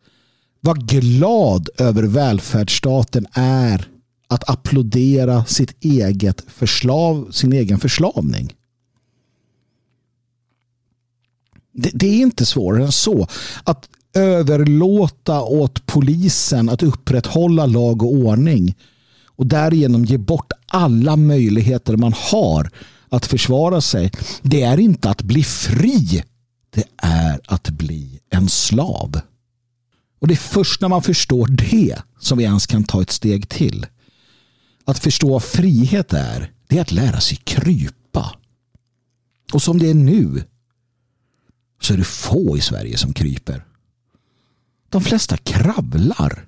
vara 0.61 0.77
glad 0.77 1.69
över 1.77 2.03
välfärdsstaten 2.03 3.27
är 3.33 3.87
att 4.27 4.49
applådera 4.49 5.45
sitt 5.45 5.83
eget 5.83 6.43
förslav, 6.47 7.31
sin 7.31 7.53
egen 7.53 7.79
förslavning. 7.79 8.53
Det, 11.75 11.89
det 11.93 12.07
är 12.07 12.21
inte 12.21 12.45
svårare 12.45 12.85
än 12.85 12.91
så. 12.91 13.27
Att 13.63 13.89
överlåta 14.13 15.41
åt 15.41 15.85
polisen 15.85 16.69
att 16.69 16.83
upprätthålla 16.83 17.65
lag 17.65 18.03
och 18.03 18.13
ordning 18.13 18.75
och 19.25 19.47
därigenom 19.47 20.05
ge 20.05 20.17
bort 20.17 20.51
alla 20.67 21.15
möjligheter 21.15 21.97
man 21.97 22.13
har 22.31 22.69
att 23.09 23.25
försvara 23.25 23.81
sig. 23.81 24.11
Det 24.41 24.61
är 24.61 24.79
inte 24.79 25.09
att 25.09 25.21
bli 25.21 25.43
fri. 25.43 26.23
Det 26.69 26.83
är 26.97 27.39
att 27.47 27.69
bli 27.69 28.19
en 28.29 28.49
slav. 28.49 29.19
Och 30.19 30.27
det 30.27 30.33
är 30.33 30.35
först 30.35 30.81
när 30.81 30.89
man 30.89 31.01
förstår 31.01 31.47
det 31.47 31.95
som 32.19 32.37
vi 32.37 32.43
ens 32.43 32.65
kan 32.65 32.83
ta 32.83 33.01
ett 33.01 33.11
steg 33.11 33.49
till. 33.49 33.85
Att 34.85 34.99
förstå 34.99 35.29
vad 35.29 35.43
frihet 35.43 36.13
är, 36.13 36.51
det 36.67 36.77
är 36.77 36.81
att 36.81 36.91
lära 36.91 37.19
sig 37.19 37.37
krypa. 37.43 38.35
Och 39.53 39.61
som 39.61 39.79
det 39.79 39.89
är 39.89 39.93
nu 39.93 40.43
så 41.85 41.93
är 41.93 41.97
det 41.97 42.03
få 42.03 42.57
i 42.57 42.61
Sverige 42.61 42.97
som 42.97 43.13
kryper. 43.13 43.65
De 44.89 45.01
flesta 45.01 45.37
kravlar, 45.37 46.47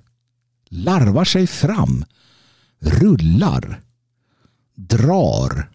larvar 0.68 1.24
sig 1.24 1.46
fram, 1.46 2.04
rullar, 2.78 3.80
drar. 4.74 5.70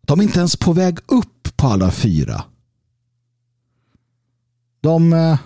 De 0.00 0.20
är 0.20 0.24
inte 0.24 0.38
ens 0.38 0.56
på 0.56 0.72
väg 0.72 0.98
upp 1.06 1.56
på 1.56 1.66
alla 1.66 1.90
fyra. 1.90 2.44
De, 4.80 5.12
eh, 5.12 5.38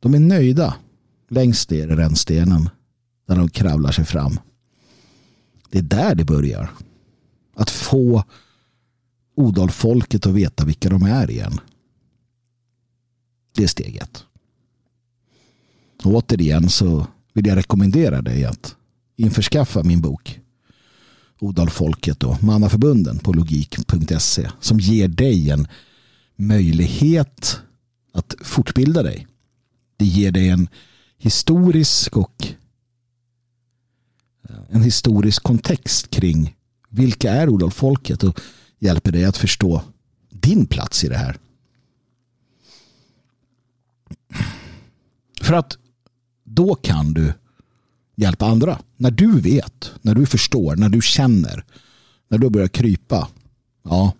de 0.00 0.14
är 0.14 0.20
nöjda 0.20 0.76
längst 1.28 1.70
ner 1.70 1.88
i 1.88 1.96
rännstenen 1.96 2.70
när 3.26 3.36
de 3.36 3.48
kravlar 3.48 3.92
sig 3.92 4.04
fram. 4.04 4.40
Det 5.70 5.78
är 5.78 5.82
där 5.82 6.14
det 6.14 6.24
börjar. 6.24 6.70
Att 7.54 7.70
få 7.70 8.24
Odalfolket 9.36 10.26
att 10.26 10.34
veta 10.34 10.64
vilka 10.64 10.88
de 10.88 11.02
är 11.02 11.30
igen. 11.30 11.60
Det 13.54 13.62
är 13.62 13.68
steget. 13.68 14.24
Och 16.04 16.14
återigen 16.14 16.70
så 16.70 17.06
vill 17.32 17.46
jag 17.46 17.56
rekommendera 17.56 18.22
dig 18.22 18.44
att 18.44 18.76
införskaffa 19.16 19.82
min 19.82 20.00
bok 20.00 20.40
Odalfolket 21.40 22.22
och 22.22 22.42
Mannaförbunden 22.42 23.18
på 23.18 23.32
logik.se 23.32 24.50
som 24.60 24.80
ger 24.80 25.08
dig 25.08 25.50
en 25.50 25.68
möjlighet 26.36 27.60
att 28.12 28.34
fortbilda 28.40 29.02
dig. 29.02 29.26
Det 29.96 30.04
ger 30.04 30.32
dig 30.32 30.48
en 30.48 30.68
historisk 31.18 32.16
och 32.16 32.46
eh, 34.48 34.56
en 34.68 34.82
historisk 34.82 35.42
kontext 35.42 36.10
kring 36.10 36.56
vilka 36.88 37.32
är 37.32 37.48
Odalfolket 37.48 38.24
och 38.24 38.40
hjälper 38.78 39.12
dig 39.12 39.24
att 39.24 39.36
förstå 39.36 39.82
din 40.30 40.66
plats 40.66 41.04
i 41.04 41.08
det 41.08 41.16
här. 41.16 41.36
För 45.40 45.54
att 45.54 45.78
då 46.44 46.74
kan 46.74 47.14
du 47.14 47.32
hjälpa 48.14 48.46
andra. 48.46 48.78
När 48.96 49.10
du 49.10 49.40
vet, 49.40 49.92
när 50.02 50.14
du 50.14 50.26
förstår, 50.26 50.76
när 50.76 50.88
du 50.88 51.02
känner, 51.02 51.64
när 52.28 52.38
du 52.38 52.50
börjar 52.50 52.68
krypa. 52.68 53.28
Ja, 53.82 54.12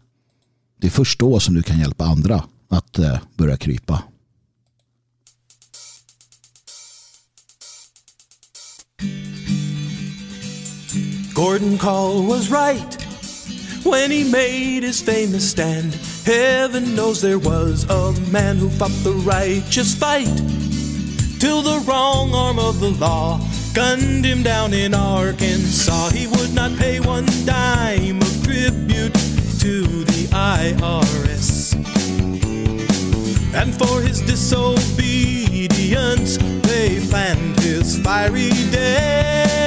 det 0.80 0.86
är 0.86 0.90
först 0.90 1.18
då 1.18 1.40
som 1.40 1.54
du 1.54 1.62
kan 1.62 1.78
hjälpa 1.78 2.04
andra 2.04 2.44
att 2.68 2.98
eh, 2.98 3.18
börja 3.34 3.56
krypa. 3.56 4.02
Gordon 11.34 11.78
Call 11.78 12.26
was 12.26 12.50
right 12.50 12.95
when 13.86 14.10
he 14.10 14.24
made 14.24 14.82
his 14.82 15.00
famous 15.00 15.48
stand. 15.48 15.94
Heaven 16.24 16.96
knows 16.96 17.22
there 17.22 17.38
was 17.38 17.84
a 17.88 18.12
man 18.30 18.56
who 18.56 18.68
fought 18.68 18.90
the 19.04 19.12
righteous 19.12 19.94
fight 19.94 20.26
till 21.38 21.62
the 21.62 21.78
wrong 21.86 22.34
arm 22.34 22.58
of 22.58 22.80
the 22.80 22.90
law 22.90 23.40
gunned 23.72 24.24
him 24.24 24.42
down 24.42 24.74
in 24.74 24.92
Arkansas. 24.94 26.10
He 26.10 26.26
would 26.26 26.52
not 26.54 26.76
pay 26.78 26.98
one 26.98 27.26
dime 27.44 28.20
of 28.20 28.42
tribute 28.42 29.14
to 29.60 30.02
the 30.04 30.26
IRS. 30.32 31.76
And 33.54 33.72
for 33.78 34.00
his 34.00 34.20
disobedience, 34.22 36.38
they 36.66 36.98
planned 37.08 37.60
his 37.60 38.00
fiery 38.00 38.50
death. 38.70 39.65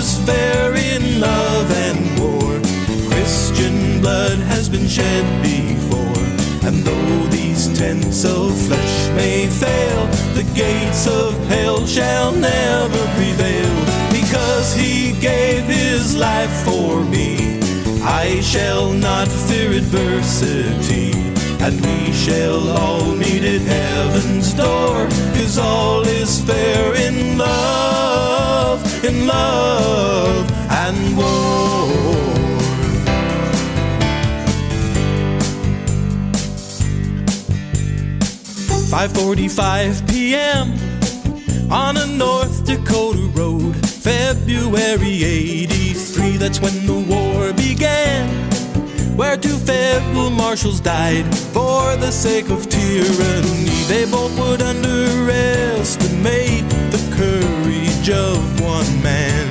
Is 0.00 0.18
fair 0.24 0.74
in 0.74 1.20
love 1.20 1.70
and 1.86 2.00
war. 2.20 2.52
Christian 3.10 4.00
blood 4.00 4.38
has 4.52 4.66
been 4.66 4.88
shed 4.88 5.24
before. 5.42 6.24
And 6.66 6.76
though 6.88 7.26
these 7.36 7.62
tents 7.78 8.24
of 8.24 8.48
flesh 8.66 8.96
may 9.20 9.46
fail, 9.46 10.00
the 10.38 10.46
gates 10.54 11.06
of 11.06 11.30
hell 11.48 11.84
shall 11.86 12.32
never 12.32 13.02
prevail. 13.18 13.72
Because 14.18 14.74
he 14.74 15.12
gave 15.20 15.64
his 15.64 16.16
life 16.16 16.54
for 16.64 17.04
me, 17.04 17.60
I 18.02 18.40
shall 18.40 18.92
not 18.92 19.28
fear 19.28 19.70
adversity. 19.82 21.12
And 21.64 21.74
we 21.86 22.12
shall 22.24 22.62
all 22.80 23.04
meet 23.22 23.44
at 23.44 23.64
heaven's 23.76 24.54
door, 24.54 24.96
cause 25.36 25.58
all 25.58 26.00
is 26.20 26.40
fair 26.48 26.94
in 27.06 27.36
love, 27.36 28.39
in 29.04 29.26
love 29.26 30.50
and 30.70 31.16
war. 31.16 31.88
5:45 38.90 40.08
p.m. 40.08 40.74
on 41.70 41.96
a 41.96 42.06
North 42.06 42.64
Dakota 42.64 43.30
road, 43.34 43.74
February 43.86 45.24
83. 45.24 46.36
That's 46.36 46.60
when 46.60 46.86
the 46.86 46.98
war 47.08 47.52
began. 47.52 48.50
rebel 50.10 50.30
marshals 50.30 50.80
died 50.80 51.24
for 51.52 51.94
the 51.96 52.10
sake 52.10 52.48
of 52.50 52.68
tyranny. 52.68 53.84
They 53.88 54.04
both 54.10 54.36
would 54.38 54.62
underestimate 54.62 56.79
courage 58.00 58.10
of 58.10 58.60
one 58.60 59.02
man 59.02 59.48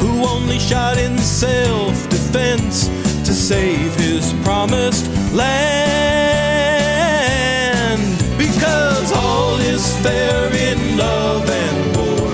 who 0.00 0.24
only 0.26 0.58
shot 0.58 0.98
in 0.98 1.18
self 1.18 2.08
defense 2.08 2.88
to 3.26 3.32
save 3.32 3.94
his 3.96 4.32
promised 4.44 5.08
land. 5.32 5.58
Because 8.38 9.12
all 9.12 9.56
is 9.58 9.96
fair 10.02 10.52
in 10.54 10.96
love 10.96 11.48
and 11.48 11.96
war. 11.96 12.30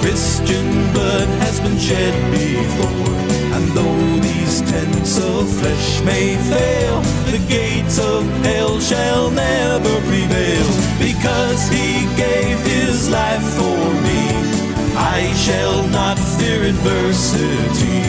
Christian 0.00 0.92
blood 0.92 1.28
has 1.40 1.60
been 1.60 1.78
shed 1.78 2.14
before. 2.32 3.14
And 3.54 3.64
though 3.72 4.20
these 4.20 4.60
tents 4.70 5.18
of 5.18 5.48
flesh 5.60 6.02
may 6.02 6.36
fail, 6.36 7.02
the 7.30 7.38
gates 7.48 7.98
of 7.98 8.24
hell 8.44 8.80
shall 8.80 9.30
never 9.30 10.00
prevail. 10.02 10.66
Because 10.98 11.68
gave 12.16 12.58
his 12.60 13.08
life 13.10 13.46
for 13.58 13.78
me, 14.06 14.22
I 14.96 15.32
shall 15.34 15.86
not 15.88 16.18
fear 16.18 16.62
adversity. 16.64 18.02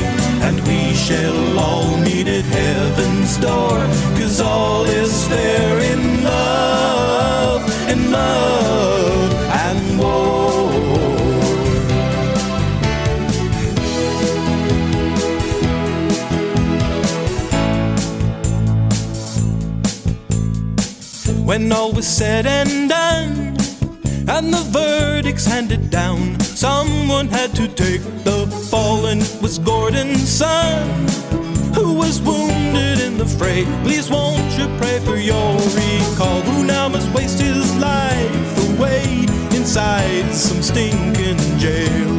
And 0.48 0.60
we 0.68 0.94
shall 0.94 1.60
all 1.60 1.98
meet 1.98 2.28
at 2.28 2.46
heaven's 2.46 3.38
door. 3.38 3.78
Cause 4.18 4.40
all 4.40 4.86
is 4.86 5.28
fair 5.28 5.80
in 5.94 6.24
love, 6.24 7.64
in 7.90 8.12
love 8.12 9.34
and 9.66 10.00
war. 10.00 10.48
When 21.46 21.72
all 21.72 21.92
was 21.92 22.08
said 22.08 22.46
and 22.46 22.90
done, 22.90 23.37
and 24.38 24.54
the 24.54 24.66
verdict's 24.70 25.46
handed 25.46 25.90
down, 25.90 26.40
someone 26.40 27.28
had 27.28 27.56
to 27.56 27.68
take 27.68 28.04
the 28.24 28.46
fall, 28.70 29.08
and 29.08 29.22
it 29.24 29.42
was 29.42 29.58
Gordon's 29.58 30.30
son 30.30 31.08
who 31.74 31.94
was 31.96 32.22
wounded 32.22 33.00
in 33.00 33.18
the 33.18 33.26
fray. 33.26 33.66
Please 33.84 34.12
won't 34.12 34.52
you 34.58 34.68
pray 34.78 35.00
for 35.00 35.18
your 35.18 35.54
recall? 35.82 36.42
Who 36.42 36.64
now 36.64 36.88
must 36.88 37.12
waste 37.16 37.40
his 37.40 37.76
life 37.78 38.54
away 38.70 39.26
inside 39.58 40.32
some 40.34 40.62
stinking 40.62 41.40
jail? 41.58 42.10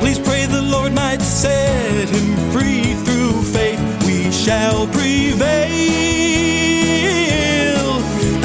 Please 0.00 0.18
pray 0.18 0.44
the 0.44 0.62
Lord 0.62 0.92
might 0.92 1.22
set 1.22 2.08
him 2.10 2.36
free 2.52 2.92
through 3.04 3.42
faith. 3.54 3.80
We 4.06 4.30
shall 4.30 4.86
prevail. 4.88 6.13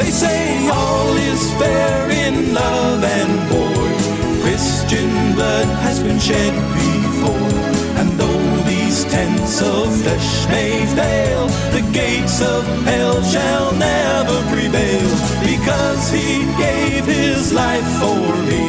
They 0.10 0.16
say 0.16 0.70
all 0.70 1.16
is 1.18 1.54
fair 1.62 2.10
in 2.10 2.52
love 2.52 3.04
and 3.04 3.32
war. 3.54 4.42
Christian 4.42 5.36
blood 5.36 5.68
has 5.86 6.02
been 6.02 6.18
shed 6.18 6.52
before. 6.74 7.54
And 8.00 8.10
though 8.18 8.64
these 8.66 9.06
tents 9.06 9.62
of 9.62 9.86
flesh 10.02 10.48
may 10.48 10.84
fail, 10.98 11.46
the 11.78 11.88
gates 11.94 12.42
of 12.42 12.66
hell 12.86 13.22
shall 13.22 13.72
never 13.76 14.38
prevail. 14.50 15.12
Because 15.46 16.10
he 16.10 16.42
gave 16.58 17.06
his 17.06 17.54
life 17.54 17.90
for 18.02 18.20
me. 18.50 18.66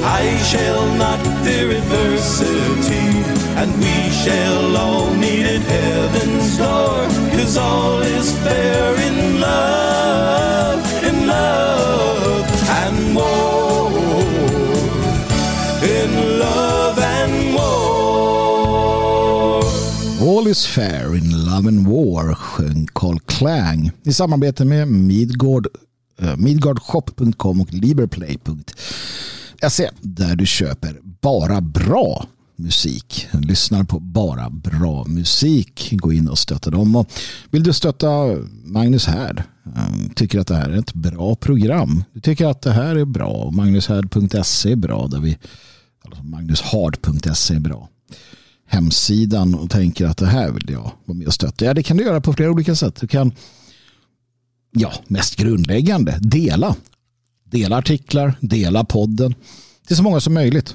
I 0.00 0.24
shall 0.50 0.86
not 0.96 1.20
fear 1.44 1.70
adversity, 1.70 3.08
and 3.56 3.70
we 3.78 4.10
shall 4.10 4.76
all 4.76 5.10
meet 5.14 5.46
at 5.46 5.62
heaven's 5.62 6.58
door. 6.58 7.08
Cause 7.32 7.56
all 7.56 8.00
is 8.02 8.38
fair 8.38 8.94
in 9.08 9.40
love, 9.40 11.04
in 11.08 11.26
love 11.26 12.46
and 12.68 13.14
war. 13.16 13.90
In 15.82 16.38
love 16.38 16.98
and 16.98 17.54
war. 17.54 17.72
All 20.28 20.46
is 20.46 20.66
fair 20.66 21.14
in 21.14 21.44
love 21.46 21.68
and 21.68 21.86
war 21.86 22.34
sjöng 22.34 22.86
Carl 22.92 23.18
Klang 23.18 23.90
i 24.04 24.12
samarbete 24.12 24.64
med 24.64 24.88
Midgård, 24.88 25.66
eh, 26.20 26.36
midgardshop.com 26.36 27.60
och 27.60 27.72
liberplay.se 27.72 29.10
där 30.00 30.36
du 30.36 30.46
köper 30.46 30.96
bara 31.20 31.60
bra 31.60 32.26
musik. 32.62 33.28
Lyssnar 33.32 33.84
på 33.84 34.00
bara 34.00 34.50
bra 34.50 35.04
musik. 35.04 35.88
Gå 35.92 36.12
in 36.12 36.28
och 36.28 36.38
stötta 36.38 36.70
dem. 36.70 36.96
Och 36.96 37.12
vill 37.50 37.62
du 37.62 37.72
stötta 37.72 38.08
Magnus 38.64 39.06
Härd? 39.06 39.42
Mm, 39.76 40.10
tycker 40.10 40.40
att 40.40 40.46
det 40.46 40.56
här 40.56 40.70
är 40.70 40.76
ett 40.76 40.94
bra 40.94 41.34
program. 41.34 42.04
Du 42.12 42.20
tycker 42.20 42.46
att 42.46 42.62
det 42.62 42.72
här 42.72 42.96
är 42.96 43.04
bra. 43.04 43.50
Magnushärd.se 43.50 44.72
är 44.72 44.76
bra. 44.76 45.06
Där 45.06 45.20
vi, 45.20 45.38
alltså 46.04 46.22
Magnushard.se 46.22 47.54
är 47.54 47.60
bra 47.60 47.88
hemsidan 48.72 49.54
och 49.54 49.70
tänker 49.70 50.06
att 50.06 50.16
det 50.16 50.26
här 50.26 50.50
vill 50.50 50.70
jag 50.70 50.92
vara 51.04 51.18
med 51.18 51.26
och 51.26 51.34
stötta. 51.34 51.64
Ja, 51.64 51.74
det 51.74 51.82
kan 51.82 51.96
du 51.96 52.04
göra 52.04 52.20
på 52.20 52.32
flera 52.32 52.50
olika 52.50 52.74
sätt. 52.76 52.96
Du 53.00 53.06
kan, 53.06 53.32
ja, 54.70 54.92
mest 55.06 55.36
grundläggande, 55.36 56.18
dela. 56.20 56.76
Dela 57.44 57.76
artiklar, 57.76 58.34
dela 58.40 58.84
podden 58.84 59.34
till 59.86 59.96
så 59.96 60.02
många 60.02 60.20
som 60.20 60.34
möjligt. 60.34 60.74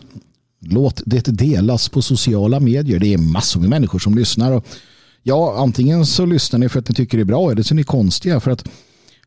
Låt 0.60 1.02
det 1.06 1.28
delas 1.28 1.90
på 1.90 2.02
sociala 2.02 2.60
medier. 2.60 3.00
Det 3.00 3.14
är 3.14 3.18
massor 3.18 3.60
med 3.60 3.70
människor 3.70 4.00
som 4.00 4.16
lyssnar. 4.16 4.52
Och 4.52 4.68
ja, 5.24 5.56
antingen 5.58 6.06
så 6.06 6.26
lyssnar 6.26 6.60
ni 6.60 6.70
för 6.70 6.80
att 6.80 6.90
ni 6.90 6.96
tycker 6.96 7.18
det 7.18 7.24
är 7.24 7.26
bra 7.26 7.52
eller 7.52 7.64
så 7.64 7.74
är 7.74 7.76
ni 7.76 7.84
konstiga. 7.84 8.40
För 8.40 8.52
att 8.52 8.68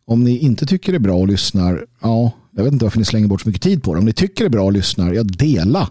om 0.04 0.24
ni 0.24 0.38
inte 0.38 0.66
tycker 0.66 0.92
det 0.92 0.96
är 0.96 1.00
bra 1.00 1.16
och 1.16 1.28
lyssnar, 1.28 1.86
ja, 2.00 2.32
jag 2.56 2.64
vet 2.64 2.72
inte 2.72 2.84
varför 2.84 2.98
ni 2.98 3.04
slänger 3.04 3.28
bort 3.28 3.40
så 3.40 3.48
mycket 3.48 3.62
tid 3.62 3.82
på 3.82 3.94
det. 3.94 3.98
Om 3.98 4.04
ni 4.04 4.12
tycker 4.12 4.44
det 4.44 4.48
är 4.48 4.50
bra 4.50 4.64
och 4.64 4.72
lyssnar, 4.72 5.12
ja, 5.12 5.22
dela 5.22 5.90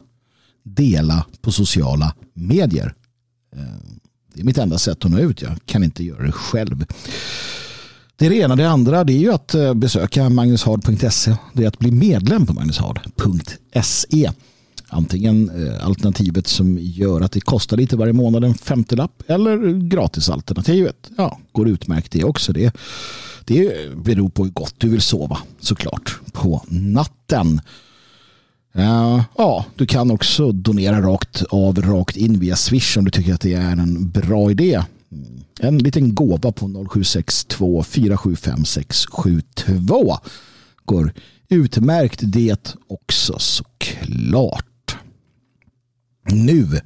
dela 0.75 1.25
på 1.41 1.51
sociala 1.51 2.15
medier. 2.33 2.93
Eh, 3.55 3.61
det 4.33 4.41
är 4.41 4.45
mitt 4.45 4.57
enda 4.57 4.77
sätt 4.77 5.05
att 5.05 5.11
nå 5.11 5.19
ut. 5.19 5.41
Jag 5.41 5.57
kan 5.65 5.83
inte 5.83 6.03
göra 6.03 6.23
det 6.23 6.31
själv. 6.31 6.85
Det 8.15 8.25
är 8.25 8.29
det 8.29 8.35
ena. 8.35 8.55
Det 8.55 8.69
andra 8.69 9.03
det 9.03 9.13
är 9.13 9.19
ju 9.19 9.33
att 9.33 9.55
eh, 9.55 9.73
besöka 9.73 10.29
magnushard.se. 10.29 11.35
Det 11.53 11.63
är 11.63 11.67
att 11.67 11.79
bli 11.79 11.91
medlem 11.91 12.45
på 12.45 12.53
magnushard.se. 12.53 14.31
Antingen 14.89 15.49
eh, 15.49 15.85
alternativet 15.85 16.47
som 16.47 16.77
gör 16.81 17.21
att 17.21 17.31
det 17.31 17.41
kostar 17.41 17.77
lite 17.77 17.97
varje 17.97 18.13
månad 18.13 18.43
en 18.43 18.53
femtiolapp 18.53 19.23
eller 19.27 19.89
gratisalternativet. 19.89 21.09
Ja, 21.17 21.39
går 21.51 21.67
utmärkt 21.69 22.11
det 22.11 22.23
också. 22.23 22.53
Det, 22.53 22.75
det 23.45 23.95
beror 23.95 24.29
på 24.29 24.43
hur 24.43 24.51
gott 24.51 24.75
du 24.77 24.89
vill 24.89 25.01
sova 25.01 25.37
såklart 25.59 26.19
på 26.33 26.63
natten. 26.67 27.61
Uh, 28.77 29.21
ja, 29.37 29.65
du 29.75 29.85
kan 29.85 30.11
också 30.11 30.51
donera 30.51 31.01
rakt 31.01 31.43
av, 31.49 31.81
rakt 31.81 32.17
in 32.17 32.39
via 32.39 32.55
Swish 32.55 32.97
om 32.97 33.05
du 33.05 33.11
tycker 33.11 33.33
att 33.33 33.41
det 33.41 33.53
är 33.53 33.71
en 33.71 34.09
bra 34.09 34.51
idé. 34.51 34.83
En 35.59 35.77
liten 35.77 36.15
gåva 36.15 36.51
på 36.51 36.67
0762 36.67 37.83
475 37.83 38.65
672 38.65 40.17
går 40.85 41.13
utmärkt 41.49 42.19
det 42.23 42.75
också 42.87 43.39
såklart. 43.39 44.68
Nu 46.31 46.81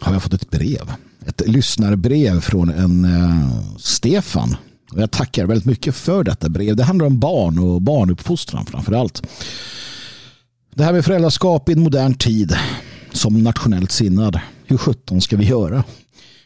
har 0.00 0.12
jag 0.12 0.22
fått 0.22 0.34
ett 0.34 0.50
brev. 0.50 0.92
Ett 1.26 1.48
lyssnarbrev 1.48 2.40
från 2.40 2.68
en 2.68 3.04
eh, 3.04 3.76
Stefan. 3.78 4.56
Och 4.92 5.02
jag 5.02 5.10
tackar 5.10 5.46
väldigt 5.46 5.66
mycket 5.66 5.94
för 5.94 6.24
detta 6.24 6.48
brev. 6.48 6.76
Det 6.76 6.84
handlar 6.84 7.06
om 7.06 7.20
barn 7.20 7.58
och 7.58 7.82
barnuppfostran 7.82 8.66
framför 8.66 8.92
allt. 8.92 9.22
Det 10.74 10.84
här 10.84 10.92
med 10.92 11.04
föräldraskap 11.04 11.68
i 11.68 11.72
en 11.72 11.82
modern 11.82 12.14
tid 12.14 12.56
som 13.12 13.42
nationellt 13.42 13.90
sinnad. 13.92 14.40
Hur 14.66 14.76
sjutton 14.76 15.20
ska 15.20 15.36
vi 15.36 15.44
göra? 15.44 15.84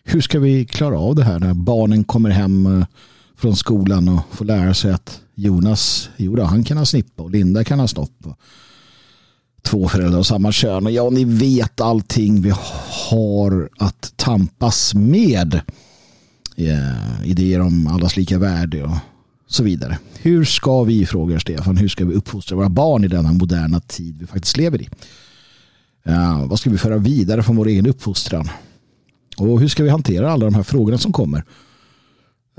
Hur 0.04 0.20
ska 0.20 0.38
vi 0.38 0.64
klara 0.64 0.98
av 0.98 1.14
det 1.14 1.24
här 1.24 1.38
när 1.38 1.54
barnen 1.54 2.04
kommer 2.04 2.30
hem 2.30 2.80
eh, 2.80 2.86
från 3.36 3.56
skolan 3.56 4.08
och 4.08 4.20
får 4.30 4.44
lära 4.44 4.74
sig 4.74 4.92
att 4.92 5.20
Jonas, 5.34 6.10
jo 6.16 6.36
då, 6.36 6.44
han 6.44 6.64
kan 6.64 6.76
ha 6.76 6.86
snippa 6.86 7.22
och 7.22 7.30
Linda 7.30 7.64
kan 7.64 7.80
ha 7.80 7.88
snopp. 7.88 8.26
Två 9.66 9.88
föräldrar 9.88 10.18
av 10.18 10.22
samma 10.22 10.52
kön. 10.52 10.86
Och 10.86 10.92
ja, 10.92 11.10
ni 11.10 11.24
vet 11.24 11.80
allting 11.80 12.42
vi 12.42 12.52
har 13.10 13.68
att 13.78 14.12
tampas 14.16 14.94
med. 14.94 15.60
Yeah, 16.56 17.28
idéer 17.28 17.60
om 17.60 17.86
allas 17.86 18.16
lika 18.16 18.38
värde 18.38 18.82
och 18.82 18.96
så 19.46 19.62
vidare. 19.62 19.98
Hur 20.18 20.44
ska 20.44 20.82
vi, 20.82 21.06
frågar 21.06 21.38
Stefan, 21.38 21.76
hur 21.76 21.88
ska 21.88 22.04
vi 22.04 22.14
uppfostra 22.14 22.56
våra 22.56 22.68
barn 22.68 23.04
i 23.04 23.08
denna 23.08 23.32
moderna 23.32 23.80
tid 23.80 24.16
vi 24.20 24.26
faktiskt 24.26 24.56
lever 24.56 24.82
i? 24.82 24.88
Uh, 26.08 26.46
vad 26.46 26.58
ska 26.58 26.70
vi 26.70 26.78
föra 26.78 26.98
vidare 26.98 27.42
från 27.42 27.56
vår 27.56 27.66
egen 27.68 27.86
uppfostran? 27.86 28.48
Och 29.36 29.60
hur 29.60 29.68
ska 29.68 29.82
vi 29.82 29.90
hantera 29.90 30.32
alla 30.32 30.44
de 30.44 30.54
här 30.54 30.62
frågorna 30.62 30.98
som 30.98 31.12
kommer? 31.12 31.44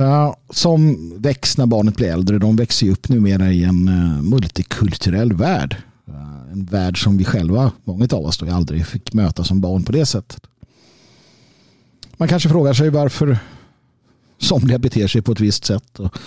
Uh, 0.01 0.33
som 0.49 1.13
väcks 1.17 1.57
när 1.57 1.65
barnet 1.65 1.95
blir 1.95 2.07
äldre. 2.07 2.39
De 2.39 2.55
växer 2.55 2.85
ju 2.85 2.91
upp 2.91 3.09
numera 3.09 3.51
i 3.51 3.63
en 3.63 3.89
uh, 3.89 4.21
multikulturell 4.21 5.33
värld. 5.33 5.77
En 6.51 6.65
värld 6.65 7.03
som 7.03 7.17
vi 7.17 7.25
själva, 7.25 7.71
många 7.83 8.07
av 8.11 8.25
oss, 8.25 8.37
då 8.37 8.51
aldrig 8.51 8.87
fick 8.87 9.13
möta 9.13 9.43
som 9.43 9.61
barn 9.61 9.83
på 9.83 9.91
det 9.91 10.05
sättet. 10.05 10.41
Man 12.17 12.27
kanske 12.27 12.49
frågar 12.49 12.73
sig 12.73 12.89
varför 12.89 13.39
somliga 14.37 14.79
beter 14.79 15.07
sig 15.07 15.21
på 15.21 15.31
ett 15.31 15.39
visst 15.39 15.65
sätt. 15.65 15.99
Och 15.99 16.17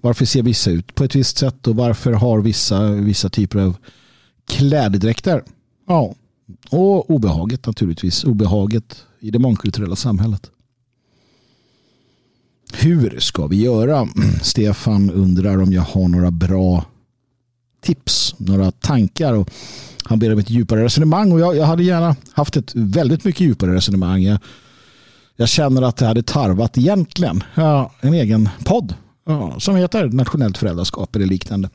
varför 0.00 0.24
ser 0.24 0.42
vissa 0.42 0.70
ut 0.70 0.94
på 0.94 1.04
ett 1.04 1.14
visst 1.14 1.38
sätt 1.38 1.66
och 1.66 1.76
varför 1.76 2.12
har 2.12 2.40
vissa 2.40 2.90
vissa 2.92 3.28
typer 3.28 3.58
av 3.58 3.76
klädedräkter. 4.46 5.42
Ja, 5.88 6.14
och 6.70 7.10
obehaget 7.10 7.66
naturligtvis. 7.66 8.24
Obehaget 8.24 9.04
i 9.20 9.30
det 9.30 9.38
mångkulturella 9.38 9.96
samhället. 9.96 10.50
Hur 12.72 13.20
ska 13.20 13.46
vi 13.46 13.56
göra? 13.56 14.08
Stefan 14.42 15.10
undrar 15.10 15.62
om 15.62 15.72
jag 15.72 15.82
har 15.82 16.08
några 16.08 16.30
bra 16.30 16.84
tips, 17.82 18.34
några 18.38 18.70
tankar. 18.70 19.32
Och 19.32 19.50
han 20.04 20.18
ber 20.18 20.32
om 20.32 20.38
ett 20.38 20.50
djupare 20.50 20.84
resonemang 20.84 21.32
och 21.32 21.40
jag, 21.40 21.56
jag 21.56 21.64
hade 21.64 21.82
gärna 21.82 22.16
haft 22.32 22.56
ett 22.56 22.72
väldigt 22.74 23.24
mycket 23.24 23.40
djupare 23.40 23.74
resonemang. 23.74 24.22
Jag, 24.22 24.38
jag 25.36 25.48
känner 25.48 25.82
att 25.82 25.96
det 25.96 26.06
hade 26.06 26.22
tarvat 26.22 26.78
egentligen 26.78 27.44
ja, 27.54 27.92
en 28.00 28.14
egen 28.14 28.48
podd 28.64 28.94
ja, 29.26 29.60
som 29.60 29.76
heter 29.76 30.08
Nationellt 30.08 30.58
föräldraskap 30.58 31.16
eller 31.16 31.26
liknande. 31.26 31.70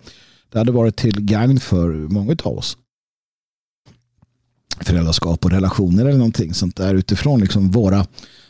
Det 0.52 0.58
hade 0.58 0.72
varit 0.72 0.96
till 0.96 1.22
gagn 1.22 1.60
för 1.60 1.90
många 1.90 2.36
av 2.44 2.58
oss. 2.58 2.78
Föräldraskap 4.80 5.46
och 5.46 5.52
relationer 5.52 6.06
eller 6.06 6.18
någonting 6.18 6.54
sånt 6.54 6.76
där 6.76 6.96
utifrån 6.96 7.40
liksom 7.40 7.72
våra 7.72 8.06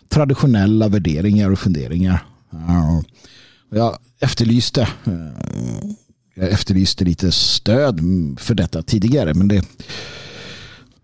traditionella 0.10 0.88
värderingar 0.88 1.52
och 1.52 1.60
funderingar. 1.60 2.26
Ja, 2.52 3.04
jag 3.70 3.98
efterlyste 4.20 4.82
eh, 4.82 5.92
jag 6.40 6.50
efterlyste 6.50 7.06
lite 7.06 7.32
stöd 7.32 8.00
för 8.40 8.56
detta 8.56 8.82
tidigare 8.82 9.34
men 9.34 9.48
det 9.48 9.66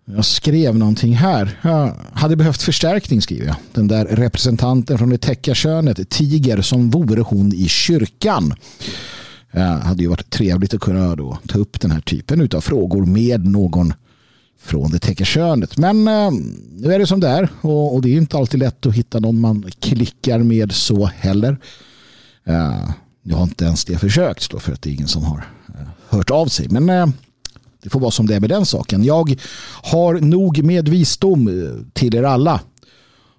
jag 0.05 0.25
skrev 0.25 0.77
någonting 0.77 1.13
här. 1.15 1.59
Jag 1.61 1.95
hade 2.13 2.35
behövt 2.35 2.61
förstärkning 2.61 3.21
skriver 3.21 3.45
jag. 3.45 3.55
Den 3.73 3.87
där 3.87 4.05
representanten 4.05 4.97
från 4.97 5.09
det 5.09 5.17
täcka 5.17 5.53
könet. 5.55 6.09
tiger 6.09 6.61
som 6.61 6.89
vore 6.89 7.21
hon 7.21 7.53
i 7.53 7.67
kyrkan. 7.67 8.53
Det 9.51 9.59
hade 9.59 10.03
ju 10.03 10.09
varit 10.09 10.29
trevligt 10.29 10.73
att 10.73 10.81
kunna 10.81 11.15
då 11.15 11.37
ta 11.47 11.59
upp 11.59 11.81
den 11.81 11.91
här 11.91 12.01
typen 12.01 12.49
av 12.55 12.61
frågor 12.61 13.05
med 13.05 13.45
någon 13.45 13.93
från 14.61 14.91
det 14.91 14.99
täcka 14.99 15.25
könet. 15.25 15.77
Men 15.77 16.07
eh, 16.07 16.31
nu 16.71 16.93
är 16.93 16.99
det 16.99 17.07
som 17.07 17.19
det 17.19 17.27
är 17.27 17.49
och, 17.61 17.95
och, 17.95 18.01
det 18.01 18.09
är 18.09 18.17
inte 18.17 18.37
alltid 18.37 18.59
lätt 18.59 18.85
att 18.85 18.93
hitta 18.93 19.19
någon 19.19 19.39
man 19.39 19.71
klickar 19.79 20.39
med 20.39 20.71
så 20.71 21.05
heller. 21.05 21.57
Nu 23.23 23.33
jag 23.33 23.37
har 23.37 23.43
inte 23.43 23.65
ens 23.65 23.85
det 23.85 23.97
försökt 23.97 24.51
då 24.51 24.59
för 24.59 24.73
att 24.73 24.81
det 24.81 24.89
är 24.89 24.93
ingen 24.93 25.07
som 25.07 25.23
har 25.23 25.45
eh, 25.67 25.87
hört 26.09 26.29
av 26.29 26.47
sig. 26.47 26.69
Men 26.69 26.89
eh, 26.89 27.07
det 27.83 27.89
får 27.89 27.99
vara 27.99 28.11
som 28.11 28.27
det 28.27 28.35
är 28.35 28.39
med 28.39 28.49
den 28.49 28.65
saken. 28.65 29.03
Jag 29.03 29.39
har 29.83 30.13
nog 30.13 30.63
med 30.63 30.89
visdom 30.89 31.47
eh, 31.47 31.93
till 31.93 32.15
er 32.15 32.23
alla 32.23 32.61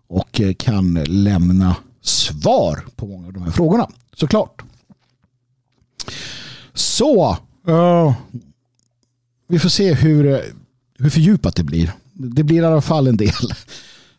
och 0.08 0.40
kan 0.58 0.94
lämna 1.04 1.76
svar 2.00 2.84
på 2.96 3.06
många 3.06 3.26
av 3.26 3.32
de 3.32 3.42
här 3.42 3.50
frågorna. 3.50 3.88
Såklart. 4.16 4.62
Så, 6.74 7.36
uh, 7.68 8.14
vi 9.48 9.58
får 9.58 9.68
se 9.68 9.94
hur, 9.94 10.40
hur 10.98 11.10
fördjupat 11.10 11.56
det 11.56 11.62
blir. 11.62 11.92
Det 12.12 12.42
blir 12.42 12.62
i 12.62 12.64
alla 12.64 12.80
fall 12.80 13.06
en 13.06 13.16
del. 13.16 13.54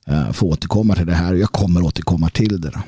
Uh, 0.09 0.32
får 0.32 0.47
återkomma 0.47 0.95
till 0.95 1.05
det 1.05 1.13
här. 1.13 1.34
Jag 1.34 1.51
kommer 1.51 1.82
återkomma 1.82 2.30
till 2.30 2.61
det. 2.61 2.82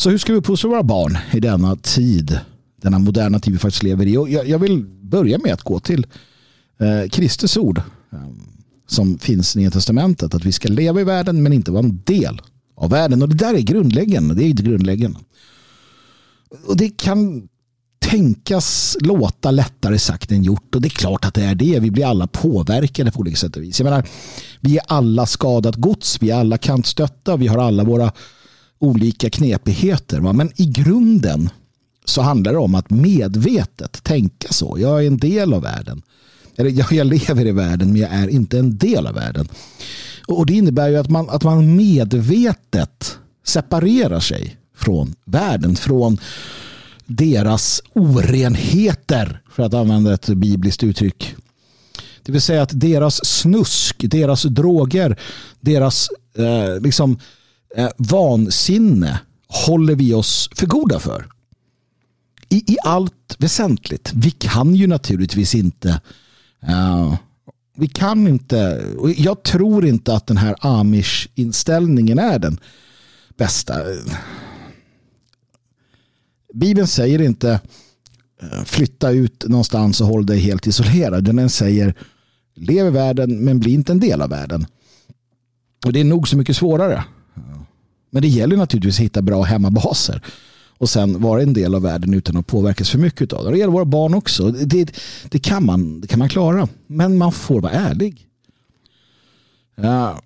Så 0.00 0.10
hur 0.10 0.18
ska 0.18 0.32
vi 0.32 0.38
uppfostra 0.38 0.70
våra 0.70 0.82
barn 0.82 1.18
i 1.32 1.40
denna 1.40 1.76
tid? 1.76 2.40
Denna 2.82 2.98
moderna 2.98 3.40
tid 3.40 3.52
vi 3.52 3.58
faktiskt 3.58 3.82
lever 3.82 4.06
i. 4.06 4.16
Och 4.16 4.30
jag, 4.30 4.58
vill 4.58 4.84
börja 4.84 5.38
med 5.38 5.54
att 5.54 5.62
gå 5.62 5.80
till 5.80 6.06
eh, 6.80 7.08
Kristus 7.08 7.56
ord 7.56 7.78
eh, 8.12 8.18
som 8.88 9.18
finns 9.18 9.56
i 9.56 9.58
Nya 9.58 9.70
Testamentet. 9.70 10.34
Att 10.34 10.44
vi 10.44 10.52
ska 10.52 10.68
leva 10.68 11.00
i 11.00 11.04
världen 11.04 11.42
men 11.42 11.52
inte 11.52 11.70
vara 11.70 11.84
en 11.84 12.02
del 12.04 12.40
av 12.76 12.90
världen. 12.90 13.22
Och 13.22 13.28
det 13.28 13.34
där 13.34 13.54
är 13.54 13.60
grundläggande. 13.60 14.34
Det 14.34 14.44
är 14.44 14.48
inte 14.48 14.62
grundläggande. 14.62 15.18
Och 16.66 16.76
det 16.76 16.96
kan 16.96 17.48
tänkas 17.98 18.96
låta 19.00 19.50
lättare 19.50 19.98
sagt 19.98 20.32
än 20.32 20.42
gjort. 20.42 20.74
Och 20.74 20.80
det 20.80 20.88
är 20.88 20.90
klart 20.90 21.24
att 21.24 21.34
det 21.34 21.44
är 21.44 21.54
det. 21.54 21.80
Vi 21.80 21.90
blir 21.90 22.06
alla 22.06 22.26
påverkade 22.26 23.12
på 23.12 23.20
olika 23.20 23.36
sätt 23.36 23.56
och 23.56 23.62
vis. 23.62 23.80
Jag 23.80 23.84
menar, 23.84 24.06
vi 24.60 24.76
är 24.76 24.82
alla 24.88 25.26
skadat 25.26 25.76
gods. 25.76 26.22
Vi 26.22 26.30
är 26.30 26.36
alla 26.36 26.58
kantstötta. 26.58 27.36
Vi 27.36 27.46
har 27.46 27.58
alla 27.58 27.84
våra 27.84 28.12
olika 28.80 29.30
knepigheter. 29.30 30.20
Men 30.20 30.52
i 30.56 30.66
grunden 30.66 31.50
så 32.04 32.22
handlar 32.22 32.52
det 32.52 32.58
om 32.58 32.74
att 32.74 32.90
medvetet 32.90 34.04
tänka 34.04 34.48
så. 34.50 34.76
Jag 34.80 35.02
är 35.02 35.06
en 35.06 35.18
del 35.18 35.54
av 35.54 35.62
världen. 35.62 36.02
Eller 36.56 36.92
jag 36.92 37.06
lever 37.06 37.46
i 37.46 37.52
världen 37.52 37.92
men 37.92 38.02
jag 38.02 38.10
är 38.10 38.28
inte 38.28 38.58
en 38.58 38.78
del 38.78 39.06
av 39.06 39.14
världen. 39.14 39.48
Och 40.26 40.46
det 40.46 40.52
innebär 40.52 40.88
ju 40.88 40.96
att 40.96 41.10
man, 41.10 41.30
att 41.30 41.44
man 41.44 41.76
medvetet 41.76 43.18
separerar 43.44 44.20
sig 44.20 44.56
från 44.76 45.14
världen. 45.24 45.76
Från 45.76 46.18
deras 47.06 47.82
orenheter, 47.92 49.42
för 49.52 49.62
att 49.62 49.74
använda 49.74 50.14
ett 50.14 50.28
bibliskt 50.28 50.84
uttryck. 50.84 51.34
Det 52.22 52.32
vill 52.32 52.40
säga 52.40 52.62
att 52.62 52.80
deras 52.80 53.26
snusk, 53.26 53.96
deras 53.98 54.42
droger, 54.42 55.18
deras 55.60 56.08
eh, 56.34 56.80
liksom, 56.80 57.18
eh, 57.76 57.90
vansinne 57.96 59.20
håller 59.48 59.94
vi 59.94 60.14
oss 60.14 60.50
för 60.54 60.66
goda 60.66 60.98
för. 60.98 61.26
I, 62.48 62.72
I 62.72 62.76
allt 62.84 63.36
väsentligt. 63.38 64.12
Vi 64.14 64.30
kan 64.30 64.74
ju 64.74 64.86
naturligtvis 64.86 65.54
inte 65.54 66.00
eh, 66.62 67.14
vi 67.80 67.88
kan 67.88 68.28
inte, 68.28 68.86
och 68.98 69.10
jag 69.10 69.42
tror 69.42 69.86
inte 69.86 70.14
att 70.14 70.26
den 70.26 70.36
här 70.36 70.56
amish-inställningen 70.60 72.18
är 72.18 72.38
den 72.38 72.60
bästa. 73.36 73.74
Bibeln 76.54 76.86
säger 76.86 77.20
inte 77.20 77.60
eh, 78.42 78.64
flytta 78.64 79.10
ut 79.10 79.44
någonstans 79.48 80.00
och 80.00 80.06
håll 80.06 80.26
dig 80.26 80.38
helt 80.38 80.66
isolerad. 80.66 81.24
Den 81.24 81.50
säger 81.50 81.94
lev 82.54 82.86
i 82.86 82.90
världen 82.90 83.44
men 83.44 83.60
bli 83.60 83.72
inte 83.72 83.92
en 83.92 84.00
del 84.00 84.22
av 84.22 84.30
världen. 84.30 84.66
Och 85.86 85.92
det 85.92 86.00
är 86.00 86.04
nog 86.04 86.28
så 86.28 86.36
mycket 86.36 86.56
svårare. 86.56 87.04
Men 88.10 88.22
det 88.22 88.28
gäller 88.28 88.56
naturligtvis 88.56 88.96
att 88.98 89.04
hitta 89.04 89.22
bra 89.22 89.42
hemmabaser 89.42 90.22
och 90.80 90.90
sen 90.90 91.20
vara 91.20 91.42
en 91.42 91.52
del 91.52 91.74
av 91.74 91.82
världen 91.82 92.14
utan 92.14 92.36
att 92.36 92.46
påverkas 92.46 92.90
för 92.90 92.98
mycket 92.98 93.32
av 93.32 93.44
det. 93.44 93.50
Det 93.50 93.58
gäller 93.58 93.72
våra 93.72 93.84
barn 93.84 94.14
också. 94.14 94.50
Det, 94.50 94.92
det, 95.28 95.38
kan, 95.38 95.66
man, 95.66 96.00
det 96.00 96.06
kan 96.06 96.18
man 96.18 96.28
klara. 96.28 96.68
Men 96.86 97.18
man 97.18 97.32
får 97.32 97.60
vara 97.60 97.72
ärlig. 97.72 98.26
Ja. 99.76 100.22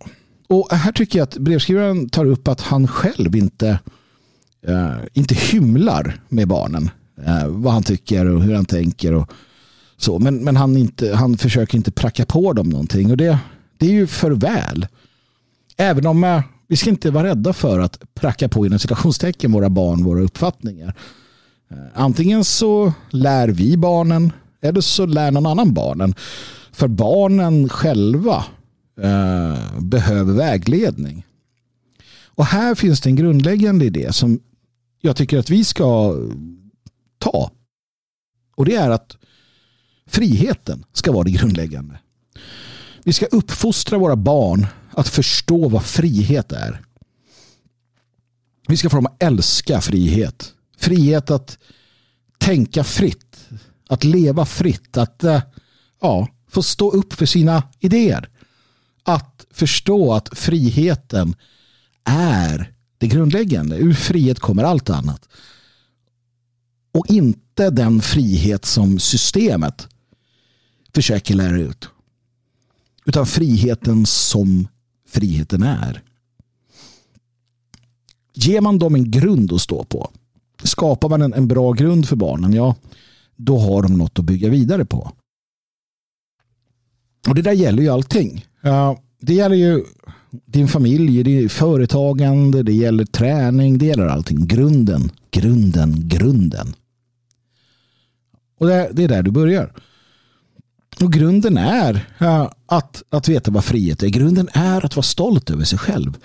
Och 0.48 0.72
här 0.72 0.92
tycker 0.92 1.18
jag 1.18 1.26
att 1.26 1.38
brevskrivaren 1.38 2.08
tar 2.08 2.24
upp 2.24 2.48
att 2.48 2.60
han 2.60 2.88
själv 2.88 3.36
inte 3.36 3.78
uh, 4.68 4.96
inte 5.12 5.34
hymlar 5.34 6.20
med 6.28 6.48
barnen. 6.48 6.90
Uh, 7.18 7.46
vad 7.46 7.72
han 7.72 7.82
tycker 7.82 8.26
och 8.26 8.42
hur 8.42 8.54
han 8.54 8.64
tänker. 8.64 9.12
Och 9.12 9.30
så. 9.96 10.18
Men, 10.18 10.44
men 10.44 10.56
han, 10.56 10.76
inte, 10.76 11.14
han 11.14 11.36
försöker 11.36 11.76
inte 11.76 11.90
pracka 11.90 12.26
på 12.26 12.52
dem 12.52 12.68
någonting. 12.68 13.10
Och 13.10 13.16
det, 13.16 13.38
det 13.78 13.86
är 13.86 13.92
ju 13.92 14.06
för 14.06 14.30
väl. 14.30 14.86
Även 15.76 16.06
om 16.06 16.24
uh, 16.24 16.40
vi 16.68 16.76
ska 16.76 16.90
inte 16.90 17.10
vara 17.10 17.28
rädda 17.28 17.52
för 17.52 17.78
att 17.78 18.14
pracka 18.14 18.48
på 18.48 18.66
inom 18.66 18.78
citationstecken 18.78 19.52
våra 19.52 19.70
barn 19.70 20.04
våra 20.04 20.20
uppfattningar. 20.20 20.94
Eh, 21.70 21.76
antingen 21.94 22.44
så 22.44 22.92
lär 23.10 23.48
vi 23.48 23.76
barnen 23.76 24.32
eller 24.60 24.80
så 24.80 25.06
lär 25.06 25.30
någon 25.30 25.46
annan 25.46 25.74
barnen. 25.74 26.14
För 26.72 26.88
barnen 26.88 27.68
själva 27.68 28.44
eh, 29.00 29.80
behöver 29.80 30.32
vägledning. 30.32 31.26
Och 32.26 32.44
här 32.46 32.74
finns 32.74 33.00
det 33.00 33.10
en 33.10 33.16
grundläggande 33.16 33.84
idé 33.84 34.12
som 34.12 34.40
jag 35.00 35.16
tycker 35.16 35.38
att 35.38 35.50
vi 35.50 35.64
ska 35.64 36.16
ta. 37.18 37.50
Och 38.56 38.64
det 38.64 38.74
är 38.74 38.90
att 38.90 39.16
friheten 40.06 40.84
ska 40.92 41.12
vara 41.12 41.24
det 41.24 41.30
grundläggande. 41.30 41.98
Vi 43.04 43.12
ska 43.12 43.26
uppfostra 43.26 43.98
våra 43.98 44.16
barn 44.16 44.66
att 44.96 45.08
förstå 45.08 45.68
vad 45.68 45.84
frihet 45.84 46.52
är. 46.52 46.80
Vi 48.68 48.76
ska 48.76 48.90
få 48.90 48.96
dem 48.96 49.06
att 49.06 49.22
älska 49.22 49.80
frihet. 49.80 50.52
Frihet 50.76 51.30
att 51.30 51.58
tänka 52.38 52.84
fritt. 52.84 53.48
Att 53.88 54.04
leva 54.04 54.44
fritt. 54.44 54.96
Att 54.96 55.24
eh, 55.24 55.42
ja, 56.00 56.28
få 56.48 56.62
stå 56.62 56.90
upp 56.90 57.12
för 57.12 57.26
sina 57.26 57.62
idéer. 57.80 58.28
Att 59.02 59.46
förstå 59.50 60.12
att 60.14 60.38
friheten 60.38 61.34
är 62.04 62.72
det 62.98 63.06
grundläggande. 63.06 63.76
Ur 63.76 63.94
frihet 63.94 64.40
kommer 64.40 64.64
allt 64.64 64.90
annat. 64.90 65.28
Och 66.92 67.06
inte 67.10 67.70
den 67.70 68.00
frihet 68.00 68.64
som 68.64 68.98
systemet 68.98 69.88
försöker 70.94 71.34
lära 71.34 71.60
ut. 71.60 71.88
Utan 73.04 73.26
friheten 73.26 74.06
som 74.06 74.68
friheten 75.14 75.62
är. 75.62 76.02
Ger 78.34 78.60
man 78.60 78.78
dem 78.78 78.94
en 78.94 79.10
grund 79.10 79.52
att 79.52 79.60
stå 79.60 79.84
på, 79.84 80.10
skapar 80.62 81.08
man 81.08 81.22
en, 81.22 81.34
en 81.34 81.48
bra 81.48 81.72
grund 81.72 82.08
för 82.08 82.16
barnen, 82.16 82.52
ja, 82.52 82.74
då 83.36 83.58
har 83.58 83.82
de 83.82 83.98
något 83.98 84.18
att 84.18 84.24
bygga 84.24 84.48
vidare 84.48 84.84
på. 84.84 85.12
Och 87.28 87.34
det 87.34 87.42
där 87.42 87.52
gäller 87.52 87.82
ju 87.82 87.88
allting. 87.88 88.46
Det 89.20 89.34
gäller 89.34 89.56
ju 89.56 89.84
din 90.30 90.68
familj, 90.68 91.22
det 91.22 91.44
är 91.44 91.48
företagande, 91.48 92.62
det 92.62 92.72
gäller 92.72 93.04
träning, 93.04 93.78
det 93.78 93.86
gäller 93.86 94.06
allting. 94.06 94.46
Grunden, 94.46 95.10
grunden, 95.30 96.08
grunden. 96.08 96.74
Och 98.58 98.66
det 98.66 99.04
är 99.04 99.08
där 99.08 99.22
du 99.22 99.30
börjar. 99.30 99.72
Och 101.00 101.12
grunden 101.12 101.56
är 101.56 102.06
att, 102.66 103.02
att 103.10 103.28
veta 103.28 103.50
vad 103.50 103.64
frihet 103.64 104.02
är. 104.02 104.08
Grunden 104.08 104.48
är 104.52 104.84
att 104.84 104.96
vara 104.96 105.04
stolt 105.04 105.50
över 105.50 105.64
sig 105.64 105.78
själv. 105.78 106.16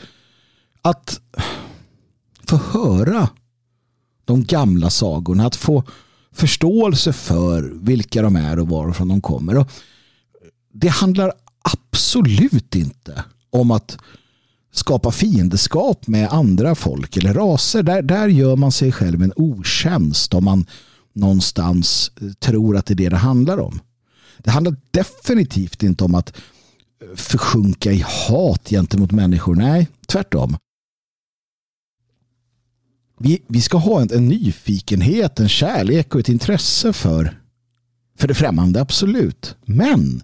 Att 0.81 1.21
få 2.47 2.57
höra 2.57 3.29
de 4.25 4.43
gamla 4.43 4.89
sagorna. 4.89 5.45
Att 5.45 5.55
få 5.55 5.83
förståelse 6.31 7.13
för 7.13 7.71
vilka 7.81 8.21
de 8.21 8.35
är 8.35 8.59
och 8.59 8.67
varifrån 8.67 9.07
de 9.07 9.21
kommer. 9.21 9.57
Och 9.57 9.71
det 10.73 10.87
handlar 10.87 11.31
absolut 11.61 12.75
inte 12.75 13.23
om 13.49 13.71
att 13.71 13.97
skapa 14.71 15.11
fiendeskap 15.11 16.07
med 16.07 16.29
andra 16.29 16.75
folk 16.75 17.17
eller 17.17 17.33
raser. 17.33 17.83
Där, 17.83 18.01
där 18.01 18.27
gör 18.27 18.55
man 18.55 18.71
sig 18.71 18.91
själv 18.91 19.23
en 19.23 19.33
otjänst 19.35 20.33
om 20.33 20.45
man 20.45 20.65
någonstans 21.13 22.11
tror 22.39 22.77
att 22.77 22.85
det 22.85 22.93
är 22.93 22.95
det 22.95 23.09
det 23.09 23.17
handlar 23.17 23.57
om. 23.59 23.79
Det 24.43 24.51
handlar 24.51 24.75
definitivt 24.91 25.83
inte 25.83 26.03
om 26.03 26.15
att 26.15 26.37
eh, 27.01 27.15
försjunka 27.15 27.91
i 27.91 28.05
hat 28.07 28.69
gentemot 28.69 29.11
människor. 29.11 29.55
Nej, 29.55 29.87
tvärtom. 30.07 30.57
Vi, 33.19 33.41
vi 33.47 33.61
ska 33.61 33.77
ha 33.77 34.01
en, 34.01 34.09
en 34.11 34.27
nyfikenhet, 34.27 35.39
en 35.39 35.49
kärlek 35.49 36.15
och 36.15 36.19
ett 36.19 36.29
intresse 36.29 36.93
för, 36.93 37.41
för 38.17 38.27
det 38.27 38.35
främmande, 38.35 38.81
absolut. 38.81 39.55
Men 39.65 40.23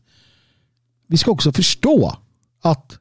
vi 1.07 1.17
ska 1.17 1.31
också 1.31 1.53
förstå 1.53 2.17
att 2.61 2.99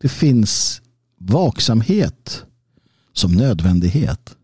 det 0.00 0.08
finns 0.08 0.82
vaksamhet 1.18 2.44
som 3.12 3.32
nödvändighet. 3.32 4.36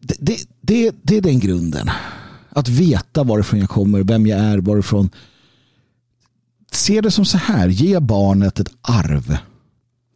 Det, 0.00 0.16
det, 0.18 0.46
det, 0.60 0.94
det, 1.02 1.16
är 1.16 1.20
den 1.20 1.40
grunden. 1.40 1.90
Att 2.54 2.68
veta 2.68 3.24
varifrån 3.24 3.60
jag 3.60 3.68
kommer, 3.68 4.02
vem 4.02 4.26
jag 4.26 4.38
är, 4.38 4.58
varifrån. 4.58 5.10
Se 6.70 7.00
det 7.00 7.10
som 7.10 7.24
så 7.24 7.38
här, 7.38 7.68
ge 7.68 8.00
barnet 8.00 8.60
ett 8.60 8.72
arv. 8.80 9.36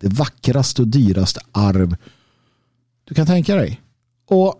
Det 0.00 0.08
vackraste 0.08 0.82
och 0.82 0.88
dyraste 0.88 1.40
arv 1.52 1.96
du 3.04 3.14
kan 3.14 3.26
tänka 3.26 3.54
dig. 3.56 3.80
Och 4.26 4.54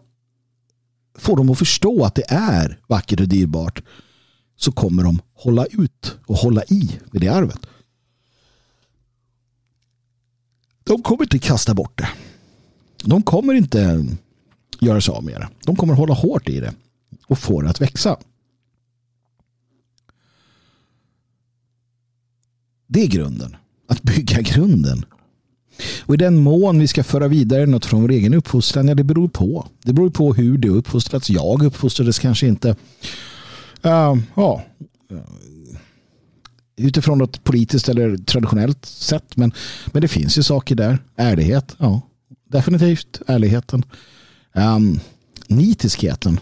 få 1.19 1.37
dem 1.37 1.51
att 1.51 1.59
förstå 1.59 2.05
att 2.05 2.15
det 2.15 2.25
är 2.29 2.81
vackert 2.87 3.21
och 3.21 3.29
dyrbart 3.29 3.83
så 4.57 4.73
kommer 4.73 5.03
de 5.03 5.21
hålla 5.35 5.67
ut 5.67 6.17
och 6.27 6.37
hålla 6.37 6.65
i 6.65 6.99
med 7.11 7.21
det 7.21 7.29
arvet. 7.29 7.67
De 10.85 11.03
kommer 11.03 11.23
inte 11.23 11.39
kasta 11.39 11.75
bort 11.75 11.99
det. 11.99 12.09
De 13.05 13.23
kommer 13.23 13.55
inte 13.55 14.07
göra 14.81 15.01
sig 15.01 15.15
av 15.15 15.25
med 15.25 15.41
det. 15.41 15.49
De 15.65 15.77
kommer 15.77 15.95
hålla 15.95 16.15
hårt 16.15 16.49
i 16.49 16.61
det 16.61 16.75
och 17.27 17.39
får 17.39 17.63
det 17.63 17.71
att 17.71 17.81
växa. 17.81 18.17
Det 22.87 23.03
är 23.03 23.07
grunden. 23.07 23.57
Att 23.89 24.03
bygga 24.03 24.41
grunden. 24.41 25.05
Och 26.03 26.15
i 26.15 26.17
den 26.17 26.37
mån 26.37 26.79
vi 26.79 26.89
ska 26.89 27.05
föra 27.05 27.29
vidare 27.29 27.67
något 27.67 27.87
från 27.87 28.03
vår 28.03 28.11
egen 28.11 28.35
uppfostran, 28.35 28.89
ja 28.89 28.95
det 28.95 29.05
beror 29.05 29.29
på. 29.29 29.69
Det 29.83 29.93
beror 29.93 30.11
på 30.11 30.35
hur 30.35 30.59
det 30.59 30.69
uppfostrats. 30.69 31.31
Jag 31.31 31.63
uppfostrades 31.63 32.19
kanske 32.19 32.47
inte 32.47 32.69
uh, 33.87 34.15
ja, 34.35 34.63
eh, 35.11 35.19
utifrån 36.77 37.19
något 37.19 37.45
politiskt 37.45 37.89
eller 37.89 38.17
traditionellt 38.17 38.87
sätt. 38.87 39.37
Men, 39.37 39.53
men 39.87 40.03
det 40.03 40.09
finns 40.09 40.39
ju 40.39 40.43
saker 40.43 40.75
där. 40.75 40.99
Ärlighet, 41.17 41.77
ja. 41.79 42.01
Definitivt 42.51 43.21
ärligheten. 43.27 43.85
Ehm, 44.55 44.77
um, 44.77 45.01
nitiskheten. 45.49 46.41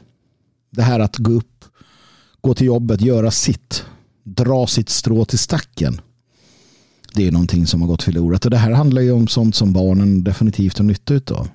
Det 0.74 0.82
här 0.82 1.00
att 1.00 1.16
gå 1.16 1.32
upp, 1.32 1.64
gå 2.40 2.54
till 2.54 2.66
jobbet, 2.66 3.00
göra 3.00 3.30
sitt. 3.30 3.84
Dra 4.22 4.66
sitt 4.66 4.88
strå 4.88 5.24
till 5.24 5.38
stacken. 5.38 6.00
Det 7.14 7.26
är 7.26 7.32
någonting 7.32 7.66
som 7.66 7.80
har 7.80 7.88
gått 7.88 8.02
förlorat. 8.02 8.44
Och 8.44 8.50
det 8.50 8.56
här 8.56 8.70
handlar 8.70 9.02
ju 9.02 9.12
om 9.12 9.28
sånt 9.28 9.54
som 9.54 9.72
barnen 9.72 10.24
definitivt 10.24 10.78
har 10.78 10.84
nytta 10.84 11.34
av. 11.34 11.48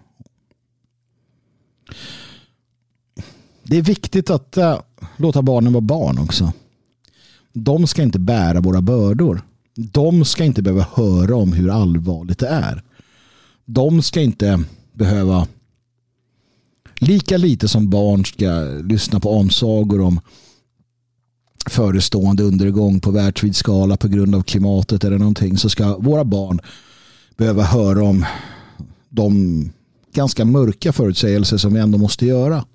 Det 3.63 3.77
är 3.77 3.81
viktigt 3.81 4.29
att 4.29 4.57
äh, 4.57 4.79
låta 5.17 5.41
barnen 5.41 5.73
vara 5.73 5.81
barn 5.81 6.19
också. 6.19 6.53
De 7.53 7.87
ska 7.87 8.03
inte 8.03 8.19
bära 8.19 8.61
våra 8.61 8.81
bördor. 8.81 9.41
De 9.75 10.25
ska 10.25 10.43
inte 10.43 10.61
behöva 10.61 10.87
höra 10.93 11.35
om 11.35 11.53
hur 11.53 11.69
allvarligt 11.69 12.39
det 12.39 12.47
är. 12.47 12.83
De 13.65 14.01
ska 14.01 14.21
inte 14.21 14.63
behöva 14.93 15.47
lika 16.99 17.37
lite 17.37 17.67
som 17.67 17.89
barn 17.89 18.25
ska 18.25 18.63
lyssna 18.83 19.19
på 19.19 19.29
omsagor 19.29 20.01
om 20.01 20.19
förestående 21.69 22.43
undergång 22.43 22.99
på 22.99 23.11
världsvid 23.11 23.55
skala 23.55 23.97
på 23.97 24.07
grund 24.07 24.35
av 24.35 24.41
klimatet 24.41 25.03
eller 25.03 25.17
någonting 25.17 25.57
så 25.57 25.69
ska 25.69 25.97
våra 25.97 26.23
barn 26.23 26.59
behöva 27.37 27.63
höra 27.63 28.03
om 28.03 28.25
de 29.09 29.71
ganska 30.13 30.45
mörka 30.45 30.93
förutsägelser 30.93 31.57
som 31.57 31.73
vi 31.73 31.79
ändå 31.79 31.97
måste 31.97 32.25
göra. 32.25 32.65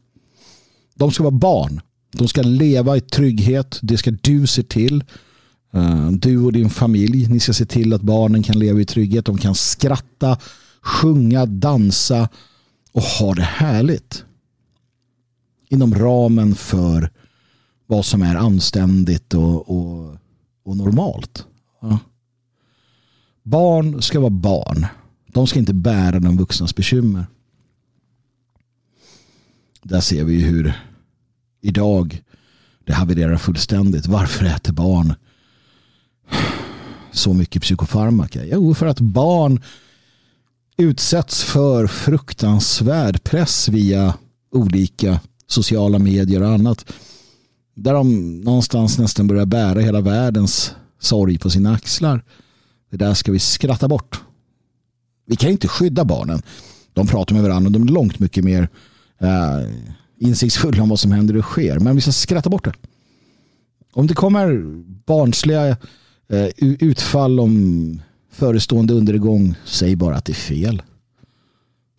De 0.95 1.11
ska 1.11 1.23
vara 1.23 1.35
barn. 1.35 1.81
De 2.13 2.29
ska 2.29 2.43
leva 2.43 2.97
i 2.97 3.01
trygghet. 3.01 3.79
Det 3.83 3.97
ska 3.97 4.11
du 4.11 4.47
se 4.47 4.63
till. 4.63 5.05
Eh, 5.75 6.11
du 6.11 6.39
och 6.39 6.53
din 6.53 6.71
familj. 6.71 7.27
Ni 7.29 7.41
ska 7.41 7.53
se 7.53 7.67
till 7.67 7.93
att 7.93 8.03
barnen 8.03 8.43
kan 8.43 8.59
leva 8.59 8.81
i 8.81 8.85
trygghet. 8.85 9.25
De 9.25 9.39
kan 9.39 9.55
skratta, 9.55 10.39
sjunga, 10.83 11.47
dansa 11.47 12.29
och 12.95 13.03
ha 13.03 13.35
det 13.35 13.43
härligt. 13.43 14.25
Inom 15.69 15.95
ramen 15.95 16.55
för 16.55 17.11
vad 17.87 18.05
som 18.05 18.23
är 18.23 18.35
anständigt 18.35 19.35
och, 19.35 19.71
och, 19.71 20.17
och 20.65 20.77
normalt. 20.77 21.47
Ja. 21.81 21.99
Barn 23.43 24.03
ska 24.03 24.21
vara 24.21 24.31
barn. 24.31 24.87
De 25.27 25.47
ska 25.47 25.59
inte 25.59 25.75
bära 25.75 26.21
de 26.21 26.37
vuxnas 26.37 26.75
bekymmer. 26.75 27.27
Där 29.83 30.01
ser 30.01 30.25
vi 30.25 30.43
hur 30.43 30.73
idag 31.61 32.23
det 32.85 32.93
havererar 32.93 33.37
fullständigt. 33.37 34.07
Varför 34.07 34.45
äter 34.45 34.73
barn 34.73 35.15
så 37.13 37.35
mycket 37.35 37.63
psykofarmaka? 37.63 38.45
Jo, 38.45 38.75
för 38.75 38.87
att 38.87 39.01
barn 39.01 39.63
utsätts 40.77 41.43
för 41.43 41.87
fruktansvärd 41.87 43.25
press 43.25 43.69
via 43.69 44.15
olika 44.53 45.21
sociala 45.47 45.99
medier 45.99 46.43
och 46.43 46.49
annat. 46.49 46.93
Där 47.75 47.93
de 47.93 48.41
någonstans 48.41 48.99
nästan 48.99 49.27
börjar 49.27 49.47
bära 49.47 49.81
hela 49.81 50.01
världens 50.01 50.75
sorg 51.01 51.39
på 51.39 51.51
sina 51.51 51.75
axlar. 51.75 52.25
Det 52.91 52.97
där 52.97 53.15
ska 53.15 53.33
vi 53.33 53.39
skratta 53.39 53.89
bort. 53.89 54.21
Vi 55.27 55.37
kan 55.37 55.51
inte 55.51 55.69
skydda 55.69 56.05
barnen. 56.05 56.43
De 56.93 57.07
pratar 57.07 57.35
med 57.35 57.43
varandra. 57.43 57.69
och 57.69 57.73
De 57.73 57.83
är 57.83 57.93
långt 57.93 58.19
mycket 58.19 58.45
mer 58.45 58.69
eh, 59.19 59.69
insiktsfulla 60.19 60.83
om 60.83 60.89
vad 60.89 61.01
som 61.01 61.13
händer 61.13 61.37
och 61.37 61.45
sker. 61.45 61.79
Men 61.79 61.95
vi 61.95 62.01
ska 62.01 62.13
skratta 62.13 62.51
bort 62.51 62.65
det. 62.65 62.73
Om 63.93 64.07
det 64.07 64.15
kommer 64.15 64.63
barnsliga 65.07 65.69
eh, 66.29 66.49
utfall 66.59 67.41
om 67.41 68.01
förestående 68.35 68.95
undergång, 68.95 69.55
säg 69.65 69.97
bara 69.97 70.17
att 70.17 70.25
det 70.25 70.33
är 70.33 70.35
fel. 70.35 70.83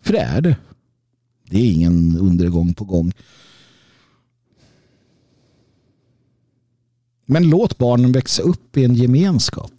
För 0.02 0.12
det 0.12 0.20
är 0.20 0.40
det. 0.40 0.56
Det 1.50 1.58
är 1.58 1.72
ingen 1.72 2.18
undergång 2.18 2.74
på 2.74 2.84
gång. 2.84 3.12
Men 7.26 7.48
låt 7.48 7.78
barnen 7.78 8.12
växa 8.12 8.42
upp 8.42 8.76
i 8.76 8.84
en 8.84 8.94
gemenskap. 8.94 9.72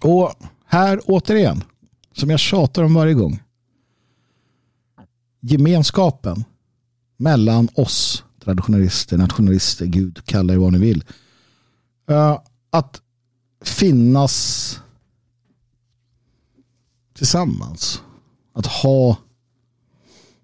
Och 0.00 0.32
här 0.66 1.00
återigen, 1.04 1.62
som 2.12 2.30
jag 2.30 2.40
tjatar 2.40 2.82
om 2.82 2.94
varje 2.94 3.14
gång. 3.14 3.42
Gemenskapen 5.40 6.44
mellan 7.16 7.68
oss 7.74 8.24
traditionalister, 8.44 9.18
nationalister, 9.18 9.86
Gud, 9.86 10.24
kalla 10.24 10.52
det 10.52 10.58
vad 10.58 10.72
ni 10.72 10.78
vill. 10.78 11.04
Eh, 12.08 12.40
att 12.70 13.02
finnas 13.60 14.78
tillsammans. 17.14 18.02
Att 18.52 18.66
ha 18.66 19.16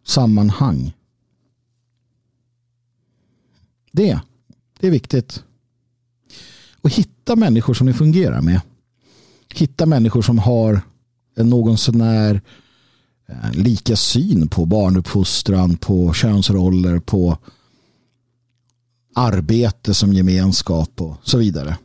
sammanhang. 0.04 0.92
Det, 3.92 4.20
det 4.80 4.86
är 4.86 4.90
viktigt. 4.90 5.44
Och 6.80 6.90
hitta 6.90 7.36
människor 7.36 7.74
som 7.74 7.86
ni 7.86 7.92
fungerar 7.92 8.40
med. 8.40 8.60
Hitta 9.54 9.86
människor 9.86 10.22
som 10.22 10.38
har 10.38 10.80
en 11.36 11.50
någon 11.50 11.78
sånär 11.78 12.40
eh, 13.28 13.52
lika 13.52 13.96
syn 13.96 14.48
på 14.48 14.66
barnuppfostran, 14.66 15.76
på 15.76 16.12
könsroller, 16.12 16.98
på 16.98 17.38
arbete 19.14 19.94
som 19.94 20.12
gemenskap 20.12 21.00
och 21.00 21.16
så 21.22 21.38
vidare. 21.38 21.76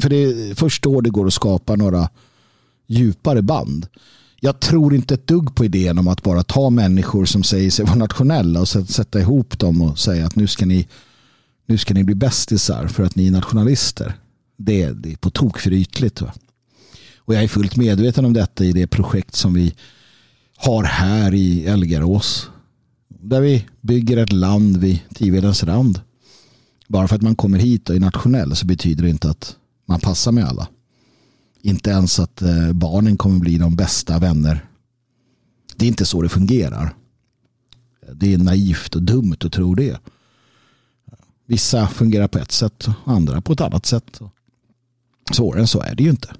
För 0.00 0.08
det 0.08 0.16
är 0.16 0.54
först 0.54 0.82
då 0.82 1.00
det 1.00 1.10
går 1.10 1.26
att 1.26 1.34
skapa 1.34 1.76
några 1.76 2.08
djupare 2.86 3.42
band. 3.42 3.86
Jag 4.40 4.60
tror 4.60 4.94
inte 4.94 5.14
ett 5.14 5.26
dugg 5.26 5.54
på 5.54 5.64
idén 5.64 5.98
om 5.98 6.08
att 6.08 6.22
bara 6.22 6.42
ta 6.42 6.70
människor 6.70 7.24
som 7.24 7.42
säger 7.42 7.70
sig 7.70 7.84
vara 7.84 7.94
nationella 7.94 8.60
och 8.60 8.68
sätta 8.68 9.20
ihop 9.20 9.58
dem 9.58 9.82
och 9.82 9.98
säga 9.98 10.26
att 10.26 10.36
nu 10.36 10.46
ska 10.46 10.66
ni, 10.66 10.88
nu 11.66 11.78
ska 11.78 11.94
ni 11.94 12.04
bli 12.04 12.14
bästisar 12.14 12.86
för 12.86 13.02
att 13.02 13.16
ni 13.16 13.26
är 13.26 13.30
nationalister. 13.30 14.14
Det, 14.56 14.90
det 14.90 15.12
är 15.12 15.16
på 15.16 15.30
tok 15.30 15.58
för 15.58 15.72
ytligt. 15.72 16.20
Va? 16.20 16.32
Och 17.18 17.34
jag 17.34 17.42
är 17.42 17.48
fullt 17.48 17.76
medveten 17.76 18.24
om 18.24 18.32
detta 18.32 18.64
i 18.64 18.72
det 18.72 18.86
projekt 18.86 19.34
som 19.34 19.54
vi 19.54 19.74
har 20.56 20.84
här 20.84 21.34
i 21.34 21.66
Elgarås. 21.66 22.50
Där 23.08 23.40
vi 23.40 23.66
bygger 23.80 24.16
ett 24.16 24.32
land 24.32 24.76
vid 24.76 24.98
Tivedens 25.14 25.64
rand. 25.64 26.00
Bara 26.88 27.08
för 27.08 27.16
att 27.16 27.22
man 27.22 27.36
kommer 27.36 27.58
hit 27.58 27.90
och 27.90 27.96
är 27.96 28.00
nationell 28.00 28.56
så 28.56 28.66
betyder 28.66 29.02
det 29.02 29.10
inte 29.10 29.30
att 29.30 29.56
man 29.90 30.00
passar 30.00 30.32
med 30.32 30.44
alla. 30.44 30.68
Inte 31.62 31.90
ens 31.90 32.18
att 32.20 32.42
eh, 32.42 32.72
barnen 32.72 33.16
kommer 33.16 33.38
bli 33.38 33.58
de 33.58 33.76
bästa 33.76 34.18
vänner. 34.18 34.64
Det 35.76 35.84
är 35.84 35.88
inte 35.88 36.06
så 36.06 36.22
det 36.22 36.28
fungerar. 36.28 36.94
Det 38.14 38.34
är 38.34 38.38
naivt 38.38 38.94
och 38.94 39.02
dumt 39.02 39.36
att 39.40 39.52
tro 39.52 39.74
det. 39.74 40.00
Vissa 41.46 41.88
fungerar 41.88 42.28
på 42.28 42.38
ett 42.38 42.52
sätt, 42.52 42.88
och 42.88 43.12
andra 43.12 43.40
på 43.40 43.52
ett 43.52 43.60
annat 43.60 43.86
sätt. 43.86 44.20
Svårare 45.32 45.60
än 45.60 45.66
så 45.66 45.80
är 45.80 45.94
det 45.94 46.02
ju 46.02 46.10
inte. 46.10 46.34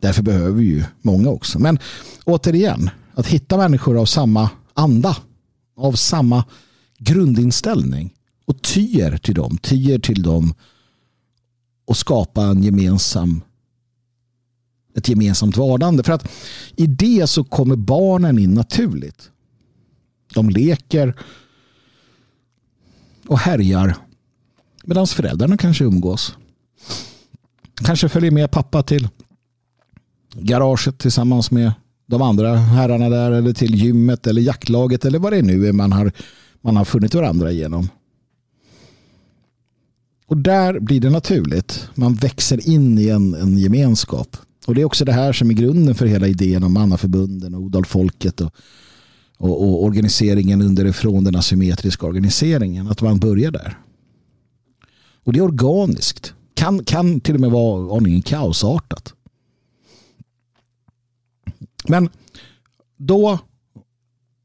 Därför 0.00 0.22
behöver 0.22 0.50
vi 0.50 0.64
ju 0.64 0.84
många 1.02 1.28
också. 1.28 1.58
Men 1.58 1.78
återigen, 2.24 2.90
att 3.14 3.26
hitta 3.26 3.56
människor 3.56 4.00
av 4.00 4.06
samma 4.06 4.50
anda, 4.74 5.16
av 5.76 5.92
samma 5.92 6.44
grundinställning 6.98 8.14
och 8.44 8.62
tyer 8.62 9.16
till 9.16 9.34
dem, 9.34 9.58
Tyer 9.58 9.98
till 9.98 10.22
dem 10.22 10.54
och 11.86 11.96
skapa 11.96 12.42
en 12.42 12.62
gemensam 12.62 13.42
ett 14.96 15.08
gemensamt 15.08 15.56
vardande. 15.56 16.02
För 16.02 16.12
att 16.12 16.28
i 16.76 16.86
det 16.86 17.26
så 17.26 17.44
kommer 17.44 17.76
barnen 17.76 18.38
in 18.38 18.54
naturligt. 18.54 19.30
De 20.34 20.50
leker 20.50 21.14
och 23.26 23.38
härjar 23.38 23.96
medan 24.84 25.06
föräldrarna 25.06 25.56
kanske 25.56 25.84
umgås. 25.84 26.36
Kanske 27.74 28.08
följer 28.08 28.30
med 28.30 28.50
pappa 28.50 28.82
till 28.82 29.08
garaget 30.34 30.98
tillsammans 30.98 31.50
med 31.50 31.72
de 32.06 32.22
andra 32.22 32.56
herrarna 32.56 33.08
där 33.08 33.30
eller 33.30 33.52
till 33.52 33.74
gymmet 33.74 34.26
eller 34.26 34.42
jaktlaget 34.42 35.04
eller 35.04 35.18
vad 35.18 35.32
det 35.32 35.42
nu 35.42 35.66
är 35.66 35.72
man 35.72 35.92
har, 35.92 36.12
man 36.60 36.76
har 36.76 36.84
funnit 36.84 37.14
varandra 37.14 37.52
igenom. 37.52 37.88
Och 40.26 40.36
där 40.36 40.80
blir 40.80 41.00
det 41.00 41.10
naturligt. 41.10 41.88
Man 41.94 42.14
växer 42.14 42.68
in 42.68 42.98
i 42.98 43.08
en, 43.08 43.34
en 43.34 43.58
gemenskap. 43.58 44.36
Och 44.66 44.74
det 44.74 44.80
är 44.80 44.84
också 44.84 45.04
det 45.04 45.12
här 45.12 45.32
som 45.32 45.50
är 45.50 45.54
grunden 45.54 45.94
för 45.94 46.06
hela 46.06 46.26
idén 46.26 46.62
om 46.62 46.72
mannaförbunden 46.72 47.54
och 47.54 47.60
odalfolket 47.60 48.40
och, 48.40 48.54
och, 49.36 49.62
och 49.62 49.84
organiseringen 49.84 50.62
underifrån 50.62 51.24
den 51.24 51.36
asymmetriska 51.36 52.06
organiseringen. 52.06 52.88
Att 52.88 53.02
man 53.02 53.18
börjar 53.18 53.50
där. 53.50 53.78
Och 55.24 55.32
det 55.32 55.38
är 55.38 55.42
organiskt. 55.42 56.34
Kan, 56.54 56.84
kan 56.84 57.20
till 57.20 57.34
och 57.34 57.40
med 57.40 57.50
vara 57.50 57.96
aningen 57.96 58.22
kaosartat. 58.22 59.14
Men 61.88 62.08
då, 62.96 63.38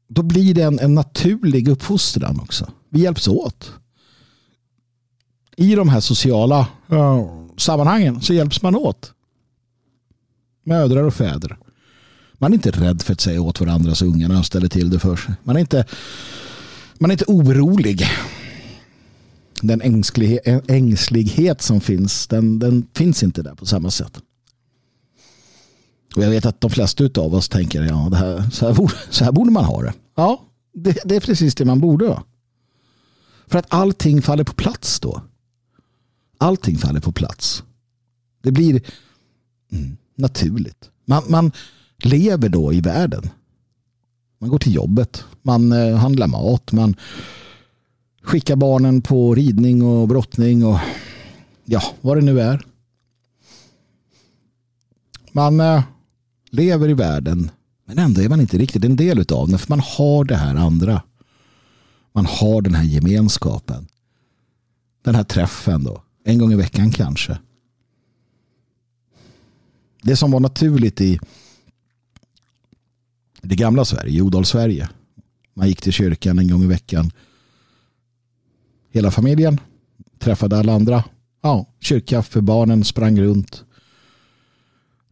då 0.08 0.22
blir 0.22 0.54
det 0.54 0.62
en, 0.62 0.78
en 0.78 0.94
naturlig 0.94 1.68
uppfostran 1.68 2.40
också. 2.40 2.72
Vi 2.88 3.00
hjälps 3.00 3.28
åt. 3.28 3.72
I 5.60 5.74
de 5.74 5.88
här 5.88 6.00
sociala 6.00 6.68
sammanhangen 7.56 8.20
så 8.20 8.34
hjälps 8.34 8.62
man 8.62 8.76
åt 8.76 9.12
mödrar 10.64 11.02
och 11.02 11.14
fäder. 11.14 11.58
Man 12.32 12.52
är 12.52 12.54
inte 12.54 12.70
rädd 12.70 13.02
för 13.02 13.12
att 13.12 13.20
säga 13.20 13.42
åt 13.42 13.60
varandra 13.60 13.94
så 13.94 14.06
ungarna 14.06 14.42
ställer 14.42 14.68
till 14.68 14.90
det 14.90 14.98
för 14.98 15.16
sig. 15.16 15.34
Man 15.42 15.56
är 15.56 15.60
inte, 15.60 15.84
man 16.98 17.10
är 17.10 17.12
inte 17.12 17.24
orolig. 17.28 18.04
Den 19.62 19.80
ängslighet, 19.80 20.70
ängslighet 20.70 21.62
som 21.62 21.80
finns, 21.80 22.26
den, 22.26 22.58
den 22.58 22.86
finns 22.94 23.22
inte 23.22 23.42
där 23.42 23.54
på 23.54 23.66
samma 23.66 23.90
sätt. 23.90 24.20
Och 26.16 26.22
jag 26.22 26.30
vet 26.30 26.46
att 26.46 26.60
de 26.60 26.70
flesta 26.70 27.04
av 27.16 27.34
oss 27.34 27.48
tänker 27.48 27.82
ja, 27.82 28.08
det 28.10 28.16
här, 28.16 28.50
så, 28.50 28.66
här 28.66 28.74
borde, 28.74 28.94
så 29.10 29.24
här 29.24 29.32
borde 29.32 29.50
man 29.50 29.64
ha 29.64 29.82
det. 29.82 29.92
Ja, 30.16 30.40
det, 30.74 30.98
det 31.04 31.16
är 31.16 31.20
precis 31.20 31.54
det 31.54 31.64
man 31.64 31.80
borde 31.80 32.06
ha. 32.06 32.24
För 33.46 33.58
att 33.58 33.66
allting 33.68 34.22
faller 34.22 34.44
på 34.44 34.52
plats 34.52 35.00
då. 35.00 35.22
Allting 36.40 36.78
faller 36.78 37.00
på 37.00 37.12
plats. 37.12 37.62
Det 38.42 38.52
blir... 38.52 38.82
Mm 39.72 39.96
naturligt. 40.20 40.90
Man, 41.04 41.22
man 41.28 41.52
lever 41.98 42.48
då 42.48 42.72
i 42.72 42.80
världen. 42.80 43.30
Man 44.38 44.50
går 44.50 44.58
till 44.58 44.74
jobbet, 44.74 45.24
man 45.42 45.72
eh, 45.72 45.96
handlar 45.96 46.26
mat, 46.26 46.72
man 46.72 46.96
skickar 48.22 48.56
barnen 48.56 49.02
på 49.02 49.34
ridning 49.34 49.82
och 49.82 50.08
brottning 50.08 50.64
och 50.64 50.78
ja, 51.64 51.82
vad 52.00 52.16
det 52.16 52.20
nu 52.20 52.40
är. 52.40 52.66
Man 55.32 55.60
eh, 55.60 55.82
lever 56.50 56.88
i 56.88 56.94
världen 56.94 57.50
men 57.84 57.98
ändå 57.98 58.20
är 58.20 58.28
man 58.28 58.40
inte 58.40 58.58
riktigt 58.58 58.84
en 58.84 58.96
del 58.96 59.18
av 59.32 59.48
den 59.48 59.58
för 59.58 59.68
man 59.68 59.80
har 59.80 60.24
det 60.24 60.36
här 60.36 60.54
andra. 60.54 61.02
Man 62.12 62.26
har 62.26 62.62
den 62.62 62.74
här 62.74 62.84
gemenskapen. 62.84 63.88
Den 65.02 65.14
här 65.14 65.24
träffen 65.24 65.84
då. 65.84 66.02
En 66.24 66.38
gång 66.38 66.52
i 66.52 66.56
veckan 66.56 66.90
kanske 66.90 67.38
det 70.02 70.16
som 70.16 70.30
var 70.30 70.40
naturligt 70.40 71.00
i 71.00 71.18
det 73.42 73.56
gamla 73.56 73.84
Sverige, 73.84 74.18
i 74.18 74.22
Odal-Sverige. 74.22 74.88
Man 75.54 75.68
gick 75.68 75.82
till 75.82 75.92
kyrkan 75.92 76.38
en 76.38 76.48
gång 76.48 76.62
i 76.62 76.66
veckan. 76.66 77.10
Hela 78.92 79.10
familjen 79.10 79.60
träffade 80.18 80.58
alla 80.58 80.72
andra. 80.72 81.04
Ja, 81.42 81.66
kyrkkaffe, 81.80 82.40
barnen 82.40 82.84
sprang 82.84 83.20
runt. 83.20 83.64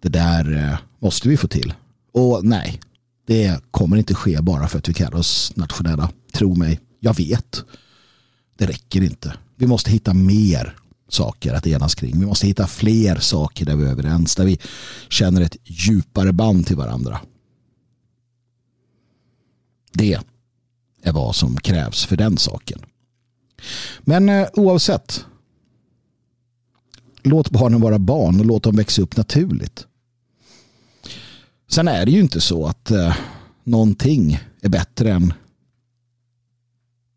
Det 0.01 0.09
där 0.09 0.53
eh, 0.53 0.79
måste 0.99 1.29
vi 1.29 1.37
få 1.37 1.49
till. 1.49 1.75
Och 2.13 2.45
nej, 2.45 2.81
det 3.27 3.61
kommer 3.71 3.97
inte 3.97 4.15
ske 4.15 4.41
bara 4.41 4.69
för 4.69 4.79
att 4.79 4.89
vi 4.89 4.95
kallar 4.95 5.19
oss 5.19 5.53
nationella. 5.57 6.11
Tro 6.33 6.55
mig, 6.55 6.81
jag 7.01 7.17
vet. 7.17 7.65
Det 8.57 8.67
räcker 8.67 9.03
inte. 9.03 9.35
Vi 9.57 9.67
måste 9.67 9.91
hitta 9.91 10.15
mer 10.15 10.77
saker 11.09 11.55
att 11.55 11.67
enas 11.67 11.95
kring. 11.95 12.21
Vi 12.21 12.27
måste 12.27 12.47
hitta 12.47 12.67
fler 12.67 13.17
saker 13.17 13.65
där 13.65 13.77
vi 13.77 13.85
är 13.85 13.91
överens, 13.91 14.35
där 14.35 14.45
vi 14.45 14.59
känner 15.09 15.41
ett 15.41 15.57
djupare 15.65 16.33
band 16.33 16.67
till 16.67 16.77
varandra. 16.77 17.21
Det 19.93 20.19
är 21.03 21.13
vad 21.13 21.35
som 21.35 21.57
krävs 21.57 22.05
för 22.05 22.17
den 22.17 22.39
saken. 22.39 22.81
Men 24.01 24.29
eh, 24.29 24.49
oavsett, 24.53 25.25
låt 27.23 27.51
barnen 27.51 27.81
vara 27.81 27.99
barn 27.99 28.41
och 28.41 28.47
låt 28.47 28.63
dem 28.63 28.77
växa 28.77 29.03
upp 29.03 29.17
naturligt. 29.17 29.87
Sen 31.71 31.89
är 31.89 32.07
det 32.07 32.13
ju 32.13 32.21
inte 32.21 32.41
så 32.41 32.67
att 32.67 32.91
eh, 32.91 33.17
någonting 33.65 34.41
är 34.61 34.69
bättre 34.69 35.13
än 35.13 35.33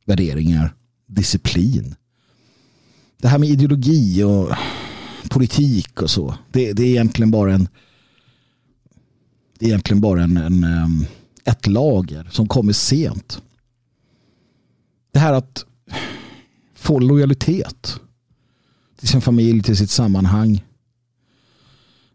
värderingar, 0.05 0.73
disciplin, 1.05 1.95
det 3.21 3.27
här 3.27 3.37
med 3.37 3.49
ideologi 3.49 4.23
och 4.23 4.49
politik 5.29 6.01
och 6.01 6.09
så. 6.09 6.35
Det, 6.51 6.73
det 6.73 6.83
är 6.83 6.87
egentligen 6.87 7.31
bara 7.31 7.53
en 7.53 7.67
det 9.59 9.65
är 9.65 9.69
egentligen 9.69 10.01
bara 10.01 10.23
en, 10.23 10.37
en, 10.37 10.63
ehm, 10.63 11.05
ett 11.45 11.67
lager 11.67 12.29
som 12.31 12.47
kommer 12.47 12.73
sent. 12.73 13.41
Det 15.11 15.19
här 15.19 15.33
att 15.33 15.65
få 16.75 16.99
lojalitet 16.99 17.99
till 18.99 19.07
sin 19.07 19.21
familj, 19.21 19.63
till 19.63 19.77
sitt 19.77 19.89
sammanhang. 19.89 20.65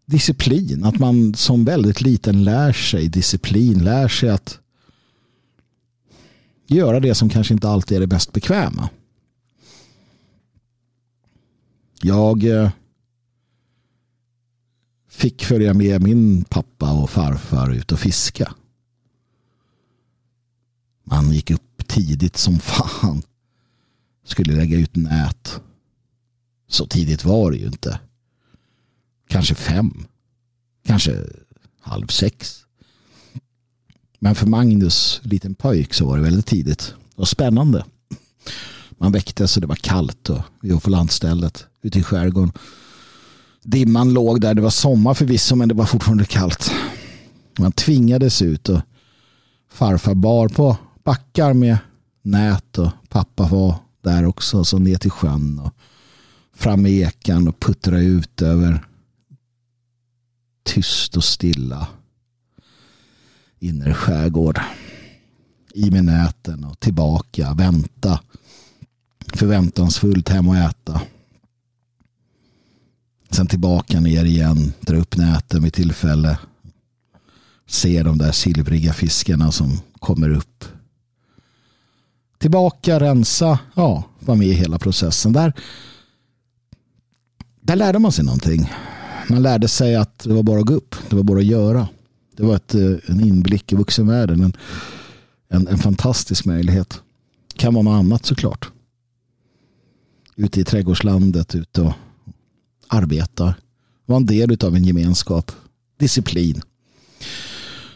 Disciplin, 0.07 0.85
att 0.85 0.99
man 0.99 1.35
som 1.35 1.65
väldigt 1.65 2.01
liten 2.01 2.45
lär 2.45 2.73
sig 2.73 3.09
disciplin, 3.09 3.85
lär 3.85 4.09
sig 4.09 4.31
att 4.31 4.59
göra 6.67 7.01
det 7.01 7.15
som 7.15 7.29
kanske 7.29 7.55
inte 7.55 7.69
alltid 7.69 7.97
är 7.97 8.01
det 8.01 8.07
bäst 8.07 8.33
bekväma. 8.33 8.89
Jag 12.03 12.45
eh, 12.45 12.71
fick 15.09 15.45
följa 15.45 15.75
med 15.75 16.03
min 16.03 16.45
pappa 16.45 16.93
och 16.93 17.11
farfar 17.11 17.71
ut 17.73 17.93
och 17.93 18.01
fiska. 18.01 18.55
Man 21.05 21.33
gick 21.33 21.51
upp 21.51 21.87
tidigt 21.87 22.37
som 22.37 22.59
fan. 22.61 23.23
Skulle 24.25 24.57
lägga 24.57 24.77
ut 24.77 24.97
nät. 24.97 25.61
Så 26.69 26.87
tidigt 26.87 27.25
var 27.25 27.51
det 27.51 27.57
ju 27.57 27.67
inte. 27.67 28.01
Kanske 29.29 29.55
fem. 29.55 30.07
Kanske 30.87 31.25
halv 31.81 32.07
sex. 32.07 32.63
Men 34.19 34.35
för 34.35 34.47
Magnus, 34.47 35.21
liten 35.25 35.55
pojk, 35.55 35.95
så 35.95 36.07
var 36.07 36.17
det 36.17 36.23
väldigt 36.23 36.47
tidigt. 36.47 36.95
Och 37.15 37.29
spännande. 37.29 37.85
Man 38.91 39.13
väcktes 39.13 39.57
och 39.57 39.61
det 39.61 39.67
var 39.67 39.77
kallt 39.77 40.31
och 40.31 40.43
vi 40.61 40.71
var 40.71 40.81
på 40.81 40.91
landstället 40.91 41.67
ute 41.87 41.99
i 41.99 42.03
skärgården. 42.03 42.53
Dimman 43.63 44.13
låg 44.13 44.41
där. 44.41 44.55
Det 44.55 44.63
var 44.63 44.71
sommar 44.71 45.15
förvisso 45.15 45.57
men 45.57 45.69
det 45.69 45.75
var 45.75 45.87
fortfarande 45.87 46.25
kallt. 46.25 46.71
Man 47.59 47.73
tvingades 47.73 48.43
ut 48.43 48.69
och 48.69 48.81
farfar 49.73 50.15
bar 50.15 50.49
på 50.49 50.77
backar 51.05 51.53
med 51.53 51.79
nät 52.23 52.79
och 52.79 52.91
pappa 53.09 53.49
var 53.49 53.75
där 54.03 54.27
också. 54.27 54.65
Så 54.65 54.79
ner 54.79 54.97
till 54.97 55.11
sjön 55.11 55.59
och 55.59 55.73
fram 56.55 56.83
med 56.83 56.93
ekan 56.93 57.49
och 57.49 57.61
puttra 57.61 57.99
ut 57.99 58.43
över 58.43 58.87
tyst 60.65 61.17
och 61.17 61.25
stilla 61.25 61.87
inre 63.59 63.95
skärgård. 63.95 64.61
I 65.75 65.91
med 65.91 66.05
näten 66.05 66.65
och 66.65 66.81
tillbaka, 66.81 67.55
vänta. 67.55 68.21
Förväntansfullt 69.35 70.29
hem 70.29 70.49
och 70.49 70.57
äta. 70.57 71.01
Sen 73.37 73.47
tillbaka 73.47 74.01
ner 74.01 74.25
igen, 74.25 74.73
dra 74.81 74.97
upp 74.97 75.17
näten 75.17 75.63
vid 75.63 75.73
tillfälle. 75.73 76.39
Se 77.67 78.03
de 78.03 78.19
där 78.19 78.33
silvriga 78.33 78.93
fiskarna 78.93 79.53
som 79.53 79.81
kommer 79.99 80.31
upp. 80.31 80.65
Tillbaka, 82.39 83.01
rensa, 83.01 83.59
ja, 83.75 84.05
vara 84.21 84.39
med 84.39 84.47
i 84.47 84.53
hela 84.53 84.79
processen. 84.79 85.33
Där, 85.33 85.53
där 87.61 87.77
lärde 87.77 87.99
man 87.99 88.13
sig 88.13 88.25
någonting. 88.25 88.73
Man 89.29 89.43
lärde 89.43 89.69
sig 89.69 89.97
att 89.97 90.19
det 90.19 90.35
var 90.35 90.43
bara 90.43 90.61
att 90.61 90.67
gå 90.67 90.75
upp, 90.75 90.95
det 91.11 91.17
var 91.17 91.23
bara 91.23 91.39
att 91.39 91.45
göra. 91.45 91.89
Det 92.37 92.43
var 92.43 92.57
ett, 92.57 92.75
eh, 92.75 92.93
en 93.07 93.21
inblick 93.21 93.73
i 93.73 93.77
vuxenvärlden. 93.77 94.41
En, 94.41 94.53
en, 95.49 95.69
en 95.69 95.79
fantastisk 95.79 96.45
möjlighet. 96.45 97.01
Kan 97.57 97.75
vara 97.75 97.85
något 97.85 97.99
annat 97.99 98.27
såklart. 98.27 98.71
Ute 100.37 100.61
i 100.61 100.65
trädgårdslandet, 100.65 101.55
ute 101.55 101.81
och 101.81 101.93
arbeta. 102.89 103.55
Vara 104.07 104.17
en 104.17 104.27
del 104.27 104.65
av 104.65 104.77
en 104.77 104.85
gemenskap. 104.85 105.53
Disciplin. 105.99 106.63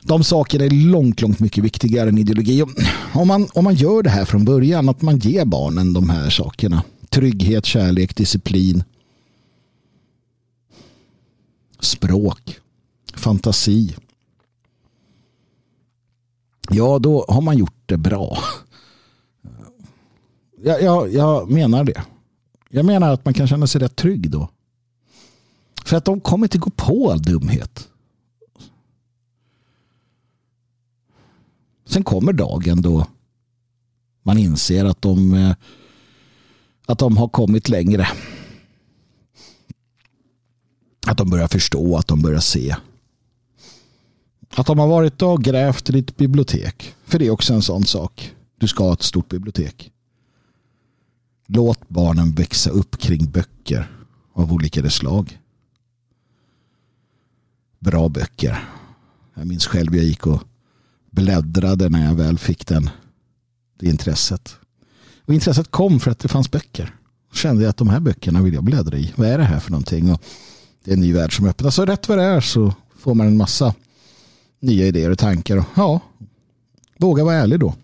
De 0.02 0.24
sakerna 0.24 0.64
är 0.64 0.70
långt, 0.70 1.20
långt 1.20 1.40
mycket 1.40 1.64
viktigare 1.64 2.08
än 2.08 2.18
ideologi. 2.18 2.64
Om 3.14 3.28
man, 3.28 3.48
om 3.54 3.64
man 3.64 3.74
gör 3.74 4.02
det 4.02 4.10
här 4.10 4.24
från 4.24 4.44
början, 4.44 4.88
att 4.88 5.02
man 5.02 5.18
ger 5.18 5.44
barnen 5.44 5.92
de 5.92 6.10
här 6.10 6.30
sakerna. 6.30 6.82
Trygghet, 7.08 7.66
kärlek, 7.66 8.16
disciplin. 8.16 8.84
Språk. 11.80 12.58
Fantasi 13.14 13.94
ja 16.70 16.98
då 16.98 17.24
har 17.28 17.40
man 17.40 17.58
gjort 17.58 17.82
det 17.86 17.96
bra. 17.96 18.38
Jag, 20.62 20.82
jag, 20.82 21.12
jag 21.12 21.50
menar 21.50 21.84
det. 21.84 22.02
Jag 22.68 22.84
menar 22.84 23.12
att 23.12 23.24
man 23.24 23.34
kan 23.34 23.48
känna 23.48 23.66
sig 23.66 23.80
rätt 23.80 23.96
trygg 23.96 24.30
då. 24.30 24.48
För 25.90 25.96
att 25.96 26.04
de 26.04 26.20
kommer 26.20 26.46
inte 26.46 26.58
gå 26.58 26.70
på 26.70 27.10
all 27.10 27.22
dumhet. 27.22 27.88
Sen 31.86 32.04
kommer 32.04 32.32
dagen 32.32 32.82
då 32.82 33.06
man 34.22 34.38
inser 34.38 34.84
att 34.84 35.02
de, 35.02 35.34
eh, 35.34 35.54
att 36.86 36.98
de 36.98 37.16
har 37.16 37.28
kommit 37.28 37.68
längre. 37.68 38.08
Att 41.06 41.18
de 41.18 41.30
börjar 41.30 41.48
förstå, 41.48 41.96
att 41.96 42.08
de 42.08 42.22
börjar 42.22 42.40
se. 42.40 42.76
Att 44.50 44.66
de 44.66 44.78
har 44.78 44.88
varit 44.88 45.22
och 45.22 45.42
grävt 45.44 45.90
i 45.90 45.92
ditt 45.92 46.16
bibliotek. 46.16 46.94
För 47.04 47.18
det 47.18 47.26
är 47.26 47.30
också 47.30 47.54
en 47.54 47.62
sån 47.62 47.84
sak. 47.84 48.34
Du 48.58 48.68
ska 48.68 48.84
ha 48.84 48.92
ett 48.92 49.02
stort 49.02 49.28
bibliotek. 49.28 49.92
Låt 51.46 51.88
barnen 51.88 52.32
växa 52.32 52.70
upp 52.70 52.98
kring 52.98 53.30
böcker 53.30 53.90
av 54.32 54.52
olika 54.52 54.90
slag. 54.90 55.39
Bra 57.80 58.08
böcker. 58.08 58.68
Jag 59.34 59.46
minns 59.46 59.66
själv 59.66 59.96
jag 59.96 60.04
gick 60.04 60.26
och 60.26 60.42
bläddrade 61.10 61.88
när 61.88 62.04
jag 62.04 62.14
väl 62.14 62.38
fick 62.38 62.66
den, 62.66 62.90
det 63.78 63.86
intresset. 63.86 64.56
Och 65.24 65.34
intresset 65.34 65.70
kom 65.70 66.00
för 66.00 66.10
att 66.10 66.18
det 66.18 66.28
fanns 66.28 66.50
böcker. 66.50 66.94
Då 67.30 67.36
kände 67.36 67.62
jag 67.62 67.70
att 67.70 67.76
de 67.76 67.88
här 67.88 68.00
böckerna 68.00 68.42
vill 68.42 68.54
jag 68.54 68.64
bläddra 68.64 68.98
i. 68.98 69.12
Vad 69.16 69.28
är 69.28 69.38
det 69.38 69.44
här 69.44 69.60
för 69.60 69.70
någonting? 69.70 70.12
Och 70.12 70.22
det 70.84 70.90
är 70.90 70.94
en 70.94 71.00
ny 71.00 71.12
värld 71.12 71.36
som 71.36 71.46
öppnas. 71.46 71.78
Och 71.78 71.86
rätt 71.86 72.08
vad 72.08 72.18
det 72.18 72.24
är 72.24 72.40
så 72.40 72.74
får 72.98 73.14
man 73.14 73.26
en 73.26 73.36
massa 73.36 73.74
nya 74.60 74.86
idéer 74.86 75.10
och 75.10 75.18
tankar. 75.18 75.64
Ja, 75.74 76.00
våga 76.98 77.24
vara 77.24 77.34
ärlig 77.34 77.60
då. 77.60 77.74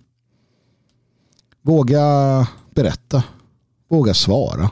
Våga 1.62 2.02
berätta. 2.74 3.23
Våga 3.89 4.14
svara. 4.14 4.70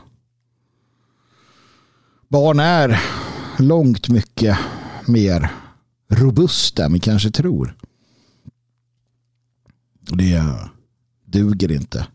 Barn 2.27 2.59
är 2.59 3.01
långt 3.57 4.09
mycket 4.09 4.57
mer 5.07 5.51
robusta 6.07 6.85
än 6.85 6.93
vi 6.93 6.99
kanske 6.99 7.31
tror. 7.31 7.77
Det 9.99 10.43
duger 11.25 11.71
inte. 11.71 12.07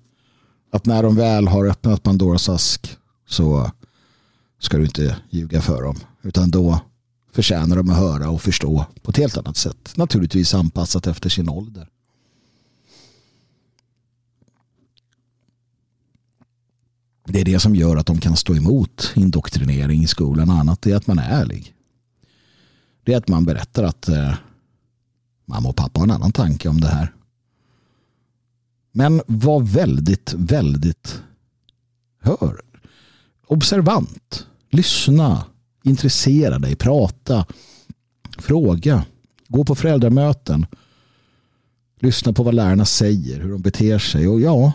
Att 0.72 0.86
när 0.86 1.02
de 1.02 1.16
väl 1.16 1.48
har 1.48 1.66
öppnat 1.66 2.02
Pandoras 2.02 2.48
ask 2.48 2.96
så 3.26 3.70
ska 4.58 4.76
du 4.76 4.84
inte 4.84 5.16
ljuga 5.30 5.62
för 5.62 5.82
dem. 5.82 5.96
Utan 6.22 6.50
då 6.50 6.80
förtjänar 7.32 7.76
de 7.76 7.90
att 7.90 7.96
höra 7.96 8.30
och 8.30 8.42
förstå 8.42 8.86
på 9.02 9.10
ett 9.10 9.16
helt 9.16 9.36
annat 9.36 9.56
sätt. 9.56 9.92
Naturligtvis 9.96 10.54
anpassat 10.54 11.06
efter 11.06 11.28
sin 11.28 11.48
ålder. 11.48 11.88
Det 17.26 17.40
är 17.40 17.44
det 17.44 17.60
som 17.60 17.76
gör 17.76 17.96
att 17.96 18.06
de 18.06 18.20
kan 18.20 18.36
stå 18.36 18.54
emot 18.56 19.12
indoktrinering 19.14 20.02
i 20.02 20.06
skolan 20.06 20.50
och 20.50 20.56
annat. 20.56 20.82
Det 20.82 20.92
är 20.92 20.96
att 20.96 21.06
man 21.06 21.18
är 21.18 21.40
ärlig. 21.40 21.74
Det 23.04 23.12
är 23.12 23.16
att 23.16 23.28
man 23.28 23.44
berättar 23.44 23.84
att 23.84 24.08
eh, 24.08 24.34
mamma 25.44 25.68
och 25.68 25.76
pappa 25.76 26.00
har 26.00 26.04
en 26.04 26.10
annan 26.10 26.32
tanke 26.32 26.68
om 26.68 26.80
det 26.80 26.88
här. 26.88 27.14
Men 28.92 29.22
var 29.26 29.60
väldigt, 29.60 30.32
väldigt 30.32 31.22
hör. 32.20 32.60
Observant. 33.46 34.46
Lyssna 34.70 35.44
intressera 35.82 36.58
dig, 36.58 36.76
prata, 36.76 37.46
fråga, 38.38 39.04
gå 39.48 39.64
på 39.64 39.74
föräldramöten, 39.74 40.66
lyssna 42.00 42.32
på 42.32 42.42
vad 42.42 42.54
lärarna 42.54 42.84
säger, 42.84 43.40
hur 43.40 43.52
de 43.52 43.62
beter 43.62 43.98
sig 43.98 44.28
och 44.28 44.40
ja, 44.40 44.72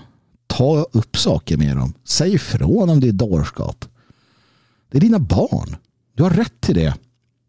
ta 0.47 0.83
upp 0.91 1.17
saker 1.17 1.57
med 1.57 1.77
dem. 1.77 1.93
Säg 2.03 2.33
ifrån 2.33 2.89
om 2.89 2.99
det 2.99 3.07
är 3.07 3.11
dårskap. 3.11 3.85
Det 4.91 4.97
är 4.97 5.01
dina 5.01 5.19
barn. 5.19 5.75
Du 6.13 6.23
har 6.23 6.29
rätt 6.29 6.61
till 6.61 6.75
det. 6.75 6.93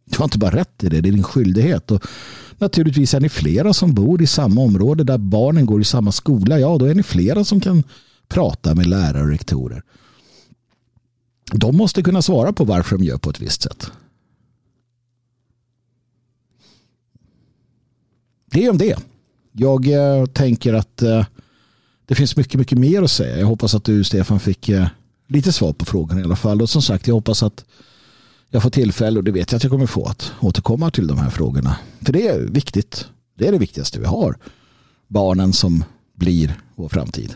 Du 0.06 0.18
har 0.18 0.24
inte 0.24 0.38
bara 0.38 0.56
rätt 0.56 0.84
i 0.84 0.88
det, 0.88 1.00
det 1.00 1.08
är 1.08 1.12
din 1.12 1.22
skyldighet. 1.22 1.90
Och 1.90 2.06
naturligtvis 2.58 3.14
är 3.14 3.20
ni 3.20 3.28
flera 3.28 3.72
som 3.72 3.94
bor 3.94 4.22
i 4.22 4.26
samma 4.26 4.60
område 4.60 5.04
där 5.04 5.18
barnen 5.18 5.66
går 5.66 5.80
i 5.80 5.84
samma 5.84 6.12
skola. 6.12 6.58
Ja, 6.58 6.78
då 6.78 6.84
är 6.84 6.94
ni 6.94 7.02
flera 7.02 7.44
som 7.44 7.60
kan 7.60 7.84
prata 8.28 8.74
med 8.74 8.86
lärare 8.86 9.22
och 9.22 9.30
rektorer 9.30 9.82
de 11.52 11.76
måste 11.76 12.02
kunna 12.02 12.22
svara 12.22 12.52
på 12.52 12.64
varför 12.64 12.98
de 12.98 13.04
gör 13.04 13.18
på 13.18 13.30
ett 13.30 13.40
visst 13.40 13.62
sätt. 13.62 13.90
Det 18.50 18.64
är 18.64 18.70
om 18.70 18.78
det. 18.78 18.98
Jag 19.52 19.88
eh, 19.88 20.26
tänker 20.26 20.74
att 20.74 21.02
eh, 21.02 21.26
det 22.06 22.14
finns 22.14 22.36
mycket, 22.36 22.58
mycket 22.58 22.78
mer 22.78 23.02
att 23.02 23.10
säga. 23.10 23.38
Jag 23.38 23.46
hoppas 23.46 23.74
att 23.74 23.84
du, 23.84 24.04
Stefan, 24.04 24.40
fick 24.40 24.68
eh, 24.68 24.86
lite 25.26 25.52
svar 25.52 25.72
på 25.72 25.84
frågan 25.84 26.18
i 26.18 26.22
alla 26.22 26.36
fall. 26.36 26.62
Och 26.62 26.70
som 26.70 26.82
sagt, 26.82 27.06
jag 27.06 27.14
hoppas 27.14 27.42
att 27.42 27.64
jag 28.50 28.62
får 28.62 28.70
tillfälle, 28.70 29.18
och 29.18 29.24
det 29.24 29.32
vet 29.32 29.52
jag 29.52 29.56
att 29.56 29.64
jag 29.64 29.72
kommer 29.72 29.86
få, 29.86 30.06
att 30.06 30.32
återkomma 30.40 30.90
till 30.90 31.06
de 31.06 31.18
här 31.18 31.30
frågorna. 31.30 31.76
För 32.00 32.12
det 32.12 32.28
är 32.28 32.40
viktigt. 32.40 33.08
Det 33.38 33.46
är 33.46 33.52
det 33.52 33.58
viktigaste 33.58 34.00
vi 34.00 34.06
har. 34.06 34.38
Barnen 35.08 35.52
som 35.52 35.84
blir 36.14 36.60
vår 36.74 36.88
framtid. 36.88 37.34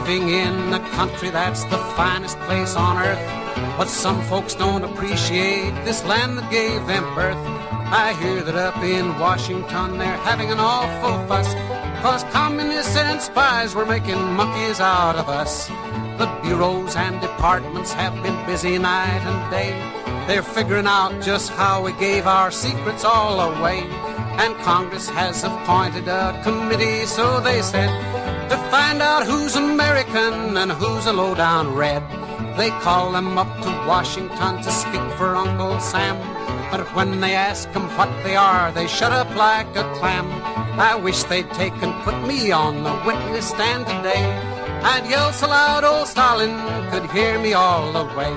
Living 0.00 0.30
in 0.30 0.72
a 0.72 0.80
country 0.90 1.28
that's 1.28 1.64
the 1.64 1.76
finest 1.96 2.38
place 2.40 2.74
on 2.74 2.96
earth. 2.96 3.26
But 3.76 3.88
some 3.88 4.22
folks 4.22 4.54
don't 4.54 4.82
appreciate 4.82 5.72
this 5.84 6.04
land 6.04 6.38
that 6.38 6.50
gave 6.50 6.86
them 6.86 7.04
birth. 7.14 7.36
I 7.92 8.14
hear 8.20 8.40
that 8.42 8.54
up 8.54 8.78
in 8.82 9.18
Washington 9.18 9.98
they're 9.98 10.16
having 10.28 10.50
an 10.50 10.58
awful 10.58 11.26
fuss. 11.28 11.52
Cause 12.02 12.24
communists 12.32 12.96
and 12.96 13.20
spies 13.20 13.74
were 13.74 13.84
making 13.84 14.20
monkeys 14.34 14.80
out 14.80 15.16
of 15.16 15.28
us. 15.28 15.68
The 16.18 16.28
bureaus 16.42 16.96
and 16.96 17.20
departments 17.20 17.92
have 17.92 18.14
been 18.22 18.46
busy 18.46 18.78
night 18.78 19.22
and 19.30 19.50
day. 19.50 19.72
They're 20.26 20.42
figuring 20.42 20.86
out 20.86 21.20
just 21.22 21.50
how 21.50 21.84
we 21.84 21.92
gave 21.92 22.26
our 22.26 22.50
secrets 22.50 23.04
all 23.04 23.38
away. 23.40 23.80
And 24.40 24.56
Congress 24.60 25.10
has 25.10 25.44
appointed 25.44 26.08
a 26.08 26.40
committee, 26.42 27.04
so 27.04 27.40
they 27.40 27.60
said 27.60 27.90
to 28.50 28.56
find 28.68 29.00
out 29.00 29.24
who's 29.24 29.54
American 29.54 30.56
and 30.56 30.72
who's 30.72 31.06
a 31.06 31.12
low-down 31.12 31.72
red. 31.72 32.02
They 32.58 32.70
call 32.82 33.12
them 33.12 33.38
up 33.38 33.52
to 33.62 33.70
Washington 33.86 34.60
to 34.64 34.70
speak 34.72 35.06
for 35.16 35.36
Uncle 35.36 35.78
Sam. 35.78 36.16
But 36.72 36.84
when 36.96 37.20
they 37.20 37.34
ask 37.34 37.70
them 37.72 37.86
what 37.96 38.10
they 38.24 38.34
are, 38.34 38.72
they 38.72 38.88
shut 38.88 39.12
up 39.12 39.32
like 39.36 39.68
a 39.76 39.86
clam. 39.94 40.26
I 40.80 40.96
wish 40.96 41.22
they'd 41.22 41.48
take 41.52 41.80
and 41.80 41.94
put 42.02 42.20
me 42.26 42.50
on 42.50 42.82
the 42.82 43.00
witness 43.06 43.50
stand 43.50 43.86
today. 43.86 44.24
I'd 44.82 45.08
yell 45.08 45.32
so 45.32 45.46
loud 45.46 45.84
old 45.84 46.08
Stalin 46.08 46.56
could 46.90 47.08
hear 47.12 47.38
me 47.38 47.52
all 47.52 47.92
the 47.92 48.04
way. 48.18 48.34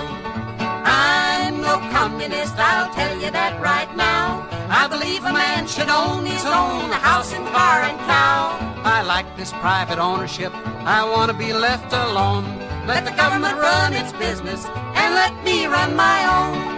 I'm 0.86 1.60
no 1.60 1.80
communist, 1.90 2.56
I'll 2.60 2.94
tell 2.94 3.16
you 3.20 3.32
that 3.32 3.60
right 3.60 3.96
now. 3.96 4.53
I 4.70 4.88
believe 4.88 5.24
a 5.26 5.34
man 5.34 5.68
should 5.68 5.90
own 5.90 6.26
his 6.26 6.46
own 6.46 6.92
house 6.92 7.34
and 7.34 7.46
car 7.48 7.82
and 7.82 7.98
cow. 8.00 8.58
I 8.84 9.02
like 9.04 9.38
this 9.38 9.52
private 9.54 10.00
ownership. 10.00 10.54
I 10.86 11.04
want 11.10 11.32
to 11.32 11.38
be 11.38 11.54
left 11.54 11.92
alone. 11.94 12.46
Let 12.86 13.06
the 13.06 13.12
government 13.12 13.58
run 13.58 13.94
its 13.94 14.12
business 14.14 14.66
and 14.66 15.14
let 15.16 15.34
me 15.44 15.66
run 15.66 15.96
my 15.96 16.20
own. 16.38 16.74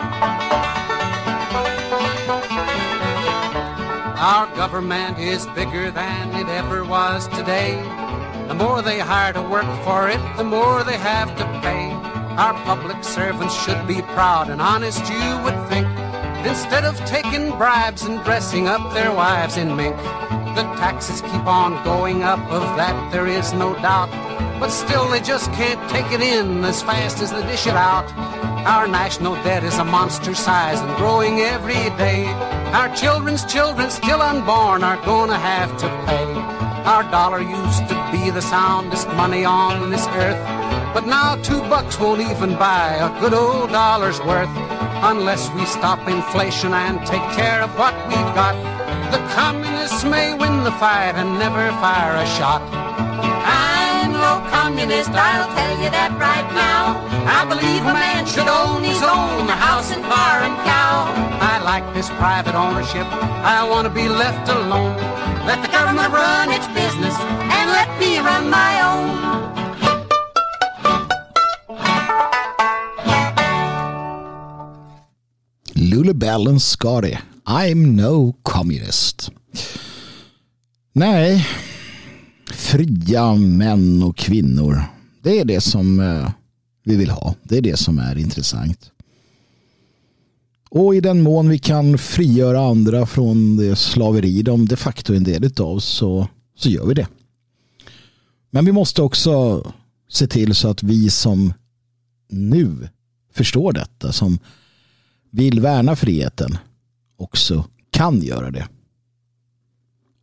Our 4.17 4.47
government 4.55 5.19
is 5.19 5.45
bigger 5.47 5.91
than 5.91 6.33
it 6.35 6.47
ever 6.47 6.83
was 6.83 7.27
today. 7.29 7.75
The 8.47 8.53
more 8.53 8.81
they 8.81 8.99
hire 8.99 9.33
to 9.33 9.41
work 9.41 9.65
for 9.83 10.09
it, 10.09 10.19
the 10.37 10.43
more 10.43 10.83
they 10.83 10.97
have 10.97 11.35
to 11.37 11.45
pay. 11.61 11.91
Our 12.37 12.53
public 12.65 13.03
servants 13.03 13.55
should 13.63 13.87
be 13.87 14.01
proud 14.01 14.49
and 14.49 14.61
honest, 14.61 14.99
you 15.09 15.43
would 15.43 15.69
think. 15.69 15.87
Instead 16.45 16.85
of 16.85 16.95
taking 17.05 17.49
bribes 17.57 18.03
and 18.03 18.23
dressing 18.23 18.67
up 18.67 18.93
their 18.93 19.11
wives 19.11 19.57
in 19.57 19.75
mink. 19.75 19.95
The 20.55 20.63
taxes 20.77 21.21
keep 21.21 21.45
on 21.47 21.83
going 21.83 22.21
up, 22.21 22.39
of 22.51 22.61
that 22.77 23.11
there 23.11 23.25
is 23.25 23.51
no 23.53 23.73
doubt. 23.75 24.11
But 24.59 24.69
still 24.69 25.09
they 25.09 25.21
just 25.21 25.51
can't 25.53 25.89
take 25.89 26.11
it 26.11 26.21
in 26.21 26.63
as 26.63 26.83
fast 26.83 27.19
as 27.21 27.31
they 27.31 27.41
dish 27.41 27.65
it 27.65 27.73
out. 27.73 28.05
Our 28.65 28.87
national 28.87 29.35
debt 29.43 29.63
is 29.63 29.77
a 29.79 29.83
monster 29.83 30.35
size 30.35 30.79
and 30.79 30.95
growing 30.97 31.39
every 31.39 31.89
day. 31.97 32.25
Our 32.73 32.95
children's 32.95 33.43
children 33.45 33.89
still 33.89 34.21
unborn 34.21 34.83
are 34.83 35.03
gonna 35.03 35.39
have 35.39 35.75
to 35.79 35.87
pay. 36.05 36.25
Our 36.85 37.03
dollar 37.09 37.41
used 37.41 37.87
to 37.89 38.09
be 38.11 38.29
the 38.29 38.41
soundest 38.41 39.07
money 39.09 39.45
on 39.45 39.89
this 39.89 40.05
earth. 40.07 40.41
But 40.93 41.07
now 41.07 41.35
two 41.37 41.59
bucks 41.61 41.99
won't 41.99 42.21
even 42.21 42.51
buy 42.57 42.93
a 42.95 43.19
good 43.19 43.33
old 43.33 43.71
dollar's 43.71 44.21
worth. 44.21 44.74
Unless 45.07 45.51
we 45.53 45.63
stop 45.65 46.01
inflation 46.07 46.73
and 46.73 46.97
take 47.05 47.21
care 47.37 47.61
of 47.61 47.69
what 47.77 47.93
we've 48.09 48.33
got. 48.33 48.57
The 49.13 49.21
communists 49.37 50.03
may 50.03 50.33
win 50.33 50.63
the 50.63 50.71
fight 50.81 51.13
and 51.13 51.37
never 51.37 51.69
fire 51.77 52.15
a 52.17 52.25
shot. 52.25 52.61
I'm 53.45 54.11
no 54.13 54.41
communist, 54.49 55.11
I'll 55.11 55.45
tell 55.53 55.77
you 55.77 55.89
that 55.93 56.09
right 56.17 56.49
now. 56.57 56.97
I 57.29 57.45
believe 57.45 57.85
a 57.85 57.93
man 57.93 58.25
should 58.25 58.49
own 58.49 58.81
his 58.81 59.03
own 59.03 59.45
house 59.45 59.93
and 59.93 60.01
car 60.01 60.41
and 60.41 60.57
cow. 60.65 61.13
I 61.37 61.61
like 61.61 61.85
this 61.93 62.09
private 62.17 62.55
ownership. 62.55 63.05
I 63.45 63.61
want 63.69 63.85
to 63.85 63.93
be 63.93 64.09
left 64.09 64.49
alone. 64.49 64.97
Let 65.45 65.61
the 65.61 65.69
government 65.69 66.09
run 66.13 66.49
its 66.49 66.65
business 66.73 67.13
and 67.53 67.65
let 67.69 67.93
me 67.99 68.17
run 68.17 68.49
my 68.49 68.73
own. 68.81 69.44
Lullabell 75.95 76.47
and 76.47 76.61
Scotty. 76.61 77.17
I'm 77.45 77.95
no 77.95 78.33
communist. 78.41 79.31
Nej, 80.93 81.47
fria 82.51 83.35
män 83.35 84.03
och 84.03 84.17
kvinnor. 84.17 84.81
Det 85.23 85.39
är 85.39 85.45
det 85.45 85.61
som 85.61 85.99
eh, 85.99 86.31
vi 86.83 86.95
vill 86.95 87.09
ha. 87.09 87.35
Det 87.43 87.57
är 87.57 87.61
det 87.61 87.77
som 87.77 87.99
är 87.99 88.17
intressant. 88.17 88.91
Och 90.69 90.95
i 90.95 91.01
den 91.01 91.21
mån 91.21 91.49
vi 91.49 91.59
kan 91.59 91.97
frigöra 91.97 92.67
andra 92.67 93.05
från 93.05 93.57
det 93.57 93.75
slaveri 93.75 94.41
de 94.41 94.65
de 94.65 94.75
facto 94.75 95.13
är 95.13 95.17
en 95.17 95.23
del 95.23 95.51
av 95.59 95.79
så, 95.79 96.27
så 96.55 96.69
gör 96.69 96.85
vi 96.85 96.93
det. 96.93 97.07
Men 98.49 98.65
vi 98.65 98.71
måste 98.71 99.01
också 99.01 99.63
se 100.09 100.27
till 100.27 100.55
så 100.55 100.69
att 100.69 100.83
vi 100.83 101.09
som 101.09 101.53
nu 102.29 102.89
förstår 103.33 103.73
detta, 103.73 104.11
som 104.11 104.39
vill 105.35 105.59
värna 105.59 105.95
friheten, 105.95 106.57
också 107.17 107.65
kan 107.89 108.21
göra 108.21 108.51
det. 108.51 108.67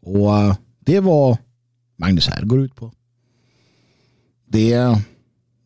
Och 0.03 0.39
eh, 0.39 0.57
det 0.81 1.01
var 1.01 1.39
Magnus 1.97 2.29
här 2.29 2.43
går 2.43 2.61
ut 2.61 2.75
på. 2.75 2.93
Det, 4.47 4.77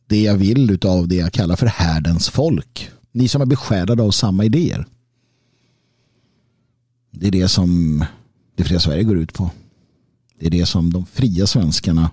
det 0.06 0.22
jag 0.22 0.34
vill 0.34 0.70
utav 0.70 1.08
det 1.08 1.16
jag 1.16 1.32
kallar 1.32 1.56
för 1.56 1.66
härdens 1.66 2.28
folk. 2.28 2.90
Ni 3.12 3.28
som 3.28 3.42
är 3.42 3.46
besjälade 3.46 4.02
av 4.02 4.10
samma 4.10 4.44
idéer. 4.44 4.86
Det 7.10 7.26
är 7.26 7.30
det 7.32 7.48
som 7.48 8.04
det 8.54 8.64
fria 8.64 8.80
Sverige 8.80 9.02
går 9.02 9.18
ut 9.18 9.34
på. 9.34 9.50
Det 10.38 10.46
är 10.46 10.50
det 10.50 10.66
som 10.66 10.92
de 10.92 11.06
fria 11.06 11.46
svenskarna 11.46 12.10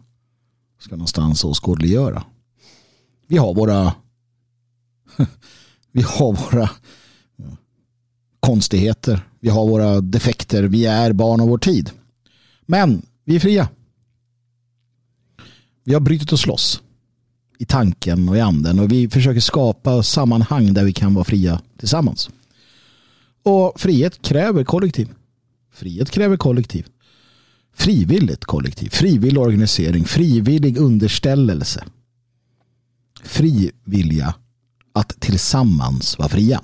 ska 0.80 0.96
någonstans 0.96 1.44
åskådliggöra. 1.44 2.24
Vi 3.28 3.38
har 3.38 3.54
våra 3.54 3.94
vi 5.92 6.02
har 6.02 6.34
våra 6.34 6.70
konstigheter. 8.44 9.28
Vi 9.40 9.50
har 9.50 9.68
våra 9.68 10.02
defekter. 10.02 10.64
Vi 10.64 10.86
är 10.86 11.14
barn 11.14 11.42
av 11.42 11.48
vår 11.48 11.58
tid. 11.58 11.92
Men 12.66 13.02
vi 13.26 13.36
är 13.36 13.40
fria. 13.40 13.70
Vi 15.84 15.94
har 15.94 16.02
brutit 16.02 16.34
oss 16.34 16.46
loss 16.46 16.82
i 17.60 17.66
tanken 17.66 18.30
och 18.30 18.38
i 18.38 18.40
anden 18.40 18.80
och 18.80 18.92
vi 18.92 19.10
försöker 19.10 19.40
skapa 19.40 20.04
sammanhang 20.04 20.74
där 20.74 20.84
vi 20.84 20.94
kan 20.94 21.14
vara 21.14 21.26
fria 21.26 21.62
tillsammans. 21.78 22.30
Och 23.44 23.80
frihet 23.80 24.22
kräver 24.22 24.64
kollektiv. 24.64 25.10
Frihet 25.74 26.12
kräver 26.12 26.38
kollektiv. 26.38 26.86
Frivilligt 27.76 28.46
kollektiv, 28.46 28.90
frivillig 28.90 29.42
organisering, 29.42 30.06
frivillig 30.06 30.78
underställelse. 30.78 31.84
Fri 33.24 33.72
vilja 33.84 34.36
att 34.94 35.20
tillsammans 35.20 36.18
vara 36.18 36.30
fria. 36.30 36.62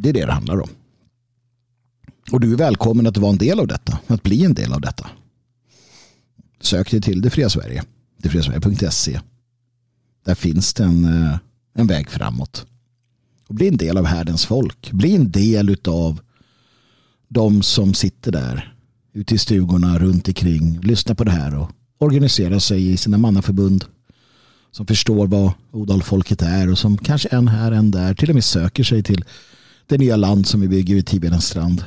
Det 0.00 0.08
är 0.08 0.12
det 0.12 0.26
det 0.26 0.32
handlar 0.32 0.60
om. 0.60 0.68
Och 2.32 2.40
du 2.40 2.52
är 2.52 2.56
välkommen 2.56 3.06
att 3.06 3.16
vara 3.16 3.32
en 3.32 3.38
del 3.38 3.60
av 3.60 3.66
detta, 3.66 3.98
att 4.06 4.22
bli 4.22 4.44
en 4.44 4.54
del 4.54 4.72
av 4.72 4.80
detta. 4.80 5.10
Sök 6.60 6.90
dig 6.90 7.00
till 7.00 7.20
Det 7.20 7.30
Fria 7.30 7.50
Sverige, 7.50 7.84
detfriasverige.se. 8.16 9.20
Där 10.24 10.34
finns 10.34 10.74
det 10.74 10.84
en, 10.84 11.04
eh, 11.04 11.38
en 11.74 11.86
väg 11.86 12.10
framåt. 12.10 12.66
Och 13.48 13.54
bli 13.54 13.68
en 13.68 13.76
del 13.76 13.96
av 13.96 14.04
härdens 14.04 14.46
folk. 14.46 14.92
Bli 14.92 15.16
en 15.16 15.30
del 15.30 15.76
av 15.84 16.20
de 17.28 17.62
som 17.62 17.94
sitter 17.94 18.32
där 18.32 18.74
ute 19.12 19.34
i 19.34 19.38
stugorna 19.38 19.98
runt 19.98 20.28
omkring, 20.28 20.80
Lyssna 20.80 21.14
på 21.14 21.24
det 21.24 21.30
här 21.30 21.58
och 21.58 21.70
organisera 21.98 22.60
sig 22.60 22.92
i 22.92 22.96
sina 22.96 23.18
mannaförbund 23.18 23.84
som 24.70 24.86
förstår 24.86 25.26
vad 25.26 25.52
odalfolket 25.70 26.42
är 26.42 26.70
och 26.70 26.78
som 26.78 26.98
kanske 26.98 27.28
en 27.28 27.48
här, 27.48 27.72
en 27.72 27.90
där 27.90 28.14
till 28.14 28.28
och 28.28 28.34
med 28.34 28.44
söker 28.44 28.84
sig 28.84 29.02
till 29.02 29.24
det 29.90 29.98
nya 29.98 30.16
land 30.16 30.46
som 30.46 30.60
vi 30.60 30.68
bygger 30.68 30.94
vid 30.94 31.06
Tiberens 31.06 31.46
strand. 31.46 31.84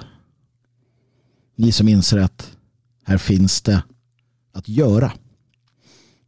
Ni 1.55 1.71
som 1.71 1.87
inser 1.87 2.17
att 2.17 2.51
här 3.03 3.17
finns 3.17 3.61
det 3.61 3.83
att 4.53 4.69
göra. 4.69 5.11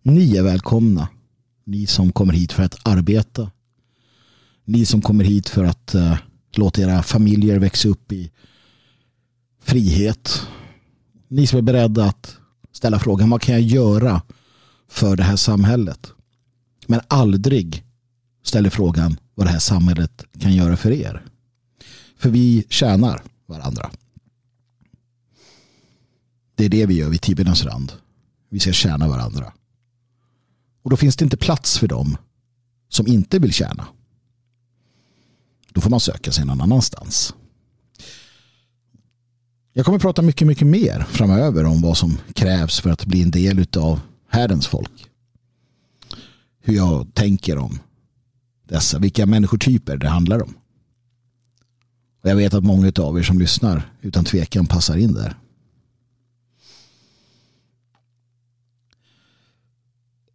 Ni 0.02 0.38
är 0.38 0.44
välkomna. 0.44 1.08
Ni 1.64 1.86
som 1.86 2.12
kommer 2.12 2.34
hit 2.34 2.52
för 2.52 2.64
att 2.64 2.88
arbeta. 2.88 3.52
Ni 4.66 4.86
som 4.86 5.02
kommer 5.02 5.24
hit 5.24 5.50
för 5.50 5.64
att 5.64 5.96
uh, 5.96 6.18
låta 6.54 6.82
era 6.82 7.04
familjer 7.04 7.60
växa 7.60 7.90
upp 7.90 8.12
i 8.12 8.32
frihet. 9.62 10.48
Ni 11.28 11.48
som 11.48 11.58
är 11.58 11.64
beredda 11.64 12.06
att 12.06 12.38
ställa 12.72 13.00
frågan 13.00 13.30
vad 13.30 13.42
kan 13.42 13.56
jag 13.56 13.64
göra 13.64 14.22
för 14.90 15.16
det 15.16 15.24
här 15.24 15.36
samhället? 15.36 16.12
Men 16.88 17.02
aldrig 17.08 17.84
ställer 18.44 18.70
frågan 18.70 19.18
vad 19.34 19.48
det 19.48 19.52
här 19.52 19.60
samhället 19.60 20.26
kan 20.40 20.54
göra 20.54 20.78
för 20.78 20.92
er. 20.92 21.26
För 22.18 22.30
vi 22.30 22.66
tjänar 22.70 23.24
varandra. 23.46 23.92
Det 26.56 26.66
är 26.66 26.70
det 26.70 26.86
vi 26.86 26.94
gör 26.94 27.10
vid 27.10 27.22
Tibernas 27.22 27.64
rand. 27.64 27.92
Vi 28.50 28.60
ska 28.60 28.72
tjäna 28.72 29.08
varandra. 29.08 29.54
Och 30.82 30.90
då 30.90 30.98
finns 30.98 31.16
det 31.16 31.24
inte 31.24 31.38
plats 31.38 31.78
för 31.78 31.88
dem 31.88 32.18
som 32.90 33.08
inte 33.08 33.40
vill 33.40 33.54
tjäna. 33.54 33.88
Då 35.70 35.82
får 35.82 35.90
man 35.90 36.00
söka 36.00 36.32
sig 36.32 36.46
någon 36.46 36.62
annanstans. 36.62 37.34
Jag 39.74 39.86
kommer 39.86 39.96
att 39.96 40.02
prata 40.02 40.22
mycket, 40.22 40.48
mycket 40.48 40.68
mer 40.68 41.06
framöver 41.10 41.66
om 41.66 41.82
vad 41.82 41.98
som 41.98 42.18
krävs 42.34 42.80
för 42.80 42.90
att 42.90 43.06
bli 43.06 43.22
en 43.22 43.32
del 43.32 43.68
av 43.78 44.00
härdens 44.30 44.68
folk. 44.68 45.10
Hur 46.60 46.74
jag 46.74 47.14
tänker 47.14 47.58
om 47.58 47.80
dessa, 48.68 49.00
vilka 49.00 49.26
människotyper 49.26 49.98
det 49.98 50.10
handlar 50.10 50.44
om. 50.44 50.54
Och 52.26 52.32
jag 52.32 52.36
vet 52.36 52.54
att 52.54 52.64
många 52.64 52.92
av 53.00 53.20
er 53.20 53.24
som 53.24 53.40
lyssnar 53.40 53.92
utan 54.02 54.26
tvekan 54.26 54.66
passar 54.66 54.98
in 54.98 55.14
där. 55.14 55.38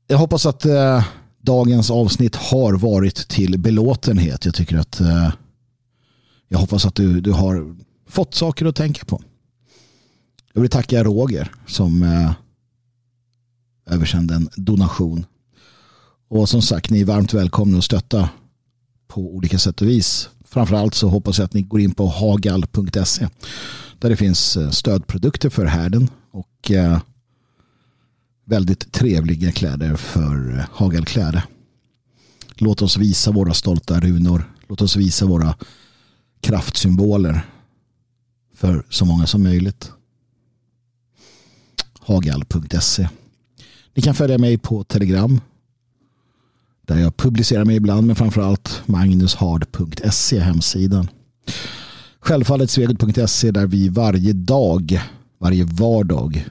Jag 0.07 0.19
hoppas 0.19 0.47
att 0.47 0.65
eh, 0.65 1.05
dagens 1.41 1.91
avsnitt 1.91 2.37
har 2.37 2.73
varit 2.73 3.29
till 3.29 3.59
belåtenhet. 3.59 4.45
Jag 4.45 4.55
tycker 4.55 4.79
att 4.79 5.01
eh, 5.01 5.33
jag 6.49 6.59
hoppas 6.59 6.87
att 6.87 6.95
du, 6.95 7.21
du 7.21 7.33
har 7.33 7.77
fått 8.07 8.35
saker 8.35 8.67
att 8.67 8.77
tänka 8.77 9.05
på. 9.05 9.23
Jag 10.53 10.61
vill 10.61 10.71
tacka 10.71 11.05
Roger 11.05 11.53
som 11.67 12.03
eh, 12.03 12.33
översände 13.87 14.35
en 14.35 14.49
donation. 14.57 15.27
Och 16.29 16.49
som 16.49 16.63
sagt, 16.63 16.91
ni 16.91 17.01
är 17.01 17.05
varmt 17.05 17.35
välkomna 17.35 17.79
att 17.79 17.85
stötta 17.85 18.29
på 19.09 19.21
olika 19.21 19.59
sätt 19.59 19.83
och 19.83 19.89
vis. 19.89 20.29
Framförallt 20.51 20.95
så 20.95 21.09
hoppas 21.09 21.39
jag 21.39 21.45
att 21.45 21.55
ni 21.55 21.63
går 21.63 21.81
in 21.81 21.95
på 21.95 22.07
hagal.se 22.07 23.29
där 23.99 24.11
det 24.11 24.17
finns 24.17 24.57
eh, 24.57 24.71
stödprodukter 24.71 25.51
för 25.51 25.65
härden 25.65 26.11
och 26.31 26.71
eh, 26.71 27.01
väldigt 28.45 28.93
trevliga 28.93 29.53
kläder 29.53 29.97
för 29.97 30.59
eh, 30.59 30.65
hagelkläder. 30.71 31.43
Låt 32.57 32.83
oss 32.83 32.97
visa 32.97 33.31
våra 33.31 33.55
stolta 33.55 34.01
runor. 34.01 34.53
Låt 34.69 34.83
oss 34.83 34.97
visa 34.97 35.27
våra 35.27 35.57
kraftsymboler 36.41 37.47
för 38.55 38.87
så 38.91 39.05
många 39.05 39.27
som 39.27 39.43
möjligt. 39.43 39.93
Hagal.se 42.01 43.09
Ni 43.95 44.03
kan 44.03 44.15
följa 44.15 44.39
mig 44.39 44.59
på 44.59 44.85
Telegram 44.85 45.41
där 46.91 46.99
jag 46.99 47.17
publicerar 47.17 47.65
mig 47.65 47.77
ibland 47.77 48.07
men 48.07 48.17
framförallt 48.17 48.83
magnushard.se 48.87 50.39
hemsidan. 50.39 51.09
Självfallet 52.21 52.71
svegot.se 52.71 53.51
där 53.51 53.67
vi 53.67 53.89
varje 53.89 54.33
dag, 54.33 55.01
varje 55.39 55.65
vardag 55.65 56.47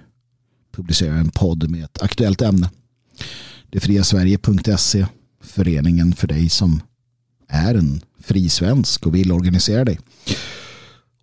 publicerar 0.75 1.15
en 1.15 1.29
podd 1.29 1.69
med 1.69 1.83
ett 1.83 2.01
aktuellt 2.01 2.41
ämne. 2.41 2.69
Detfriasverige.se, 3.69 5.05
föreningen 5.43 6.13
för 6.13 6.27
dig 6.27 6.49
som 6.49 6.81
är 7.47 7.75
en 7.75 8.01
fri 8.19 8.49
svensk 8.49 9.07
och 9.07 9.15
vill 9.15 9.31
organisera 9.31 9.85
dig. 9.85 9.99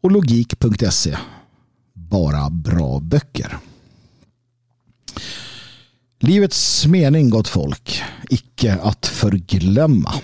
Och 0.01 0.10
logik.se 0.10 1.16
bara 1.94 2.51
bra 2.51 3.01
böcker. 3.01 3.56
Livets 6.27 6.86
mening, 6.86 7.31
gott 7.31 7.48
folk, 7.48 8.03
icke 8.31 8.74
att 8.74 9.07
förglömma. 9.07 10.15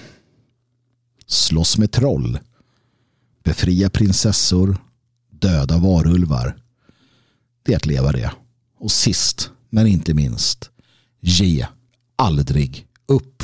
Slåss 1.27 1.79
med 1.79 1.93
troll. 1.93 2.39
Befria 3.45 3.91
prinsessor. 3.91 4.77
Döda 5.31 5.79
varulvar. 5.79 6.57
Det 7.63 7.73
är 7.73 7.77
att 7.77 7.87
leva 7.87 8.13
det. 8.13 8.33
Och 8.79 8.93
sist, 8.93 9.51
men 9.71 9.87
inte 9.87 10.15
minst, 10.15 10.71
ge 11.21 11.67
aldrig 12.17 12.87
upp. 13.07 13.43